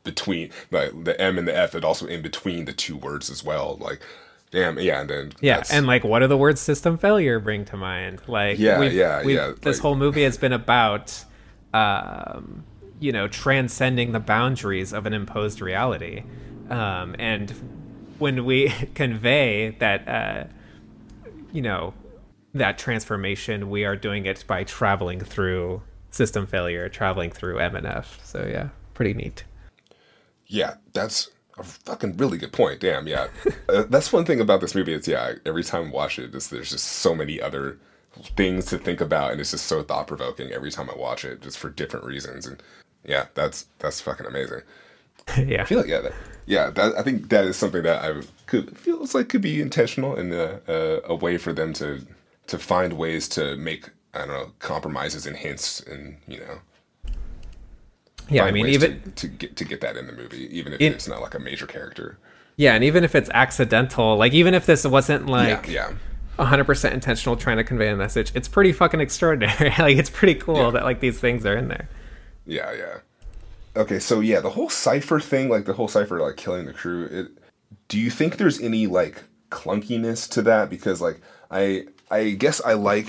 between 0.05 0.51
like 0.71 0.93
the 1.03 1.21
M 1.21 1.37
and 1.37 1.49
the 1.49 1.57
F, 1.57 1.75
and 1.75 1.85
also 1.85 2.07
in 2.07 2.23
between 2.23 2.65
the 2.65 2.73
two 2.73 2.97
words 2.97 3.29
as 3.29 3.43
well. 3.43 3.77
Like, 3.81 4.01
damn, 4.53 4.79
yeah, 4.79 5.01
and 5.01 5.11
then 5.11 5.33
yeah, 5.41 5.65
and 5.73 5.89
like, 5.89 6.05
what 6.05 6.21
do 6.21 6.29
the 6.29 6.37
words 6.39 6.61
"system 6.61 6.97
failure" 6.97 7.41
bring 7.41 7.65
to 7.65 7.77
mind? 7.77 8.23
Like, 8.29 8.61
Yeah, 8.61 8.79
we've- 8.79 8.97
yeah, 8.97 9.19
we've- 9.25 9.35
yeah, 9.35 9.51
This 9.61 9.79
like- 9.79 9.83
whole 9.83 9.97
movie 9.97 10.23
has 10.23 10.37
been 10.39 10.53
about, 10.53 11.25
um, 11.75 12.63
you 13.01 13.11
know, 13.11 13.27
transcending 13.27 14.13
the 14.13 14.21
boundaries 14.21 14.93
of 14.93 15.07
an 15.07 15.13
imposed 15.13 15.61
reality, 15.61 16.23
um, 16.71 17.17
and 17.19 17.53
when 18.19 18.45
we 18.45 18.69
convey 18.95 19.71
that, 19.79 20.09
uh, 20.09 20.45
you 21.53 21.63
know, 21.63 21.95
that 22.55 22.79
transformation, 22.79 23.71
we 23.71 23.85
are 23.85 23.97
doing 23.97 24.27
it 24.27 24.45
by 24.47 24.65
traveling 24.65 25.21
through 25.21 25.83
system 26.11 26.47
failure, 26.47 26.89
traveling 26.89 27.31
through 27.31 27.59
M 27.59 27.77
and 27.77 27.87
F. 27.87 28.19
So 28.25 28.47
yeah, 28.47 28.69
pretty 28.95 29.15
neat. 29.15 29.45
Yeah, 30.47 30.75
that's 30.93 31.31
a 31.59 31.63
fucking 31.63 32.17
really 32.17 32.39
good 32.39 32.53
point. 32.53 32.81
Damn, 32.81 33.07
yeah. 33.07 33.29
uh, 33.69 33.85
that's 33.89 34.13
one 34.13 34.25
thing 34.25 34.41
about 34.41 34.61
this 34.61 34.75
movie. 34.75 34.95
It's 34.95 35.09
yeah, 35.09 35.35
every 35.45 35.63
time 35.63 35.89
I 35.89 35.91
watch 35.91 36.19
it, 36.19 36.35
is 36.35 36.49
there's 36.49 36.71
just 36.71 36.87
so 36.87 37.15
many 37.15 37.41
other 37.41 37.79
things 38.37 38.65
to 38.67 38.79
think 38.79 39.01
about, 39.01 39.33
and 39.33 39.41
it's 39.41 39.51
just 39.51 39.67
so 39.67 39.83
thought 39.83 40.07
provoking 40.07 40.51
every 40.51 40.71
time 40.71 40.91
I 40.91 40.97
watch 40.97 41.25
it, 41.25 41.43
just 41.43 41.59
for 41.59 41.71
different 41.71 42.07
reasons. 42.07 42.47
And 42.47 42.63
yeah, 43.05 43.27
that's 43.35 43.67
that's 43.79 44.01
fucking 44.01 44.27
amazing. 44.27 44.63
yeah. 45.47 45.63
I 45.63 45.65
feel 45.65 45.79
like 45.79 45.89
yeah, 45.89 46.01
that, 46.01 46.13
yeah. 46.47 46.71
That, 46.71 46.97
I 46.97 47.03
think 47.03 47.29
that 47.29 47.45
is 47.45 47.57
something 47.57 47.83
that 47.83 48.05
I 48.05 48.23
could 48.47 48.77
feels 48.79 49.15
like 49.15 49.29
could 49.29 49.43
be 49.43 49.61
intentional 49.61 50.17
and 50.17 50.33
a, 50.33 51.15
way 51.15 51.39
for 51.39 51.53
them 51.53 51.73
to 51.75 52.07
to 52.47 52.59
find 52.59 52.95
ways 52.95 53.29
to 53.31 53.57
make 53.57 53.91
I 54.15 54.19
don't 54.21 54.29
know 54.29 54.53
compromises 54.59 55.27
and 55.27 55.37
hints 55.37 55.81
and 55.81 56.17
you 56.27 56.39
know 56.41 56.61
yeah, 58.31 58.45
I 58.45 58.51
mean, 58.51 58.67
even 58.67 59.01
to, 59.03 59.11
to 59.11 59.29
get 59.29 59.57
to 59.57 59.65
get 59.65 59.81
that 59.81 59.97
in 59.97 60.07
the 60.07 60.13
movie, 60.13 60.49
even 60.57 60.75
if 60.75 60.81
it's 60.81 61.09
not 61.09 61.23
like 61.23 61.35
a 61.35 61.39
major 61.39 61.67
character. 61.67 62.19
Yeah, 62.57 62.75
and 62.75 62.85
even 62.85 63.05
if 63.05 63.15
it's 63.15 63.31
accidental, 63.33 64.17
like 64.17 64.33
even 64.35 64.55
if 64.55 64.67
this 64.67 64.85
wasn't 64.85 65.27
like 65.27 65.67
yeah, 65.69 65.93
yeah. 66.39 66.45
100% 66.45 66.93
intentional 66.93 67.37
trying 67.37 67.57
to 67.57 67.65
convey 67.65 67.89
a 67.89 67.97
message, 67.97 68.33
it's 68.35 68.49
pretty 68.49 68.73
fucking 68.73 69.01
extraordinary. 69.01 69.73
like 69.79 69.97
it's 69.97 70.11
pretty 70.11 70.35
cool 70.35 70.57
Yeah. 70.57 70.71
that 70.71 70.85
like 70.85 71.01
these 71.01 71.19
things 71.19 71.47
are 71.47 71.57
in 71.57 71.69
there. 71.69 71.89
Yeah, 72.47 72.73
yeah. 72.73 72.99
Okay, 73.79 73.99
so 74.01 74.21
yeah, 74.21 74.41
the 74.41 74.51
whole 74.51 74.69
Cypher 74.69 75.21
thing, 75.21 75.49
like 75.49 75.65
the 75.65 75.73
whole 75.73 75.89
Cypher, 75.89 76.19
like 76.21 76.37
killing 76.37 76.67
the 76.67 76.73
crew. 76.73 77.05
It, 77.07 77.29
do 77.89 77.99
you 77.99 78.11
think 78.11 78.37
there's 78.37 78.61
any 78.61 78.87
like 78.87 79.23
clunkiness 79.51 80.29
to 80.31 80.43
that? 80.43 80.69
Because 80.69 81.01
like 81.01 81.21
I, 81.51 81.85
I 82.11 82.31
guess 82.31 82.61
I 82.65 82.73
like, 82.75 83.09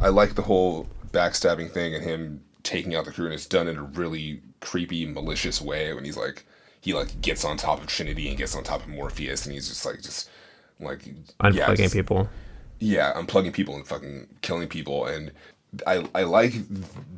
I 0.00 0.08
like 0.08 0.34
the 0.36 0.42
whole 0.42 0.88
backstabbing 1.12 1.70
thing 1.72 1.94
and 1.94 2.04
him 2.04 2.42
taking 2.62 2.94
out 2.94 3.06
the 3.06 3.12
crew, 3.12 3.24
and 3.24 3.34
it's 3.34 3.46
done 3.46 3.66
in 3.68 3.76
a 3.76 3.82
really 3.82 4.40
creepy, 4.60 5.04
malicious 5.06 5.60
way 5.60 5.92
when 5.92 6.04
he's 6.04 6.16
like, 6.16 6.44
he 6.80 6.94
like 6.94 7.20
gets 7.20 7.44
on 7.44 7.56
top 7.56 7.80
of 7.80 7.88
Trinity 7.88 8.28
and 8.28 8.38
gets 8.38 8.54
on 8.54 8.62
top 8.62 8.82
of 8.82 8.88
Morpheus, 8.88 9.44
and 9.46 9.52
he's 9.54 9.68
just 9.68 9.84
like 9.84 10.00
just 10.00 10.30
like 10.78 11.00
Unplugging 11.40 11.54
yeah, 11.56 11.74
just- 11.74 11.94
people. 11.94 12.28
yeah, 12.78 13.12
unplugging 13.14 13.52
people 13.52 13.74
and 13.74 13.84
fucking 13.86 14.28
killing 14.42 14.68
people, 14.68 15.06
and 15.06 15.32
I 15.88 16.06
I 16.14 16.22
like 16.22 16.54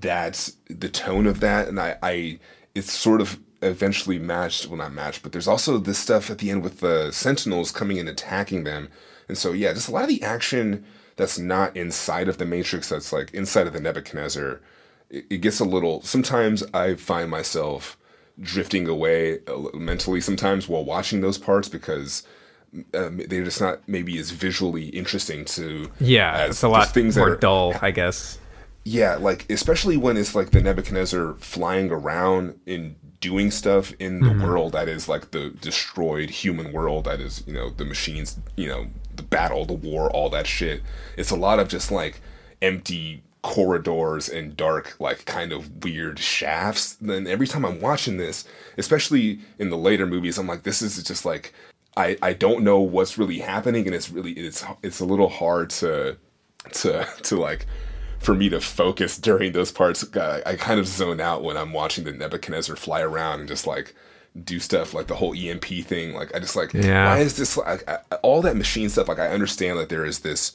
that 0.01 0.49
the 0.71 0.89
tone 0.89 1.27
of 1.27 1.41
that, 1.41 1.69
and 1.69 1.79
I 1.79 1.97
I 2.03 2.39
it's 2.75 2.93
sort 2.93 3.21
of 3.21 3.39
eventually 3.63 4.19
matched, 4.19 4.67
well 4.69 4.79
not 4.79 4.93
matched, 4.93 5.23
but 5.23 5.33
there's 5.33 5.49
also 5.49 5.79
this 5.79 5.99
stuff 5.99 6.31
at 6.31 6.39
the 6.39 6.51
end 6.51 6.63
with 6.63 6.81
the 6.81 7.11
Sentinels 7.13 7.73
coming 7.73 7.99
and 7.99 8.09
attacking 8.09 8.65
them, 8.65 8.89
and 9.29 9.37
so 9.37 9.53
yeah, 9.53 9.73
just 9.73 9.89
a 9.89 9.93
lot 9.93 10.03
of 10.05 10.09
the 10.09 10.23
action 10.23 10.85
that's 11.17 11.39
not 11.39 11.77
inside 11.77 12.29
of 12.29 12.39
the 12.39 12.47
Matrix, 12.47 12.89
that's 12.89 13.13
like 13.13 13.31
inside 13.35 13.67
of 13.67 13.73
the 13.75 13.81
Nebuchadnezzar, 13.81 14.61
it, 15.11 15.27
it 15.29 15.39
gets 15.39 15.61
a 15.61 15.65
little. 15.65 16.01
Sometimes 16.03 16.63
I 16.73 16.95
find 16.95 17.31
myself 17.31 17.99
drifting 18.41 18.89
away 18.89 19.41
mentally 19.75 20.21
sometimes 20.23 20.67
while 20.67 20.85
watching 20.85 21.21
those 21.21 21.37
parts 21.37 21.69
because 21.69 22.23
um, 22.95 23.21
they're 23.29 23.45
just 23.45 23.61
not 23.61 23.87
maybe 23.87 24.17
as 24.19 24.31
visually 24.31 24.87
interesting 24.91 25.45
to 25.45 25.91
Yeah, 26.01 26.47
it's 26.47 26.63
a 26.63 26.69
lot 26.69 26.89
things 26.95 27.17
that 27.17 27.21
more 27.21 27.33
are- 27.33 27.37
dull, 27.37 27.75
I 27.83 27.91
guess. 27.91 28.39
Yeah 28.85 29.17
like 29.17 29.45
especially 29.51 29.97
when 29.97 30.17
it's 30.17 30.35
like 30.35 30.51
the 30.51 30.61
nebuchadnezzar 30.61 31.35
flying 31.35 31.91
around 31.91 32.59
and 32.67 32.95
doing 33.21 33.51
stuff 33.51 33.93
in 33.99 34.21
the 34.21 34.31
Mm-hmm. 34.31 34.43
world 34.45 34.73
that 34.73 34.89
is 34.89 35.09
like 35.09 35.31
the 35.33 35.51
destroyed 35.61 36.31
human 36.31 36.73
world 36.73 37.05
that 37.05 37.21
is 37.21 37.45
you 37.47 37.53
know 37.53 37.69
the 37.71 37.85
machines 37.85 38.39
you 38.57 38.67
know 38.69 38.87
the 39.15 39.23
battle 39.23 39.65
the 39.67 39.75
war 39.75 40.11
all 40.11 40.31
that 40.31 40.47
shit 40.47 40.83
it's 41.19 41.31
a 41.31 41.37
lot 41.37 41.59
of 41.59 41.69
just 41.69 41.91
like 41.91 42.23
empty 42.63 43.23
corridors 43.43 44.29
and 44.29 44.57
dark 44.57 44.97
like 45.01 45.25
kind 45.27 45.53
of 45.53 45.83
weird 45.85 46.19
shafts 46.19 46.95
then 47.01 47.27
every 47.27 47.47
time 47.47 47.65
i'm 47.65 47.81
watching 47.81 48.17
this 48.17 48.45
especially 48.79 49.39
in 49.59 49.71
the 49.71 49.77
later 49.77 50.07
movies 50.07 50.39
i'm 50.39 50.47
like 50.47 50.63
this 50.63 50.81
is 50.83 51.03
just 51.03 51.25
like 51.25 51.53
i 51.97 52.17
i 52.23 52.33
don't 52.33 52.63
know 52.63 52.81
what's 52.81 53.19
really 53.19 53.39
happening 53.39 53.87
and 53.87 53.95
it's 53.95 54.11
really 54.11 54.33
it's 54.33 54.65
it's 54.83 55.01
a 55.01 55.05
little 55.05 55.29
hard 55.29 55.69
to 55.71 56.17
to 56.73 57.07
to 57.23 57.37
like 57.37 57.67
for 58.21 58.35
me 58.35 58.49
to 58.51 58.61
focus 58.61 59.19
during 59.19 59.53
those 59.53 59.73
parts 59.73 60.05
I, 60.17 60.43
I 60.47 60.57
kind 60.57 60.79
of 60.79 60.87
zone 60.87 61.21
out 61.21 61.43
when 61.43 61.57
i'm 61.57 61.73
watching 61.73 62.05
the 62.05 62.13
nebuchadnezzar 62.13 62.77
fly 62.77 63.01
around 63.01 63.41
and 63.41 63.49
just 63.49 63.67
like 63.67 63.95
do 64.45 64.61
stuff 64.61 64.95
like 64.95 65.09
the 65.09 65.17
whole 65.17 65.35
emp 65.37 65.65
thing 65.65 66.15
like 66.15 66.35
i 66.35 66.39
just 66.39 66.55
like 66.55 66.73
Yeah. 66.73 67.07
why 67.07 67.19
is 67.21 67.37
this 67.37 67.57
like 67.57 67.89
I, 67.89 67.99
all 68.23 68.43
that 68.43 68.57
machine 68.57 68.89
stuff 68.89 69.09
like 69.09 69.19
i 69.19 69.29
understand 69.29 69.79
that 69.79 69.89
there 69.89 70.05
is 70.05 70.21
this 70.21 70.53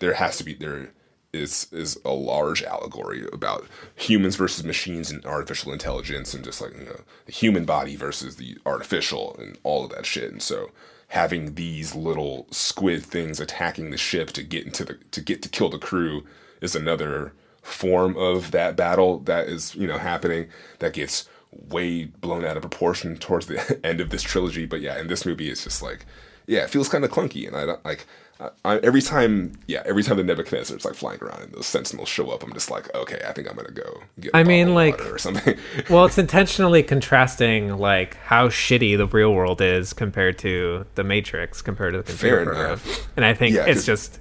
there 0.00 0.14
has 0.14 0.36
to 0.38 0.44
be 0.44 0.54
there 0.54 0.88
is 1.32 1.66
is 1.72 1.98
a 2.04 2.10
large 2.12 2.62
allegory 2.62 3.26
about 3.32 3.66
humans 3.94 4.36
versus 4.36 4.64
machines 4.64 5.10
and 5.10 5.24
artificial 5.24 5.72
intelligence 5.72 6.34
and 6.34 6.44
just 6.44 6.60
like 6.60 6.72
you 6.78 6.84
know 6.84 7.00
the 7.26 7.32
human 7.32 7.64
body 7.64 7.94
versus 7.96 8.36
the 8.36 8.58
artificial 8.66 9.36
and 9.38 9.56
all 9.62 9.84
of 9.84 9.90
that 9.92 10.04
shit 10.04 10.30
and 10.32 10.42
so 10.42 10.70
having 11.08 11.54
these 11.54 11.94
little 11.94 12.46
squid 12.50 13.02
things 13.04 13.38
attacking 13.38 13.90
the 13.90 13.96
ship 13.96 14.30
to 14.32 14.42
get 14.42 14.64
into 14.66 14.84
the 14.84 14.94
to 15.10 15.20
get 15.20 15.40
to 15.42 15.48
kill 15.48 15.68
the 15.70 15.78
crew 15.78 16.22
is 16.62 16.74
another 16.74 17.32
form 17.60 18.16
of 18.16 18.50
that 18.52 18.74
battle 18.76 19.18
that 19.20 19.46
is 19.48 19.74
you 19.74 19.86
know 19.86 19.98
happening 19.98 20.48
that 20.80 20.94
gets 20.94 21.28
way 21.68 22.04
blown 22.04 22.44
out 22.44 22.56
of 22.56 22.62
proportion 22.62 23.16
towards 23.16 23.46
the 23.46 23.78
end 23.84 24.00
of 24.00 24.08
this 24.10 24.22
trilogy. 24.22 24.64
But 24.66 24.80
yeah 24.80 24.98
in 24.98 25.08
this 25.08 25.26
movie 25.26 25.50
it's 25.50 25.64
just 25.64 25.82
like 25.82 26.06
yeah 26.46 26.64
it 26.64 26.70
feels 26.70 26.88
kind 26.88 27.04
of 27.04 27.10
clunky 27.12 27.46
and 27.46 27.54
i 27.56 27.64
don't 27.64 27.84
like 27.84 28.04
I, 28.40 28.48
I, 28.64 28.78
every 28.78 29.00
time 29.00 29.52
yeah 29.68 29.82
every 29.86 30.02
time 30.02 30.16
the 30.16 30.24
nebuchadnezzar 30.24 30.76
is 30.76 30.84
like 30.84 30.94
flying 30.94 31.20
around 31.22 31.42
and 31.42 31.52
those 31.52 31.66
sentinels 31.66 32.08
show 32.08 32.30
up 32.30 32.42
i'm 32.42 32.52
just 32.52 32.68
like 32.68 32.92
okay 32.96 33.22
i 33.28 33.32
think 33.32 33.48
i'm 33.48 33.54
gonna 33.54 33.70
go 33.70 34.02
I 34.34 34.42
mean, 34.42 34.74
like- 34.74 34.98
water 34.98 35.14
or 35.14 35.18
something. 35.18 35.56
Well, 35.88 36.04
it's 36.04 36.18
intentionally 36.18 36.82
contrasting 36.82 37.76
like 37.78 38.16
how 38.16 38.48
shitty 38.48 38.96
the 38.96 39.06
real 39.06 39.32
world 39.32 39.60
is 39.60 39.92
compared 39.92 40.38
to 40.38 40.84
the 40.96 41.04
Matrix, 41.04 41.62
compared 41.62 41.94
to 41.94 41.98
the 41.98 42.04
computer 42.04 42.44
Fair 42.44 42.44
program. 42.44 42.80
And 43.16 43.24
I 43.24 43.34
think 43.34 43.54
Yeah, 43.54 43.66
it's 43.66 43.86
just 43.86 44.18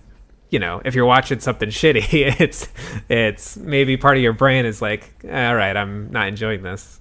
you 0.52 0.60
know, 0.60 0.82
if 0.86 0.94
you're 0.94 1.06
watching 1.06 1.40
something 1.40 1.70
shitty, 1.70 2.36
it's 2.40 2.68
it's 3.10 3.58
maybe 3.58 3.98
part 3.98 4.18
of 4.18 4.24
your 4.24 4.34
brain 4.34 4.66
is 4.66 4.82
like, 4.82 5.12
eh, 5.24 5.48
all 5.48 5.56
right, 5.56 5.76
I'm 5.76 6.12
not 6.12 6.28
enjoying 6.28 6.62
this. 6.62 7.00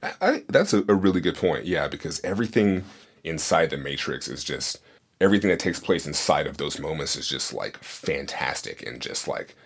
I, 0.00 0.44
that's 0.48 0.72
a, 0.72 0.84
a 0.88 0.94
really 0.94 1.20
good 1.20 1.34
point. 1.34 1.64
Yeah, 1.64 1.88
because 1.88 2.20
everything 2.22 2.84
inside 3.24 3.70
the 3.70 3.78
Matrix 3.78 4.28
is 4.28 4.44
just 4.44 4.78
everything 5.20 5.50
that 5.50 5.58
takes 5.58 5.80
place 5.80 6.06
inside 6.06 6.46
of 6.46 6.58
those 6.58 6.78
moments 6.78 7.16
is 7.16 7.26
just 7.26 7.52
like 7.52 7.76
fantastic 7.82 8.86
and 8.86 9.00
just 9.00 9.26
like 9.26 9.56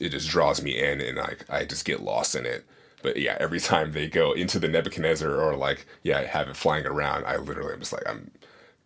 it 0.00 0.08
just 0.08 0.28
draws 0.28 0.60
me 0.60 0.82
in 0.82 1.00
and 1.00 1.18
like 1.18 1.44
I 1.48 1.64
just 1.64 1.84
get 1.84 2.02
lost 2.02 2.34
in 2.34 2.46
it. 2.46 2.64
But 3.02 3.18
yeah, 3.18 3.36
every 3.38 3.60
time 3.60 3.92
they 3.92 4.08
go 4.08 4.32
into 4.32 4.58
the 4.58 4.66
Nebuchadnezzar 4.66 5.30
or 5.30 5.54
like 5.54 5.86
yeah 6.02 6.22
have 6.22 6.48
it 6.48 6.56
flying 6.56 6.86
around, 6.86 7.26
I 7.26 7.36
literally 7.36 7.74
am 7.74 7.80
just 7.80 7.92
like 7.92 8.08
I'm 8.08 8.30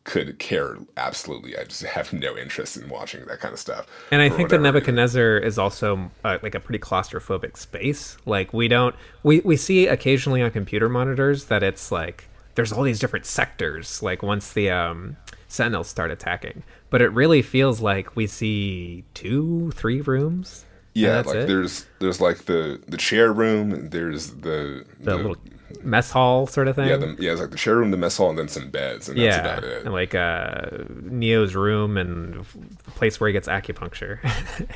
could 0.04 0.38
care 0.38 0.78
absolutely. 0.96 1.56
I 1.56 1.64
just 1.64 1.82
have 1.96 2.12
no 2.12 2.36
interest 2.36 2.76
in 2.76 2.88
watching 2.88 3.24
that 3.26 3.40
kind 3.40 3.52
of 3.52 3.60
stuff. 3.60 3.86
And 4.10 4.22
I 4.22 4.28
think 4.28 4.50
the. 4.50 4.58
Nebuchadnezzar 4.58 5.38
is 5.38 5.58
also 5.58 6.10
uh, 6.24 6.38
like 6.42 6.54
a 6.54 6.60
pretty 6.60 6.78
claustrophobic 6.78 7.56
space. 7.56 8.16
Like 8.26 8.52
we 8.52 8.68
don't 8.68 8.94
we 9.22 9.40
we 9.40 9.56
see 9.56 9.86
occasionally 9.86 10.42
on 10.42 10.50
computer 10.50 10.88
monitors 10.88 11.46
that 11.46 11.62
it's 11.62 11.92
like 11.92 12.28
there's 12.54 12.72
all 12.72 12.82
these 12.82 12.98
different 12.98 13.26
sectors. 13.26 14.02
Like 14.02 14.22
once 14.22 14.52
the 14.52 14.70
um, 14.70 15.16
Sentinels 15.48 15.88
start 15.88 16.10
attacking, 16.10 16.62
but 16.90 17.02
it 17.02 17.08
really 17.08 17.42
feels 17.42 17.80
like 17.80 18.16
we 18.16 18.26
see 18.26 19.04
two, 19.14 19.70
three 19.72 20.00
rooms. 20.00 20.64
Yeah, 20.94 21.22
like 21.24 21.36
it. 21.36 21.46
there's 21.46 21.86
there's 22.00 22.20
like 22.20 22.46
the 22.46 22.80
the 22.88 22.96
chair 22.96 23.32
room. 23.32 23.90
There's 23.90 24.28
the 24.28 24.84
the 24.98 25.16
little 25.16 25.36
mess 25.82 26.10
hall 26.10 26.46
sort 26.46 26.68
of 26.68 26.76
thing. 26.76 26.88
yeah 26.88 26.96
the, 26.96 27.16
yeah 27.18 27.32
it's 27.32 27.40
like 27.40 27.50
the 27.50 27.56
chair 27.56 27.76
room, 27.76 27.90
the 27.90 27.96
mess 27.96 28.16
hall, 28.16 28.30
and 28.30 28.38
then 28.38 28.48
some 28.48 28.70
beds, 28.70 29.08
and 29.08 29.18
that's 29.18 29.36
yeah, 29.36 29.40
about 29.40 29.64
it. 29.64 29.84
and 29.84 29.92
like 29.92 30.14
uh, 30.14 30.66
Neo's 31.02 31.54
room 31.54 31.96
and 31.96 32.44
the 32.84 32.90
place 32.92 33.20
where 33.20 33.28
he 33.28 33.32
gets 33.32 33.48
acupuncture, 33.48 34.18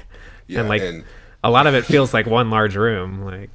Yeah, 0.46 0.60
and 0.60 0.68
like 0.68 0.82
and- 0.82 1.04
a 1.42 1.50
lot 1.50 1.66
of 1.66 1.74
it 1.74 1.84
feels 1.84 2.14
like 2.14 2.26
one 2.26 2.50
large 2.50 2.76
room. 2.76 3.24
Like 3.24 3.50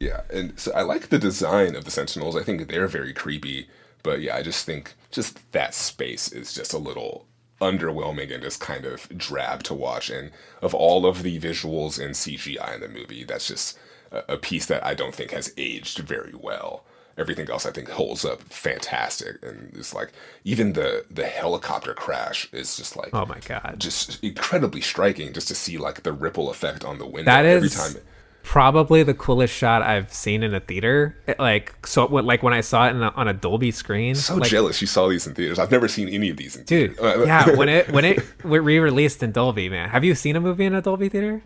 Yeah, 0.00 0.22
and 0.32 0.58
so 0.58 0.72
I 0.74 0.82
like 0.82 1.08
the 1.08 1.18
design 1.18 1.74
of 1.76 1.84
the 1.84 1.90
Sentinels. 1.90 2.36
I 2.36 2.42
think 2.42 2.68
they're 2.68 2.86
very 2.88 3.12
creepy, 3.12 3.68
but 4.02 4.20
yeah, 4.20 4.36
I 4.36 4.42
just 4.42 4.66
think 4.66 4.94
just 5.10 5.50
that 5.52 5.74
space 5.74 6.30
is 6.30 6.52
just 6.52 6.72
a 6.74 6.78
little 6.78 7.26
underwhelming 7.60 8.32
and 8.34 8.42
just 8.42 8.60
kind 8.60 8.84
of 8.84 9.08
drab 9.16 9.62
to 9.62 9.72
watch. 9.74 10.10
And 10.10 10.30
of 10.60 10.74
all 10.74 11.06
of 11.06 11.22
the 11.22 11.38
visuals 11.40 11.98
and 12.02 12.14
CGI 12.14 12.74
in 12.74 12.80
the 12.82 12.88
movie, 12.88 13.24
that's 13.24 13.48
just 13.48 13.78
a, 14.12 14.36
piece 14.38 14.66
that 14.66 14.84
I 14.84 14.94
don't 14.94 15.14
think 15.14 15.30
has 15.32 15.52
aged 15.56 15.98
very 16.00 16.34
well. 16.34 16.84
Everything 17.18 17.48
else 17.50 17.64
I 17.64 17.70
think 17.70 17.88
holds 17.88 18.24
up 18.26 18.42
fantastic, 18.42 19.36
and 19.42 19.72
it's 19.74 19.94
like 19.94 20.12
even 20.44 20.74
the 20.74 21.04
the 21.10 21.24
helicopter 21.26 21.94
crash 21.94 22.46
is 22.52 22.76
just 22.76 22.94
like 22.94 23.08
oh 23.14 23.24
my 23.24 23.40
god, 23.40 23.76
just 23.78 24.22
incredibly 24.22 24.82
striking 24.82 25.32
just 25.32 25.48
to 25.48 25.54
see 25.54 25.78
like 25.78 26.02
the 26.02 26.12
ripple 26.12 26.50
effect 26.50 26.84
on 26.84 26.98
the 26.98 27.06
window 27.06 27.30
That 27.30 27.46
every 27.46 27.68
is 27.68 27.74
time. 27.74 28.02
probably 28.42 29.02
the 29.02 29.14
coolest 29.14 29.54
shot 29.54 29.80
I've 29.82 30.12
seen 30.12 30.42
in 30.42 30.52
a 30.54 30.60
theater. 30.60 31.16
It, 31.26 31.38
like 31.38 31.86
so, 31.86 32.06
when- 32.06 32.26
like 32.26 32.42
when 32.42 32.52
I 32.52 32.60
saw 32.60 32.86
it 32.86 32.94
a, 32.94 33.12
on 33.14 33.28
a 33.28 33.32
Dolby 33.34 33.70
screen. 33.70 34.14
So 34.14 34.36
like, 34.36 34.50
jealous 34.50 34.82
you 34.82 34.86
saw 34.86 35.08
these 35.08 35.26
in 35.26 35.34
theaters. 35.34 35.58
I've 35.58 35.70
never 35.70 35.88
seen 35.88 36.10
any 36.10 36.28
of 36.28 36.36
these 36.36 36.54
in 36.56 36.64
dude. 36.64 36.96
theaters. 36.98 37.26
Yeah, 37.26 37.56
when 37.56 37.70
it 37.70 37.90
when 37.92 38.04
it 38.04 38.22
re-released 38.44 39.22
in 39.22 39.32
Dolby, 39.32 39.70
man. 39.70 39.88
Have 39.88 40.04
you 40.04 40.14
seen 40.14 40.36
a 40.36 40.40
movie 40.40 40.66
in 40.66 40.74
a 40.74 40.82
Dolby 40.82 41.08
theater? 41.08 41.42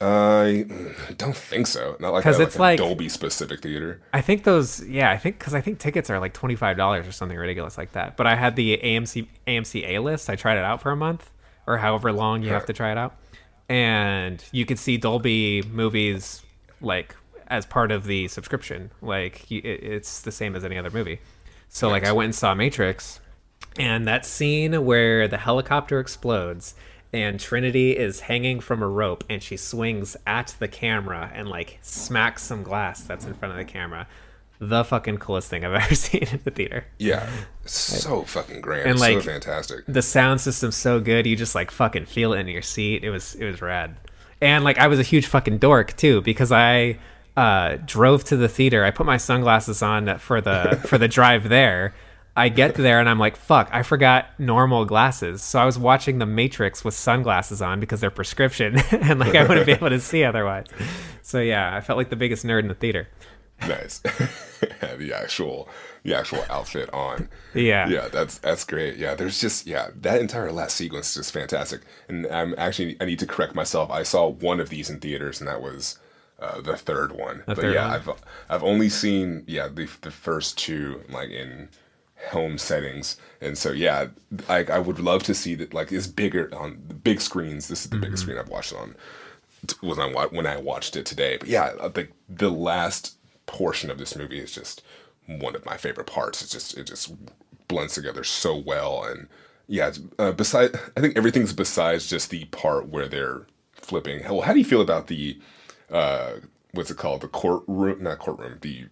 I 0.00 0.66
don't 1.16 1.36
think 1.36 1.66
so. 1.66 1.96
Not 2.00 2.12
like 2.12 2.24
'Cause 2.24 2.38
a, 2.38 2.42
it's 2.42 2.58
like 2.58 2.78
like- 2.80 2.88
Dolby 2.88 3.08
specific 3.08 3.60
theater. 3.62 4.00
I 4.12 4.20
think 4.20 4.44
those, 4.44 4.84
yeah, 4.86 5.10
I 5.10 5.16
think 5.16 5.38
because 5.38 5.54
I 5.54 5.60
think 5.60 5.78
tickets 5.78 6.10
are 6.10 6.18
like 6.18 6.32
twenty 6.34 6.56
five 6.56 6.76
dollars 6.76 7.06
or 7.06 7.12
something 7.12 7.36
ridiculous 7.38 7.78
like 7.78 7.92
that. 7.92 8.16
But 8.16 8.26
I 8.26 8.34
had 8.34 8.56
the 8.56 8.76
AMC 8.78 9.26
AMC 9.46 9.88
A 9.88 9.98
list. 10.00 10.28
I 10.28 10.36
tried 10.36 10.58
it 10.58 10.64
out 10.64 10.82
for 10.82 10.90
a 10.90 10.96
month 10.96 11.30
or 11.66 11.78
however 11.78 12.12
long 12.12 12.42
you 12.42 12.50
have 12.50 12.66
to 12.66 12.72
try 12.72 12.90
it 12.92 12.98
out, 12.98 13.14
and 13.68 14.44
you 14.52 14.66
could 14.66 14.78
see 14.78 14.96
Dolby 14.96 15.62
movies 15.62 16.42
like 16.80 17.14
as 17.46 17.64
part 17.64 17.92
of 17.92 18.04
the 18.04 18.26
subscription. 18.28 18.90
Like 19.00 19.50
it, 19.50 19.64
it's 19.64 20.22
the 20.22 20.32
same 20.32 20.56
as 20.56 20.64
any 20.64 20.76
other 20.76 20.90
movie. 20.90 21.20
So 21.68 21.88
like 21.88 22.04
I 22.04 22.12
went 22.12 22.26
and 22.26 22.34
saw 22.34 22.54
Matrix, 22.54 23.20
and 23.78 24.06
that 24.08 24.26
scene 24.26 24.84
where 24.84 25.28
the 25.28 25.38
helicopter 25.38 26.00
explodes 26.00 26.74
and 27.14 27.38
Trinity 27.38 27.96
is 27.96 28.20
hanging 28.20 28.58
from 28.58 28.82
a 28.82 28.88
rope 28.88 29.22
and 29.30 29.40
she 29.40 29.56
swings 29.56 30.16
at 30.26 30.56
the 30.58 30.66
camera 30.66 31.30
and 31.32 31.48
like 31.48 31.78
smacks 31.80 32.42
some 32.42 32.64
glass 32.64 33.02
that's 33.02 33.24
in 33.24 33.34
front 33.34 33.52
of 33.52 33.56
the 33.58 33.64
camera. 33.64 34.08
The 34.58 34.84
fucking 34.84 35.18
coolest 35.18 35.48
thing 35.48 35.64
I've 35.64 35.74
ever 35.82 35.94
seen 35.94 36.24
in 36.24 36.40
the 36.42 36.50
theater. 36.50 36.86
Yeah, 36.98 37.28
so 37.64 38.22
fucking 38.22 38.60
grand, 38.60 38.90
And, 38.90 38.98
so 38.98 39.14
like, 39.14 39.22
fantastic. 39.22 39.84
The 39.86 40.02
sound 40.02 40.40
system's 40.40 40.74
so 40.74 40.98
good, 40.98 41.24
you 41.24 41.36
just 41.36 41.54
like 41.54 41.70
fucking 41.70 42.06
feel 42.06 42.32
it 42.32 42.40
in 42.40 42.48
your 42.48 42.62
seat. 42.62 43.04
It 43.04 43.10
was 43.10 43.36
it 43.36 43.44
was 43.44 43.62
rad. 43.62 43.96
And 44.40 44.64
like 44.64 44.78
I 44.78 44.88
was 44.88 44.98
a 44.98 45.04
huge 45.04 45.26
fucking 45.26 45.58
dork 45.58 45.96
too 45.96 46.20
because 46.22 46.50
I 46.50 46.98
uh 47.36 47.76
drove 47.84 48.24
to 48.24 48.36
the 48.36 48.48
theater. 48.48 48.84
I 48.84 48.90
put 48.90 49.06
my 49.06 49.18
sunglasses 49.18 49.82
on 49.82 50.18
for 50.18 50.40
the 50.40 50.80
for 50.86 50.98
the 50.98 51.08
drive 51.08 51.48
there. 51.48 51.94
I 52.36 52.48
get 52.48 52.74
there 52.74 52.98
and 52.98 53.08
I'm 53.08 53.18
like, 53.18 53.36
fuck, 53.36 53.68
I 53.72 53.82
forgot 53.82 54.26
normal 54.38 54.84
glasses. 54.84 55.42
So 55.42 55.60
I 55.60 55.64
was 55.64 55.78
watching 55.78 56.18
The 56.18 56.26
Matrix 56.26 56.84
with 56.84 56.94
sunglasses 56.94 57.62
on 57.62 57.78
because 57.78 58.00
they're 58.00 58.10
prescription 58.10 58.78
and 58.90 59.20
like 59.20 59.34
I 59.34 59.44
wouldn't 59.44 59.66
be 59.66 59.72
able 59.72 59.90
to 59.90 60.00
see 60.00 60.24
otherwise. 60.24 60.66
So 61.22 61.40
yeah, 61.40 61.74
I 61.74 61.80
felt 61.80 61.96
like 61.96 62.10
the 62.10 62.16
biggest 62.16 62.44
nerd 62.44 62.60
in 62.60 62.68
the 62.68 62.74
theater. 62.74 63.08
Nice. 63.60 63.98
the 64.98 65.12
actual, 65.14 65.68
the 66.02 66.14
actual 66.14 66.44
outfit 66.50 66.92
on. 66.92 67.28
Yeah. 67.54 67.88
yeah, 67.88 68.08
that's 68.08 68.38
that's 68.38 68.64
great. 68.64 68.96
Yeah, 68.96 69.14
there's 69.14 69.40
just 69.40 69.66
yeah, 69.66 69.90
that 69.94 70.20
entire 70.20 70.50
last 70.50 70.76
sequence 70.76 71.10
is 71.10 71.14
just 71.14 71.32
fantastic. 71.32 71.82
And 72.08 72.26
I'm 72.26 72.54
actually 72.58 72.96
I 73.00 73.04
need 73.04 73.20
to 73.20 73.26
correct 73.26 73.54
myself. 73.54 73.90
I 73.90 74.02
saw 74.02 74.28
one 74.28 74.58
of 74.58 74.70
these 74.70 74.90
in 74.90 75.00
theaters, 75.00 75.40
and 75.40 75.48
that 75.48 75.62
was. 75.62 75.98
Uh, 76.40 76.60
the 76.60 76.76
third 76.76 77.12
one, 77.12 77.44
but 77.46 77.56
third 77.56 77.72
yeah, 77.72 77.86
one? 77.86 77.94
I've 77.94 78.24
I've 78.50 78.64
only 78.64 78.88
seen 78.88 79.44
yeah 79.46 79.68
the 79.68 79.88
the 80.00 80.10
first 80.10 80.58
two 80.58 81.00
like 81.08 81.30
in 81.30 81.68
home 82.30 82.58
settings. 82.58 83.16
And 83.40 83.56
so 83.58 83.72
yeah 83.72 84.08
I, 84.48 84.64
I 84.64 84.78
would 84.78 84.98
love 84.98 85.22
to 85.24 85.34
see 85.34 85.54
that 85.56 85.74
like 85.74 85.92
it's 85.92 86.06
bigger 86.06 86.50
on 86.54 86.82
the 86.88 86.94
big 86.94 87.20
screens. 87.20 87.68
This 87.68 87.84
is 87.84 87.90
the 87.90 87.98
biggest 87.98 88.22
screen 88.22 88.38
i've 88.38 88.48
watched 88.48 88.74
on 88.74 88.94
was 89.82 89.98
on 89.98 90.12
when 90.12 90.46
i 90.46 90.56
watched 90.56 90.96
it 90.96 91.06
today. 91.06 91.36
But 91.38 91.48
yeah 91.48 91.72
I 91.82 91.88
think 91.88 92.12
the 92.28 92.50
last 92.50 93.16
portion 93.46 93.90
of 93.90 93.98
this 93.98 94.16
movie 94.16 94.40
is 94.40 94.52
just 94.52 94.82
one 95.26 95.54
of 95.54 95.64
my 95.66 95.76
favorite 95.76 96.06
parts. 96.06 96.42
It's 96.42 96.52
just 96.52 96.76
it 96.76 96.86
just 96.86 97.12
blends 97.68 97.94
together 97.94 98.24
so 98.24 98.56
well. 98.56 99.04
And 99.04 99.28
yeah 99.66 99.92
uh, 100.18 100.32
beside 100.32 100.74
i 100.96 101.00
think 101.00 101.16
everything's 101.16 101.54
besides 101.54 102.06
just 102.06 102.28
the 102.28 102.44
part 102.46 102.88
where 102.88 103.08
they're 103.08 103.46
flipping. 103.72 104.22
Well 104.24 104.42
how 104.42 104.52
do 104.52 104.58
you 104.58 104.64
feel 104.64 104.82
about 104.82 105.06
the 105.08 105.38
uh 105.90 106.34
what's 106.72 106.90
it 106.90 106.96
called? 106.96 107.20
The 107.20 107.28
courtroom 107.28 108.02
not 108.02 108.18
courtroom 108.18 108.58
the 108.60 108.86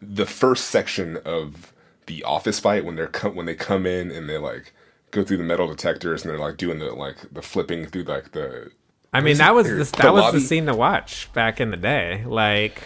the 0.00 0.26
first 0.26 0.66
section 0.66 1.18
of 1.24 1.72
the 2.06 2.22
office 2.24 2.60
fight 2.60 2.84
when 2.84 2.96
they're 2.96 3.06
com- 3.06 3.34
when 3.34 3.46
they 3.46 3.54
come 3.54 3.86
in 3.86 4.10
and 4.10 4.28
they 4.28 4.38
like 4.38 4.72
go 5.10 5.24
through 5.24 5.36
the 5.38 5.44
metal 5.44 5.66
detectors 5.68 6.22
and 6.22 6.30
they're 6.30 6.38
like 6.38 6.56
doing 6.56 6.78
the 6.78 6.92
like 6.92 7.16
the 7.32 7.42
flipping 7.42 7.86
through 7.86 8.02
like 8.04 8.32
the 8.32 8.70
I 9.12 9.20
mean, 9.20 9.36
that 9.38 9.54
was 9.54 9.68
the, 9.68 9.74
the 9.74 10.02
that 10.02 10.12
was 10.12 10.22
lobby? 10.22 10.38
the 10.40 10.44
scene 10.44 10.66
to 10.66 10.74
watch 10.74 11.32
back 11.32 11.60
in 11.60 11.70
the 11.70 11.76
day. 11.76 12.24
Like, 12.26 12.82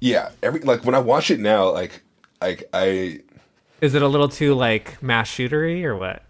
yeah 0.00 0.30
every 0.42 0.60
like 0.60 0.84
when 0.84 0.94
I 0.94 0.98
watch 0.98 1.30
it 1.30 1.40
now 1.40 1.70
like 1.70 2.02
like 2.40 2.68
I 2.72 3.20
is 3.80 3.94
it 3.94 4.02
a 4.02 4.08
little 4.08 4.28
too 4.28 4.54
like 4.54 5.02
mass 5.02 5.30
shootery 5.30 5.84
or 5.84 5.96
what? 5.96 6.22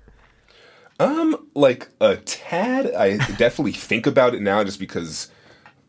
um 0.98 1.48
like 1.54 1.88
a 2.00 2.16
tad 2.16 2.92
I 2.94 3.16
definitely 3.36 3.72
think 3.72 4.06
about 4.06 4.34
it 4.34 4.42
now 4.42 4.62
just 4.62 4.78
because 4.78 5.30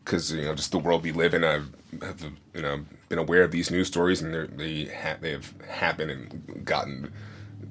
because 0.04 0.32
you 0.32 0.42
know 0.42 0.54
just 0.54 0.72
the 0.72 0.78
world 0.78 1.02
we 1.02 1.12
live 1.12 1.34
in 1.34 1.44
I've 1.44 1.68
have 2.00 2.24
you 2.54 2.62
know 2.62 2.84
been 3.12 3.18
aware 3.18 3.42
of 3.44 3.50
these 3.50 3.70
news 3.70 3.88
stories 3.88 4.22
and 4.22 4.32
they're, 4.32 4.46
they 4.46 4.86
ha- 4.86 5.18
they 5.20 5.32
have 5.32 5.52
happened 5.68 6.10
and 6.10 6.64
gotten 6.64 7.12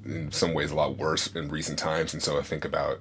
in 0.04 0.30
some 0.30 0.54
ways 0.54 0.70
a 0.70 0.74
lot 0.76 0.96
worse 0.96 1.26
in 1.34 1.48
recent 1.48 1.76
times 1.76 2.14
and 2.14 2.22
so 2.22 2.38
I 2.38 2.42
think 2.42 2.64
about 2.64 3.00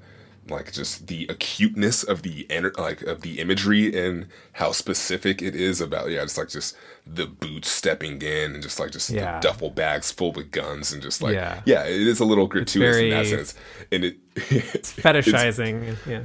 like 0.50 0.74
just 0.74 1.06
the 1.06 1.28
acuteness 1.30 2.02
of 2.02 2.24
the 2.24 2.48
like 2.80 3.04
of 3.04 3.22
the 3.22 3.40
imagery 3.40 3.96
and 3.96 4.26
how 4.54 4.72
specific 4.72 5.40
it 5.44 5.56
is 5.56 5.80
about 5.82 6.10
yeah 6.10 6.24
it's 6.24 6.36
like 6.36 6.50
just 6.50 6.76
the 7.06 7.28
boots 7.28 7.70
stepping 7.70 8.20
in 8.24 8.56
and 8.56 8.64
just 8.64 8.80
like 8.80 8.90
just 8.90 9.12
Yeah. 9.12 9.40
the 9.40 9.48
duffel 9.48 9.70
bags 9.70 10.12
full 10.12 10.32
with 10.32 10.50
guns 10.50 10.92
and 10.92 11.00
just 11.02 11.22
like 11.22 11.36
Yeah. 11.36 11.62
yeah, 11.66 11.84
it 11.86 12.08
is 12.08 12.20
a 12.20 12.26
little 12.26 12.48
gratuitous 12.48 12.98
in 12.98 13.10
that 13.12 13.28
sense 13.28 13.54
and 13.92 14.04
it 14.04 14.18
it's 14.36 14.92
Fetishizing, 14.96 15.96
yeah. 16.08 16.24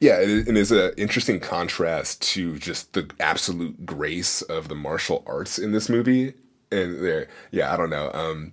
Yeah, 0.00 0.18
it, 0.18 0.48
and 0.48 0.58
it's 0.58 0.70
an 0.70 0.92
interesting 0.96 1.40
contrast 1.40 2.20
to 2.32 2.58
just 2.58 2.92
the 2.92 3.08
absolute 3.20 3.86
grace 3.86 4.42
of 4.42 4.68
the 4.68 4.74
martial 4.74 5.22
arts 5.26 5.58
in 5.58 5.72
this 5.72 5.88
movie. 5.88 6.34
And 6.70 7.02
there, 7.04 7.28
yeah, 7.50 7.72
I 7.72 7.76
don't 7.76 7.90
know. 7.90 8.10
Um, 8.12 8.52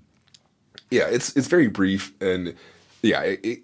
yeah, 0.91 1.07
it's 1.07 1.35
it's 1.35 1.47
very 1.47 1.67
brief, 1.67 2.13
and 2.21 2.55
yeah, 3.01 3.21
it 3.21 3.39
it, 3.43 3.59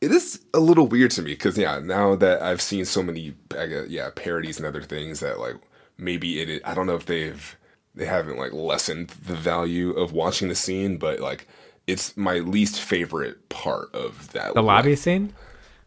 it 0.00 0.10
is 0.12 0.40
a 0.52 0.60
little 0.60 0.86
weird 0.86 1.10
to 1.12 1.22
me 1.22 1.32
because 1.32 1.56
yeah, 1.58 1.78
now 1.80 2.14
that 2.16 2.42
I've 2.42 2.60
seen 2.62 2.84
so 2.84 3.02
many 3.02 3.34
I 3.58 3.66
guess, 3.66 3.88
yeah 3.88 4.10
parodies 4.14 4.58
and 4.58 4.66
other 4.66 4.82
things 4.82 5.20
that 5.20 5.40
like 5.40 5.56
maybe 5.98 6.40
it 6.40 6.62
I 6.64 6.74
don't 6.74 6.86
know 6.86 6.96
if 6.96 7.06
they've 7.06 7.56
they 7.94 8.06
haven't 8.06 8.38
like 8.38 8.52
lessened 8.52 9.08
the 9.08 9.34
value 9.36 9.90
of 9.92 10.12
watching 10.12 10.48
the 10.48 10.54
scene, 10.54 10.98
but 10.98 11.20
like 11.20 11.46
it's 11.86 12.16
my 12.16 12.38
least 12.38 12.80
favorite 12.80 13.48
part 13.48 13.94
of 13.94 14.32
that 14.32 14.54
The 14.54 14.62
lobby 14.62 14.96
scene? 14.96 15.32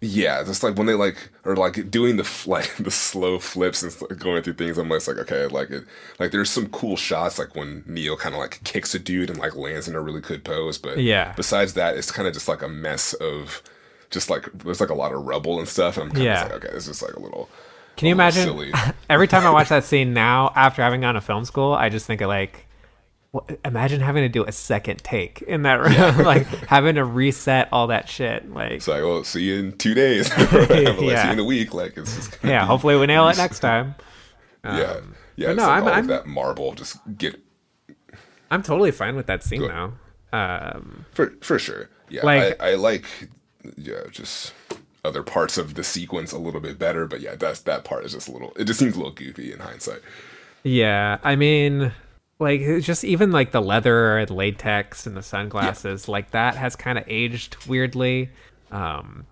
Yeah, 0.02 0.44
just 0.44 0.62
like 0.62 0.76
when 0.76 0.86
they 0.86 0.94
like 0.94 1.30
are 1.44 1.56
like 1.56 1.90
doing 1.90 2.18
the 2.18 2.30
like 2.46 2.76
the 2.78 2.92
slow 2.92 3.40
flips 3.40 3.82
and 3.82 4.20
going 4.20 4.44
through 4.44 4.54
things. 4.54 4.78
I'm 4.78 4.90
just 4.90 5.08
like, 5.08 5.18
okay, 5.18 5.48
like 5.48 5.70
it. 5.72 5.86
Like 6.20 6.32
there's 6.32 6.50
some 6.50 6.68
cool 6.68 6.96
shots, 6.96 7.40
like 7.40 7.56
when 7.56 7.84
Neo 7.88 8.16
kind 8.16 8.36
of 8.36 8.40
like 8.40 8.64
kicks 8.64 8.94
a 8.94 9.00
dude 9.00 9.30
and 9.30 9.40
like 9.40 9.56
lands 9.56 9.88
in 9.88 9.96
a 9.96 10.02
really 10.02 10.22
good 10.22 10.44
pose. 10.44 10.78
But 10.78 11.00
Yeah. 11.00 11.34
besides 11.36 11.74
that, 11.74 11.98
it's 11.98 12.12
kind 12.12 12.28
of 12.28 12.34
just 12.34 12.48
like 12.48 12.62
a 12.62 12.68
mess 12.70 13.14
of 13.14 13.64
just 14.12 14.30
like 14.30 14.48
there's 14.54 14.80
like 14.80 14.90
a 14.92 14.96
lot 14.96 15.14
of 15.14 15.26
rubble 15.26 15.58
and 15.60 15.68
stuff. 15.68 15.98
I'm 15.98 16.12
kind 16.12 16.24
Yeah. 16.26 16.44
like, 16.44 16.54
okay, 16.66 16.74
this 16.74 16.88
is 16.88 17.02
like 17.02 17.14
a 17.14 17.20
little. 17.20 17.50
Can 17.96 18.08
you 18.08 18.12
imagine? 18.14 18.44
Silly. 18.44 18.72
Every 19.10 19.28
time 19.28 19.48
I 19.48 19.50
watch 19.50 19.70
that 19.70 19.84
scene 19.84 20.14
now, 20.14 20.54
after 20.56 20.84
having 20.84 21.02
gone 21.02 21.16
to 21.16 21.22
film 21.22 21.44
school, 21.46 21.74
I 21.74 21.90
just 21.90 22.06
think 22.06 22.22
of 22.22 22.28
like, 22.28 22.67
imagine 23.66 24.02
having 24.02 24.24
to 24.24 24.30
do 24.30 24.44
a 24.44 24.52
second 24.52 25.04
take 25.04 25.42
in 25.44 25.64
that 25.64 25.76
room, 25.76 26.18
like 26.26 26.46
having 26.68 26.96
to 26.96 27.04
reset 27.06 27.70
all 27.72 27.88
that 27.88 28.08
shit. 28.10 28.52
Like, 28.52 28.72
It's 28.74 28.88
like, 28.88 29.02
well, 29.04 29.24
see 29.24 29.44
you 29.44 29.56
in 29.60 29.78
two 29.78 29.94
days. 29.94 30.30
like, 30.38 30.50
See 30.70 30.82
you 30.84 31.12
in 31.32 31.40
a 31.40 31.44
week. 31.44 31.74
Like, 31.74 31.98
it's 31.98 32.16
just 32.16 32.38
yeah, 32.44 32.66
hopefully 32.66 32.96
we 32.98 33.06
nail 33.06 33.28
it 33.30 33.38
next 33.38 33.60
time. 33.60 33.96
yeah, 34.64 35.00
yeah. 35.36 35.50
It's 35.50 35.58
no, 35.58 35.64
like 35.68 35.84
I'm- 35.84 35.88
I'm- 35.88 36.08
that 36.08 36.26
marble 36.28 36.74
just 36.74 36.98
get 37.18 37.40
I'm 38.50 38.64
totally 38.64 38.92
fine 38.92 39.16
with 39.16 39.28
that 39.28 39.44
scene 39.44 39.68
now. 39.68 39.94
Um, 40.32 41.06
for 41.14 41.34
for 41.42 41.60
sure. 41.60 41.90
Yeah, 42.10 42.26
Like- 42.26 42.62
I, 42.62 42.72
I 42.72 42.76
like 42.76 43.06
yeah, 43.76 44.04
just 44.12 44.54
other 45.04 45.24
parts 45.24 45.58
of 45.58 45.74
the 45.76 45.84
sequence 45.84 46.32
a 46.32 46.38
little 46.38 46.60
bit 46.62 46.78
better, 46.80 47.08
but 47.08 47.20
yeah, 47.22 47.36
that's 47.36 47.60
that 47.62 47.84
part 47.84 48.06
is 48.06 48.14
just 48.14 48.28
a 48.28 48.32
little. 48.32 48.54
It 48.58 48.66
just 48.66 48.80
seems 48.80 48.96
a 48.96 48.98
little 48.98 49.14
goofy 49.14 49.52
in 49.54 49.60
hindsight. 49.60 50.02
yeah, 50.64 51.18
I 51.24 51.36
mean, 51.36 51.92
like 52.40 52.62
just 52.82 53.04
even 53.04 53.32
like 53.32 53.52
the 53.52 53.62
leather 53.62 54.18
and 54.18 54.30
latex 54.30 55.08
and 55.08 55.16
the 55.18 55.24
sunglasses, 55.24 56.08
like 56.08 56.32
that 56.32 56.56
has 56.56 56.76
kind 56.76 56.98
of 56.98 57.04
aged 57.08 57.58
weirdly. 57.68 58.30
Um, 58.72 59.26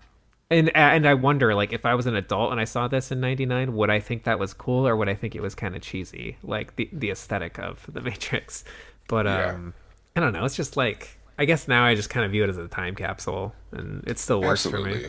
and 0.50 0.70
and 0.76 1.06
I 1.08 1.14
wonder, 1.14 1.54
like, 1.54 1.72
if 1.72 1.84
I 1.84 1.94
was 1.94 2.06
an 2.06 2.14
adult 2.14 2.52
and 2.52 2.60
I 2.60 2.64
saw 2.64 2.86
this 2.88 3.10
in 3.10 3.20
'99, 3.20 3.74
would 3.74 3.90
I 3.90 4.00
think 4.00 4.24
that 4.24 4.38
was 4.38 4.54
cool 4.54 4.86
or 4.86 4.96
would 4.96 5.08
I 5.08 5.14
think 5.14 5.34
it 5.34 5.42
was 5.42 5.54
kind 5.54 5.74
of 5.74 5.82
cheesy, 5.82 6.36
like 6.42 6.76
the 6.76 6.88
the 6.92 7.10
aesthetic 7.10 7.58
of 7.58 7.84
the 7.92 8.00
Matrix? 8.08 8.64
But 9.08 9.26
Yeah. 9.26 9.50
um, 9.50 9.74
I 10.14 10.20
don't 10.20 10.32
know. 10.32 10.44
It's 10.44 10.56
just 10.56 10.76
like 10.76 11.18
I 11.38 11.44
guess 11.44 11.68
now 11.68 11.84
I 11.84 11.94
just 11.94 12.10
kind 12.10 12.24
of 12.24 12.32
view 12.32 12.44
it 12.44 12.50
as 12.50 12.56
a 12.58 12.68
time 12.68 12.94
capsule, 12.94 13.54
and 13.72 14.02
it 14.06 14.18
still 14.18 14.40
works 14.40 14.64
for 14.66 14.78
me. 14.80 15.06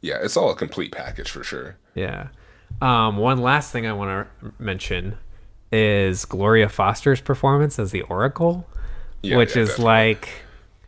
Yeah, 0.00 0.18
it's 0.22 0.36
all 0.36 0.50
a 0.50 0.54
complete 0.56 0.92
package 0.92 1.30
for 1.30 1.42
sure. 1.42 1.76
Yeah. 1.94 2.28
Um, 2.80 3.16
one 3.16 3.38
last 3.38 3.72
thing 3.72 3.86
I 3.86 3.92
want 3.92 4.28
to 4.42 4.52
mention 4.58 5.16
is 5.72 6.24
Gloria 6.24 6.68
Foster's 6.68 7.20
performance 7.20 7.78
as 7.78 7.90
the 7.90 8.02
Oracle, 8.02 8.66
Yeah, 9.22 9.36
which 9.36 9.56
yeah, 9.56 9.62
is 9.62 9.68
definitely. 9.70 9.84
like 9.84 10.28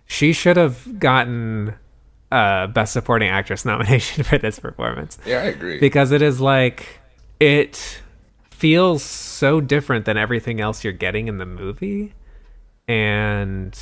she 0.06 0.32
should 0.32 0.56
have 0.56 0.98
gotten 0.98 1.74
a 2.30 2.68
Best 2.72 2.92
Supporting 2.92 3.28
Actress 3.28 3.64
nomination 3.66 4.24
for 4.24 4.38
this 4.38 4.58
performance. 4.58 5.18
Yeah, 5.26 5.38
I 5.38 5.44
agree. 5.46 5.78
because 5.80 6.12
it 6.12 6.22
is 6.22 6.40
like 6.40 7.00
it 7.40 8.02
feels 8.50 9.02
so 9.02 9.60
different 9.60 10.04
than 10.04 10.16
everything 10.16 10.60
else 10.60 10.82
you're 10.84 10.92
getting 10.92 11.28
in 11.28 11.38
the 11.38 11.46
movie. 11.46 12.14
And 12.86 13.78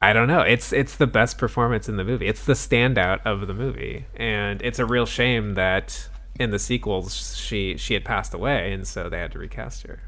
I 0.00 0.12
don't 0.12 0.26
know 0.28 0.40
it's 0.40 0.72
it's 0.72 0.96
the 0.96 1.06
best 1.06 1.38
performance 1.38 1.88
in 1.88 1.96
the 1.96 2.04
movie. 2.04 2.26
It's 2.26 2.44
the 2.44 2.54
standout 2.54 3.20
of 3.24 3.46
the 3.46 3.54
movie. 3.54 4.06
And 4.16 4.60
it's 4.62 4.78
a 4.78 4.86
real 4.86 5.06
shame 5.06 5.54
that 5.54 6.08
in 6.40 6.50
the 6.50 6.58
sequels 6.58 7.36
she 7.36 7.76
she 7.76 7.94
had 7.94 8.04
passed 8.04 8.32
away 8.34 8.72
and 8.72 8.86
so 8.86 9.08
they 9.10 9.18
had 9.18 9.30
to 9.32 9.38
recast 9.38 9.86
her 9.86 10.00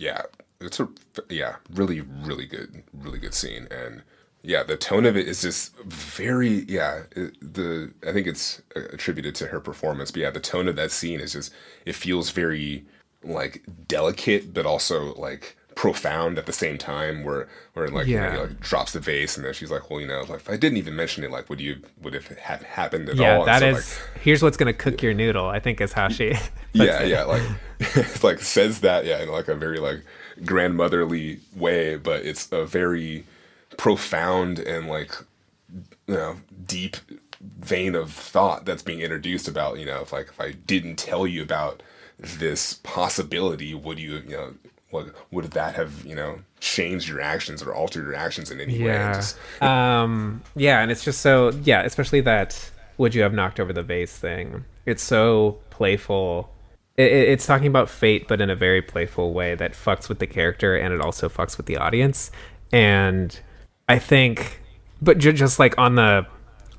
yeah, 0.00 0.22
it's 0.60 0.80
a 0.80 0.88
yeah, 1.28 1.56
really, 1.74 2.00
really 2.00 2.46
good, 2.46 2.82
really 2.94 3.18
good 3.18 3.34
scene, 3.34 3.68
and 3.70 4.02
yeah, 4.42 4.62
the 4.62 4.76
tone 4.76 5.04
of 5.04 5.16
it 5.16 5.28
is 5.28 5.42
just 5.42 5.76
very 5.80 6.64
yeah. 6.68 7.02
It, 7.14 7.36
the 7.54 7.92
I 8.06 8.12
think 8.12 8.26
it's 8.26 8.62
uh, 8.74 8.80
attributed 8.92 9.34
to 9.36 9.46
her 9.46 9.60
performance, 9.60 10.10
but 10.10 10.22
yeah, 10.22 10.30
the 10.30 10.40
tone 10.40 10.68
of 10.68 10.76
that 10.76 10.90
scene 10.90 11.20
is 11.20 11.34
just 11.34 11.52
it 11.84 11.94
feels 11.94 12.30
very 12.30 12.84
like 13.22 13.62
delicate, 13.88 14.54
but 14.54 14.64
also 14.64 15.14
like 15.14 15.56
profound 15.80 16.36
at 16.36 16.44
the 16.44 16.52
same 16.52 16.76
time. 16.76 17.24
Where 17.24 17.48
where 17.72 17.88
like 17.88 18.06
you 18.06 18.20
know, 18.20 18.30
he, 18.30 18.36
like 18.36 18.60
drops 18.60 18.92
the 18.92 19.00
vase, 19.00 19.38
and 19.38 19.46
then 19.46 19.54
she's 19.54 19.70
like, 19.70 19.88
well, 19.88 19.98
you 19.98 20.06
know, 20.06 20.20
like 20.28 20.40
if 20.40 20.50
I 20.50 20.58
didn't 20.58 20.76
even 20.76 20.94
mention 20.94 21.24
it, 21.24 21.30
like 21.30 21.48
would 21.48 21.58
you 21.58 21.80
would 22.02 22.14
if 22.14 22.30
it 22.30 22.38
have 22.38 22.62
happened 22.62 23.08
at 23.08 23.16
yeah 23.16 23.38
all? 23.38 23.46
That 23.46 23.60
so, 23.60 23.68
is 23.68 23.98
like, 23.98 24.20
here's 24.20 24.42
what's 24.42 24.58
gonna 24.58 24.74
cook 24.74 25.02
your 25.02 25.14
noodle 25.14 25.48
I 25.48 25.58
think 25.58 25.80
is 25.80 25.94
how 25.94 26.10
she 26.10 26.34
yeah 26.74 27.02
yeah 27.02 27.24
like 27.24 27.40
it's 27.80 28.22
like 28.28 28.40
says 28.40 28.80
that 28.80 29.06
yeah 29.06 29.22
in 29.22 29.30
like 29.30 29.48
a 29.48 29.54
very 29.54 29.78
like 29.78 30.02
grandmotherly 30.44 31.40
way 31.56 31.96
but 31.96 32.26
it's 32.26 32.52
a 32.52 32.66
very 32.66 33.24
profound 33.78 34.58
and 34.58 34.86
like 34.86 35.14
you 36.06 36.14
know 36.14 36.36
deep 36.66 36.98
vein 37.40 37.94
of 37.94 38.12
thought 38.12 38.66
that's 38.66 38.82
being 38.82 39.00
introduced 39.00 39.48
about 39.48 39.78
you 39.78 39.86
know 39.86 40.02
if 40.02 40.12
like 40.12 40.28
if 40.28 40.40
i 40.40 40.52
didn't 40.52 40.96
tell 40.96 41.26
you 41.26 41.42
about 41.42 41.82
this 42.18 42.74
possibility 42.82 43.74
would 43.74 43.98
you 43.98 44.22
you 44.26 44.36
know 44.36 44.54
what 44.90 45.06
would 45.30 45.44
that 45.52 45.74
have 45.74 46.04
you 46.04 46.14
know 46.14 46.38
changed 46.60 47.08
your 47.08 47.20
actions 47.20 47.62
or 47.62 47.74
altered 47.74 48.04
your 48.04 48.14
actions 48.14 48.50
in 48.50 48.60
any 48.60 48.78
way? 48.78 48.86
Yeah. 48.86 49.14
just, 49.14 49.36
um 49.62 50.42
yeah 50.56 50.80
and 50.80 50.90
it's 50.90 51.04
just 51.04 51.20
so 51.20 51.50
yeah 51.64 51.82
especially 51.82 52.20
that 52.22 52.70
would 52.98 53.14
you 53.14 53.22
have 53.22 53.32
knocked 53.32 53.58
over 53.60 53.72
the 53.72 53.82
vase 53.82 54.16
thing. 54.16 54.64
It's 54.86 55.02
so 55.02 55.58
playful. 55.70 56.50
It, 56.96 57.10
it- 57.12 57.28
it's 57.30 57.46
talking 57.46 57.66
about 57.68 57.88
fate 57.88 58.28
but 58.28 58.40
in 58.40 58.50
a 58.50 58.56
very 58.56 58.82
playful 58.82 59.32
way 59.32 59.54
that 59.54 59.72
fucks 59.72 60.08
with 60.08 60.18
the 60.18 60.26
character 60.26 60.76
and 60.76 60.92
it 60.92 61.00
also 61.00 61.28
fucks 61.28 61.56
with 61.56 61.66
the 61.66 61.76
audience. 61.76 62.30
And 62.72 63.38
i 63.88 63.98
think 63.98 64.60
but 65.02 65.18
ju- 65.18 65.32
just 65.32 65.58
like 65.58 65.76
on 65.78 65.94
the 65.96 66.24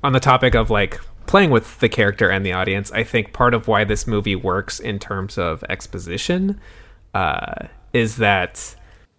on 0.02 0.12
the 0.12 0.20
topic 0.20 0.54
of 0.54 0.70
like 0.70 0.98
playing 1.26 1.50
with 1.50 1.78
the 1.80 1.88
character 1.88 2.30
and 2.30 2.44
the 2.46 2.52
audience 2.52 2.90
i 2.92 3.02
think 3.04 3.32
part 3.34 3.52
of 3.52 3.68
why 3.68 3.84
this 3.84 4.06
movie 4.06 4.34
works 4.34 4.80
in 4.80 4.98
terms 4.98 5.36
of 5.38 5.62
exposition 5.68 6.58
uh 7.14 7.66
is 7.92 8.16
that 8.16 8.74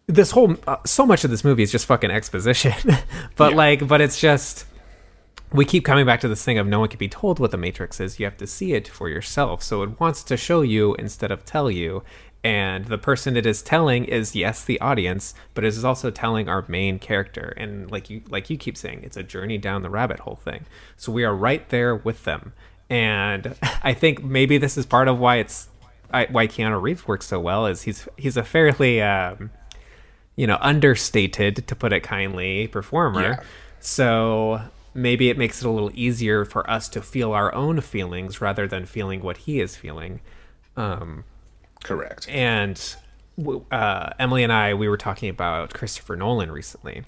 this 0.07 0.31
whole 0.31 0.55
uh, 0.67 0.77
so 0.85 1.05
much 1.05 1.23
of 1.23 1.31
this 1.31 1.43
movie 1.43 1.63
is 1.63 1.71
just 1.71 1.85
fucking 1.85 2.11
exposition. 2.11 2.73
But 3.35 3.51
Yeah. 3.51 3.57
like 3.57 3.87
but 3.87 4.01
it's 4.01 4.19
just 4.19 4.65
we 5.51 5.65
keep 5.65 5.85
coming 5.85 6.05
back 6.05 6.19
to 6.21 6.27
this 6.27 6.43
thing 6.43 6.57
of 6.57 6.65
no 6.67 6.79
one 6.79 6.89
can 6.89 6.97
be 6.97 7.07
told 7.07 7.39
what 7.39 7.51
the 7.51 7.57
matrix 7.57 7.99
is. 7.99 8.19
You 8.19 8.25
have 8.25 8.37
to 8.37 8.47
see 8.47 8.73
it 8.73 8.87
for 8.87 9.07
yourself. 9.07 9.61
So 9.63 9.83
it 9.83 9.99
wants 9.99 10.23
to 10.23 10.35
show 10.37 10.61
you 10.61 10.95
instead 10.95 11.31
of 11.31 11.45
tell 11.45 11.69
you. 11.69 12.03
And 12.43 12.85
the 12.85 12.97
person 12.97 13.37
it 13.37 13.45
is 13.45 13.61
telling 13.61 14.03
is 14.03 14.35
yes 14.35 14.65
the 14.65 14.81
audience 14.81 15.33
but 15.53 15.63
it 15.63 15.67
is 15.69 15.85
also 15.85 16.11
telling 16.11 16.49
our 16.49 16.65
main 16.67 16.99
character. 16.99 17.53
And 17.55 17.89
like 17.91 18.09
you 18.09 18.21
like 18.29 18.49
you 18.49 18.57
keep 18.57 18.75
saying 18.77 19.01
it's 19.03 19.15
a 19.17 19.23
journey 19.23 19.57
down 19.57 19.81
the 19.83 19.89
rabbit 19.89 20.19
hole 20.21 20.35
thing. 20.43 20.65
So 20.97 21.11
we 21.11 21.23
are 21.23 21.35
right 21.35 21.67
there 21.69 21.95
with 21.95 22.25
them. 22.25 22.53
And 22.89 23.55
i 23.83 23.93
think 23.93 24.23
maybe 24.23 24.57
this 24.57 24.77
is 24.77 24.85
part 24.85 25.07
of 25.07 25.17
why 25.19 25.37
it's 25.37 25.69
I, 26.13 26.27
why 26.29 26.47
keanu 26.47 26.81
reeves 26.81 27.07
works 27.07 27.25
so 27.25 27.39
well 27.39 27.65
is 27.65 27.81
he's 27.81 28.07
he's 28.17 28.37
a 28.37 28.43
fairly 28.43 29.01
um 29.01 29.49
you 30.35 30.47
know, 30.47 30.57
understated, 30.61 31.67
to 31.67 31.75
put 31.75 31.93
it 31.93 32.01
kindly, 32.01 32.67
performer. 32.67 33.21
Yeah. 33.21 33.39
So 33.79 34.61
maybe 34.93 35.29
it 35.29 35.37
makes 35.37 35.61
it 35.61 35.67
a 35.67 35.69
little 35.69 35.91
easier 35.93 36.45
for 36.45 36.69
us 36.69 36.89
to 36.89 37.01
feel 37.01 37.33
our 37.33 37.53
own 37.53 37.81
feelings 37.81 38.41
rather 38.41 38.67
than 38.67 38.85
feeling 38.85 39.21
what 39.21 39.37
he 39.37 39.59
is 39.59 39.75
feeling. 39.75 40.21
Um, 40.75 41.23
correct 41.83 42.27
and 42.29 42.95
uh, 43.71 44.09
Emily 44.17 44.43
and 44.43 44.51
I, 44.51 44.73
we 44.73 44.87
were 44.87 44.97
talking 44.97 45.29
about 45.29 45.73
Christopher 45.73 46.15
Nolan 46.15 46.51
recently, 46.51 47.03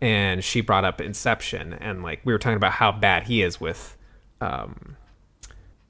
and 0.00 0.44
she 0.44 0.60
brought 0.60 0.84
up 0.84 1.00
Inception, 1.00 1.74
and 1.74 2.02
like 2.02 2.20
we 2.24 2.32
were 2.32 2.38
talking 2.38 2.56
about 2.56 2.72
how 2.72 2.92
bad 2.92 3.24
he 3.24 3.42
is 3.42 3.60
with, 3.60 3.96
um, 4.40 4.96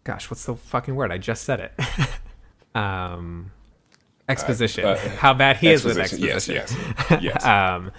gosh, 0.04 0.30
what's 0.30 0.44
the 0.44 0.54
fucking 0.54 0.94
word? 0.94 1.10
I 1.10 1.18
just 1.18 1.44
said 1.44 1.60
it. 1.60 1.72
um, 2.76 3.50
exposition. 4.28 4.84
uh, 4.84 4.96
how 5.18 5.32
bad 5.34 5.56
he 5.56 5.68
is 5.68 5.84
with 5.84 5.98
Exposition. 5.98 6.56
exposition. 6.56 6.76
yes 6.86 7.06
yes 7.10 7.22
yes 7.44 7.44
Um, 7.44 7.90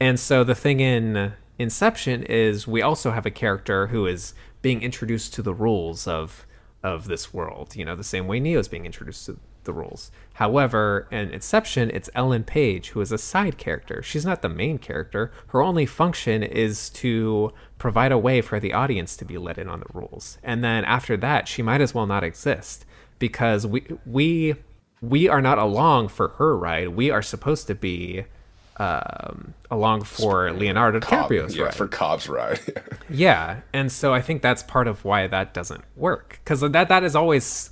and 0.00 0.18
so 0.20 0.44
the 0.44 0.54
thing 0.54 0.80
in 0.80 1.32
Inception 1.58 2.22
is 2.24 2.66
we 2.66 2.82
also 2.82 3.12
have 3.12 3.24
a 3.24 3.30
character 3.30 3.86
who 3.86 4.06
is 4.06 4.34
being 4.60 4.82
introduced 4.82 5.32
to 5.34 5.42
the 5.42 5.54
rules 5.54 6.06
of 6.06 6.46
of 6.82 7.08
this 7.08 7.32
world. 7.34 7.74
You 7.74 7.84
know, 7.84 7.96
the 7.96 8.04
same 8.04 8.26
way 8.28 8.38
Neo 8.38 8.60
is 8.60 8.68
being 8.68 8.84
introduced 8.86 9.26
to 9.26 9.38
the 9.64 9.72
rules. 9.72 10.12
However, 10.34 11.08
in 11.10 11.30
Inception, 11.30 11.90
it's 11.92 12.08
Ellen 12.14 12.44
Page 12.44 12.90
who 12.90 13.00
is 13.00 13.10
a 13.10 13.18
side 13.18 13.58
character. 13.58 14.02
She's 14.02 14.24
not 14.24 14.40
the 14.42 14.48
main 14.48 14.78
character. 14.78 15.32
Her 15.48 15.62
only 15.62 15.86
function 15.86 16.42
is 16.44 16.90
to 16.90 17.52
provide 17.78 18.12
a 18.12 18.18
way 18.18 18.40
for 18.40 18.60
the 18.60 18.72
audience 18.72 19.16
to 19.16 19.24
be 19.24 19.36
let 19.38 19.58
in 19.58 19.68
on 19.68 19.80
the 19.80 19.86
rules. 19.92 20.38
And 20.44 20.62
then 20.62 20.84
after 20.84 21.16
that, 21.16 21.48
she 21.48 21.62
might 21.62 21.80
as 21.80 21.92
well 21.94 22.06
not 22.06 22.22
exist 22.22 22.84
because 23.18 23.66
we 23.66 23.86
we 24.04 24.56
we 25.00 25.28
are 25.28 25.42
not 25.42 25.58
along 25.58 26.08
for 26.08 26.28
her 26.28 26.56
ride. 26.56 26.88
We 26.90 27.10
are 27.10 27.22
supposed 27.22 27.66
to 27.68 27.74
be 27.74 28.24
um, 28.78 29.54
along 29.70 30.02
for 30.02 30.52
Leonardo 30.52 31.00
Cobb, 31.00 31.30
DiCaprio's 31.30 31.56
yeah 31.56 31.64
ride. 31.64 31.74
for 31.74 31.88
cobb's 31.88 32.28
ride 32.28 32.60
Yeah, 33.08 33.60
and 33.72 33.90
so 33.90 34.12
I 34.12 34.20
think 34.20 34.42
that's 34.42 34.62
part 34.62 34.86
of 34.86 35.04
why 35.04 35.26
that 35.26 35.54
doesn't 35.54 35.84
work 35.96 36.40
because 36.44 36.60
that 36.60 36.88
that 36.88 37.02
has 37.02 37.16
always 37.16 37.70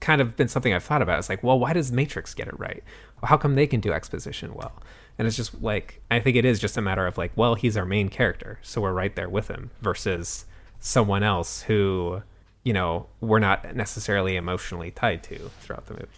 kind 0.00 0.20
of 0.20 0.36
been 0.36 0.48
something 0.48 0.72
I've 0.72 0.84
thought 0.84 1.02
about. 1.02 1.18
It's 1.18 1.28
like, 1.28 1.42
well, 1.42 1.58
why 1.58 1.72
does 1.72 1.90
Matrix 1.90 2.32
get 2.34 2.46
it 2.46 2.58
right? 2.58 2.84
How 3.24 3.36
come 3.36 3.54
they 3.54 3.66
can 3.66 3.80
do 3.80 3.92
exposition 3.92 4.54
well? 4.54 4.72
And 5.18 5.26
it's 5.26 5.36
just 5.36 5.60
like 5.62 6.00
I 6.10 6.20
think 6.20 6.36
it 6.36 6.44
is 6.44 6.60
just 6.60 6.76
a 6.76 6.82
matter 6.82 7.06
of 7.06 7.18
like, 7.18 7.32
well, 7.34 7.54
he's 7.54 7.76
our 7.76 7.86
main 7.86 8.08
character, 8.08 8.58
so 8.62 8.80
we're 8.80 8.92
right 8.92 9.16
there 9.16 9.28
with 9.28 9.48
him 9.48 9.70
versus 9.80 10.44
someone 10.78 11.22
else 11.24 11.62
who 11.62 12.22
you 12.66 12.72
know 12.72 13.06
we're 13.20 13.38
not 13.38 13.76
necessarily 13.76 14.34
emotionally 14.34 14.90
tied 14.90 15.22
to 15.22 15.38
throughout 15.60 15.86
the 15.86 15.94
movie. 15.94 16.08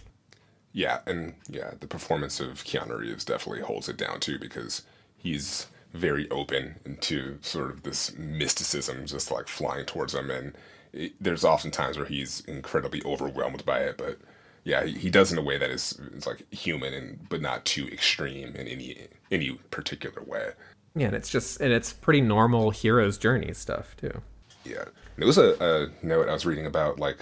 Yeah, 0.73 1.01
and 1.05 1.35
yeah, 1.47 1.73
the 1.79 1.85
performance 1.85 2.39
of 2.39 2.63
Keanu 2.63 2.97
Reeves 2.97 3.23
definitely 3.23 3.61
holds 3.61 3.87
it 3.87 3.97
down 3.97 4.19
too 4.19 4.39
because 4.39 4.81
he's 5.15 5.67
very 5.93 6.27
open 6.31 6.79
into 6.85 7.37
sort 7.41 7.69
of 7.69 7.83
this 7.83 8.17
mysticism 8.17 9.05
just 9.05 9.29
like 9.29 9.47
flying 9.47 9.85
towards 9.85 10.15
him, 10.15 10.31
and 10.31 10.57
it, 10.91 11.13
there's 11.21 11.43
often 11.43 11.69
times 11.69 11.97
where 11.97 12.07
he's 12.07 12.39
incredibly 12.41 13.03
overwhelmed 13.05 13.63
by 13.63 13.81
it. 13.81 13.99
But 13.99 14.17
yeah, 14.63 14.85
he, 14.85 14.93
he 14.93 15.09
does 15.11 15.31
in 15.31 15.37
a 15.37 15.43
way 15.43 15.59
that 15.59 15.69
is 15.69 16.01
it's 16.15 16.25
like 16.25 16.51
human 16.51 16.95
and 16.95 17.29
but 17.29 17.41
not 17.41 17.63
too 17.65 17.87
extreme 17.89 18.55
in 18.55 18.67
any 18.67 19.07
any 19.29 19.51
particular 19.69 20.23
way. 20.23 20.53
Yeah, 20.95 21.07
and 21.07 21.15
it's 21.15 21.29
just 21.29 21.61
and 21.61 21.71
it's 21.71 21.93
pretty 21.93 22.21
normal 22.21 22.71
hero's 22.71 23.19
journey 23.19 23.53
stuff 23.53 23.95
too. 23.97 24.23
Yeah, 24.65 24.85
there 25.19 25.27
was 25.27 25.37
a, 25.37 25.55
a 25.59 26.05
note 26.05 26.29
I 26.29 26.33
was 26.33 26.45
reading 26.45 26.65
about 26.65 26.99
like 26.99 27.17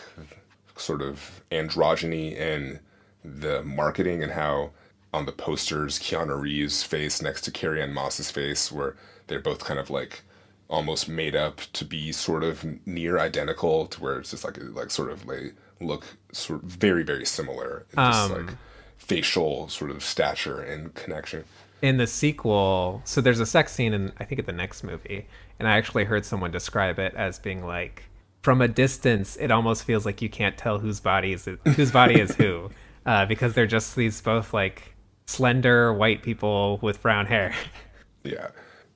sort 0.77 1.01
of 1.01 1.41
androgyny 1.51 2.39
and 2.39 2.79
the 3.23 3.63
marketing 3.63 4.23
and 4.23 4.31
how 4.31 4.71
on 5.13 5.25
the 5.25 5.31
posters 5.31 5.99
Keanu 5.99 6.39
Reeves' 6.39 6.83
face 6.83 7.21
next 7.21 7.41
to 7.41 7.51
Carrie-Anne 7.51 7.93
Moss's 7.93 8.29
face, 8.31 8.71
where 8.71 8.95
they're 9.27 9.39
both 9.39 9.63
kind 9.63 9.79
of 9.79 9.89
like 9.89 10.21
almost 10.69 11.07
made 11.07 11.35
up 11.35 11.61
to 11.73 11.85
be 11.85 12.11
sort 12.11 12.43
of 12.43 12.65
near 12.85 13.17
identical 13.19 13.87
to 13.87 14.01
where 14.01 14.19
it's 14.19 14.31
just 14.31 14.43
like 14.43 14.57
like 14.73 14.91
sort 14.91 15.09
of 15.11 15.25
like 15.25 15.55
look 15.79 16.05
sort 16.31 16.61
of 16.63 16.69
very 16.69 17.03
very 17.03 17.25
similar, 17.25 17.85
and 17.91 18.13
just 18.13 18.31
Um, 18.31 18.45
like 18.45 18.55
facial 18.97 19.69
sort 19.69 19.91
of 19.91 20.03
stature 20.03 20.59
and 20.59 20.93
connection. 20.93 21.45
In 21.81 21.97
the 21.97 22.07
sequel 22.07 23.01
so 23.05 23.21
there's 23.21 23.39
a 23.39 23.45
sex 23.45 23.71
scene 23.71 23.93
in 23.93 24.11
i 24.17 24.23
think 24.23 24.39
at 24.39 24.45
the 24.45 24.51
next 24.51 24.83
movie 24.83 25.27
and 25.59 25.67
i 25.67 25.77
actually 25.77 26.05
heard 26.05 26.25
someone 26.25 26.51
describe 26.51 26.97
it 26.97 27.13
as 27.15 27.37
being 27.39 27.65
like 27.65 28.03
from 28.41 28.61
a 28.61 28.67
distance 28.67 29.35
it 29.37 29.51
almost 29.51 29.83
feels 29.83 30.05
like 30.05 30.21
you 30.21 30.29
can't 30.29 30.57
tell 30.57 30.79
whose 30.79 30.99
body 30.99 31.33
is 31.33 31.47
whose 31.75 31.91
body 31.91 32.19
is 32.19 32.33
who 32.35 32.69
uh, 33.05 33.25
because 33.25 33.53
they're 33.53 33.65
just 33.65 33.95
these 33.95 34.21
both 34.21 34.53
like 34.53 34.95
slender 35.27 35.93
white 35.93 36.23
people 36.23 36.79
with 36.81 37.01
brown 37.01 37.25
hair. 37.25 37.53
Yeah, 38.23 38.47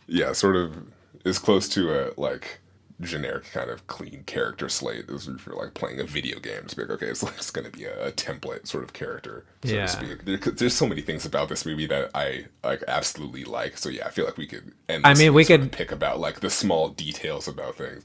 yeah, 0.07 0.33
sort 0.33 0.55
of 0.55 0.75
is 1.23 1.39
close 1.39 1.69
to 1.69 1.93
a 1.93 2.11
like 2.17 2.59
generic 3.01 3.45
kind 3.51 3.69
of 3.69 3.85
clean 3.87 4.23
character 4.25 4.69
slate 4.69 5.09
as 5.09 5.27
if 5.27 5.45
you're 5.45 5.55
like 5.55 5.73
playing 5.73 5.99
a 5.99 6.03
video 6.05 6.39
game. 6.39 6.61
It's 6.63 6.77
like 6.77 6.89
okay, 6.89 7.07
it's 7.07 7.23
like 7.23 7.35
it's 7.37 7.51
going 7.51 7.65
to 7.69 7.71
be 7.77 7.85
a, 7.85 8.07
a 8.07 8.11
template 8.11 8.67
sort 8.67 8.83
of 8.83 8.93
character, 8.93 9.45
so 9.63 9.73
Yeah. 9.73 9.85
to 9.85 9.87
speak. 9.87 10.25
There, 10.25 10.37
there's 10.37 10.73
so 10.73 10.85
many 10.87 11.01
things 11.01 11.25
about 11.25 11.49
this 11.49 11.65
movie 11.65 11.87
that 11.87 12.11
I 12.15 12.45
like 12.63 12.83
absolutely 12.87 13.43
like. 13.43 13.77
So 13.77 13.89
yeah, 13.89 14.07
I 14.07 14.11
feel 14.11 14.25
like 14.25 14.37
we 14.37 14.47
could 14.47 14.71
end. 14.89 15.05
I 15.05 15.13
mean, 15.15 15.33
we 15.33 15.45
could- 15.45 15.71
pick 15.71 15.91
about 15.91 16.19
like 16.19 16.39
the 16.39 16.49
small 16.49 16.89
details 16.89 17.47
about 17.47 17.75
things. 17.75 18.03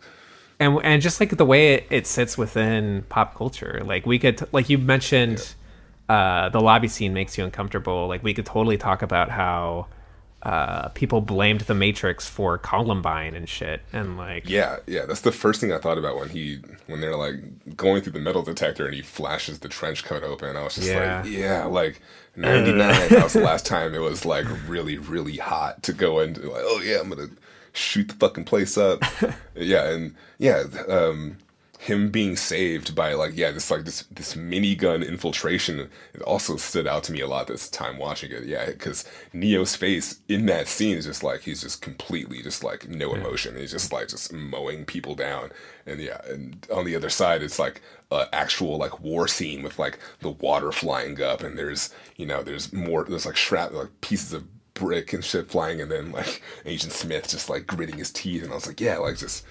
and 0.59 0.79
and 0.85 1.03
just 1.03 1.21
like 1.21 1.37
the 1.37 1.45
way 1.45 1.75
it, 1.75 1.87
it 1.91 2.07
sits 2.07 2.39
within 2.39 3.05
pop 3.11 3.35
culture 3.35 3.83
like 3.85 4.07
we 4.07 4.19
could 4.19 4.41
like 4.53 4.71
you 4.71 4.79
mentioned 4.79 5.55
uh 6.09 6.49
the 6.49 6.61
lobby 6.61 6.89
scene 6.89 7.13
makes 7.13 7.37
you 7.37 7.45
uncomfortable 7.45 8.07
like 8.09 8.23
we 8.23 8.33
could 8.33 8.47
totally 8.47 8.79
talk 8.79 9.03
about 9.03 9.29
how 9.31 9.87
uh 10.47 10.89
people 10.91 11.21
blamed 11.21 11.63
the 11.63 11.75
matrix 11.75 12.29
for 12.29 12.57
columbine 12.57 13.35
and 13.35 13.49
shit 13.49 13.81
and 13.93 14.17
like 14.17 14.49
Yeah, 14.49 14.77
yeah, 14.87 15.05
that's 15.05 15.23
the 15.23 15.33
first 15.33 15.61
thing 15.61 15.73
I 15.73 15.79
thought 15.79 15.99
about 15.99 16.17
when 16.19 16.29
he 16.29 16.61
when 16.87 17.01
they're 17.01 17.17
like 17.17 17.77
going 17.77 18.01
through 18.03 18.13
the 18.13 18.21
metal 18.21 18.43
detector 18.43 18.87
and 18.87 18.95
he 18.95 19.03
flashes 19.03 19.59
the 19.59 19.69
trench 19.69 20.05
coat 20.05 20.23
open. 20.23 20.57
I 20.57 20.63
was 20.63 20.77
just 20.77 20.87
Yeah. 20.89 21.23
like, 21.23 21.31
yeah, 21.33 21.65
like 21.65 22.01
ninety 22.37 22.73
nine. 22.73 23.09
that 23.09 23.25
was 23.25 23.33
the 23.33 23.41
last 23.41 23.67
time 23.67 23.93
it 23.93 23.99
was 23.99 24.25
like 24.25 24.47
really 24.69 24.99
really 24.99 25.37
hot 25.37 25.83
to 25.83 25.93
go 25.93 26.21
into 26.21 26.43
like, 26.49 26.63
oh 26.65 26.81
yeah, 26.81 27.01
I'm 27.01 27.09
gonna 27.09 27.29
shoot 27.73 28.07
the 28.09 28.15
fucking 28.15 28.45
place 28.45 28.79
up. 28.79 29.03
yeah, 29.57 29.89
and 29.91 30.15
yeah, 30.39 30.63
um, 30.89 31.39
him 31.87 32.11
being 32.11 32.37
saved 32.37 32.95
by 32.95 33.13
like 33.15 33.37
yeah 33.37 33.51
this 33.53 33.71
like 33.71 33.85
this 33.85 34.03
this 34.11 34.35
minigun 34.35 35.07
infiltration 35.07 35.89
it 36.15 36.23
also 36.23 36.57
stood 36.57 36.87
out 36.87 37.05
to 37.05 37.13
me 37.13 37.21
a 37.21 37.27
lot 37.27 37.47
this 37.47 37.69
time 37.69 37.97
watching 37.97 38.33
it 38.33 38.45
yeah 38.45 38.67
because 38.67 39.09
neo's 39.33 39.77
face 39.77 40.21
in 40.29 40.47
that 40.47 40.67
scene 40.67 40.97
is 40.97 41.07
just 41.07 41.23
like 41.23 41.43
he's 41.43 41.63
just 41.63 41.83
completely 41.83 42.43
just 42.43 42.65
like 42.65 42.89
no 42.89 43.15
emotion. 43.15 43.57
He's 43.57 43.71
just 43.71 43.93
like 43.93 44.09
just 44.09 44.33
mowing 44.33 44.85
people 44.85 45.15
down. 45.15 45.51
And 45.87 46.01
yeah 46.01 46.21
and 46.29 46.67
on 46.73 46.85
the 46.85 46.97
other 46.97 47.11
side 47.11 47.43
it's 47.43 47.59
like 47.59 47.81
a 48.11 48.27
actual 48.33 48.77
like 48.77 49.01
war 49.01 49.29
scene 49.29 49.63
with 49.63 49.79
like 49.79 49.99
the 50.21 50.31
water 50.31 50.73
flying 50.73 51.21
up 51.23 51.43
and 51.43 51.59
there's 51.59 51.91
you 52.17 52.27
know 52.27 52.43
there's 52.43 52.73
more 52.73 53.05
there's 53.05 53.27
like 53.27 53.37
shrap 53.37 53.73
like 53.73 54.01
pieces 54.01 54.33
of 54.33 54.45
brick 54.75 55.13
and 55.13 55.25
shit 55.25 55.51
flying 55.51 55.81
and 55.81 55.91
then 55.91 56.13
like 56.13 56.43
agent 56.65 56.93
smith 56.93 57.29
just 57.29 57.49
like 57.49 57.67
gritting 57.67 57.99
his 57.99 58.11
teeth. 58.11 58.43
And 58.43 58.53
i 58.53 58.55
was 58.55 58.67
like 58.67 58.81
yeah 58.81 58.99
like 58.99 59.17
just 59.17 59.45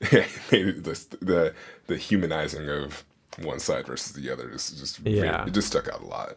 it 0.00 0.84
the, 0.84 1.16
the 1.20 1.54
the 1.86 1.96
humanizing 1.96 2.68
of 2.68 3.04
one 3.42 3.58
side 3.58 3.86
versus 3.86 4.12
the 4.12 4.30
other 4.30 4.50
just 4.50 4.78
just 4.78 5.00
Yeah. 5.00 5.44
it 5.46 5.52
just 5.52 5.68
stuck 5.68 5.88
out 5.88 6.02
a 6.02 6.06
lot. 6.06 6.36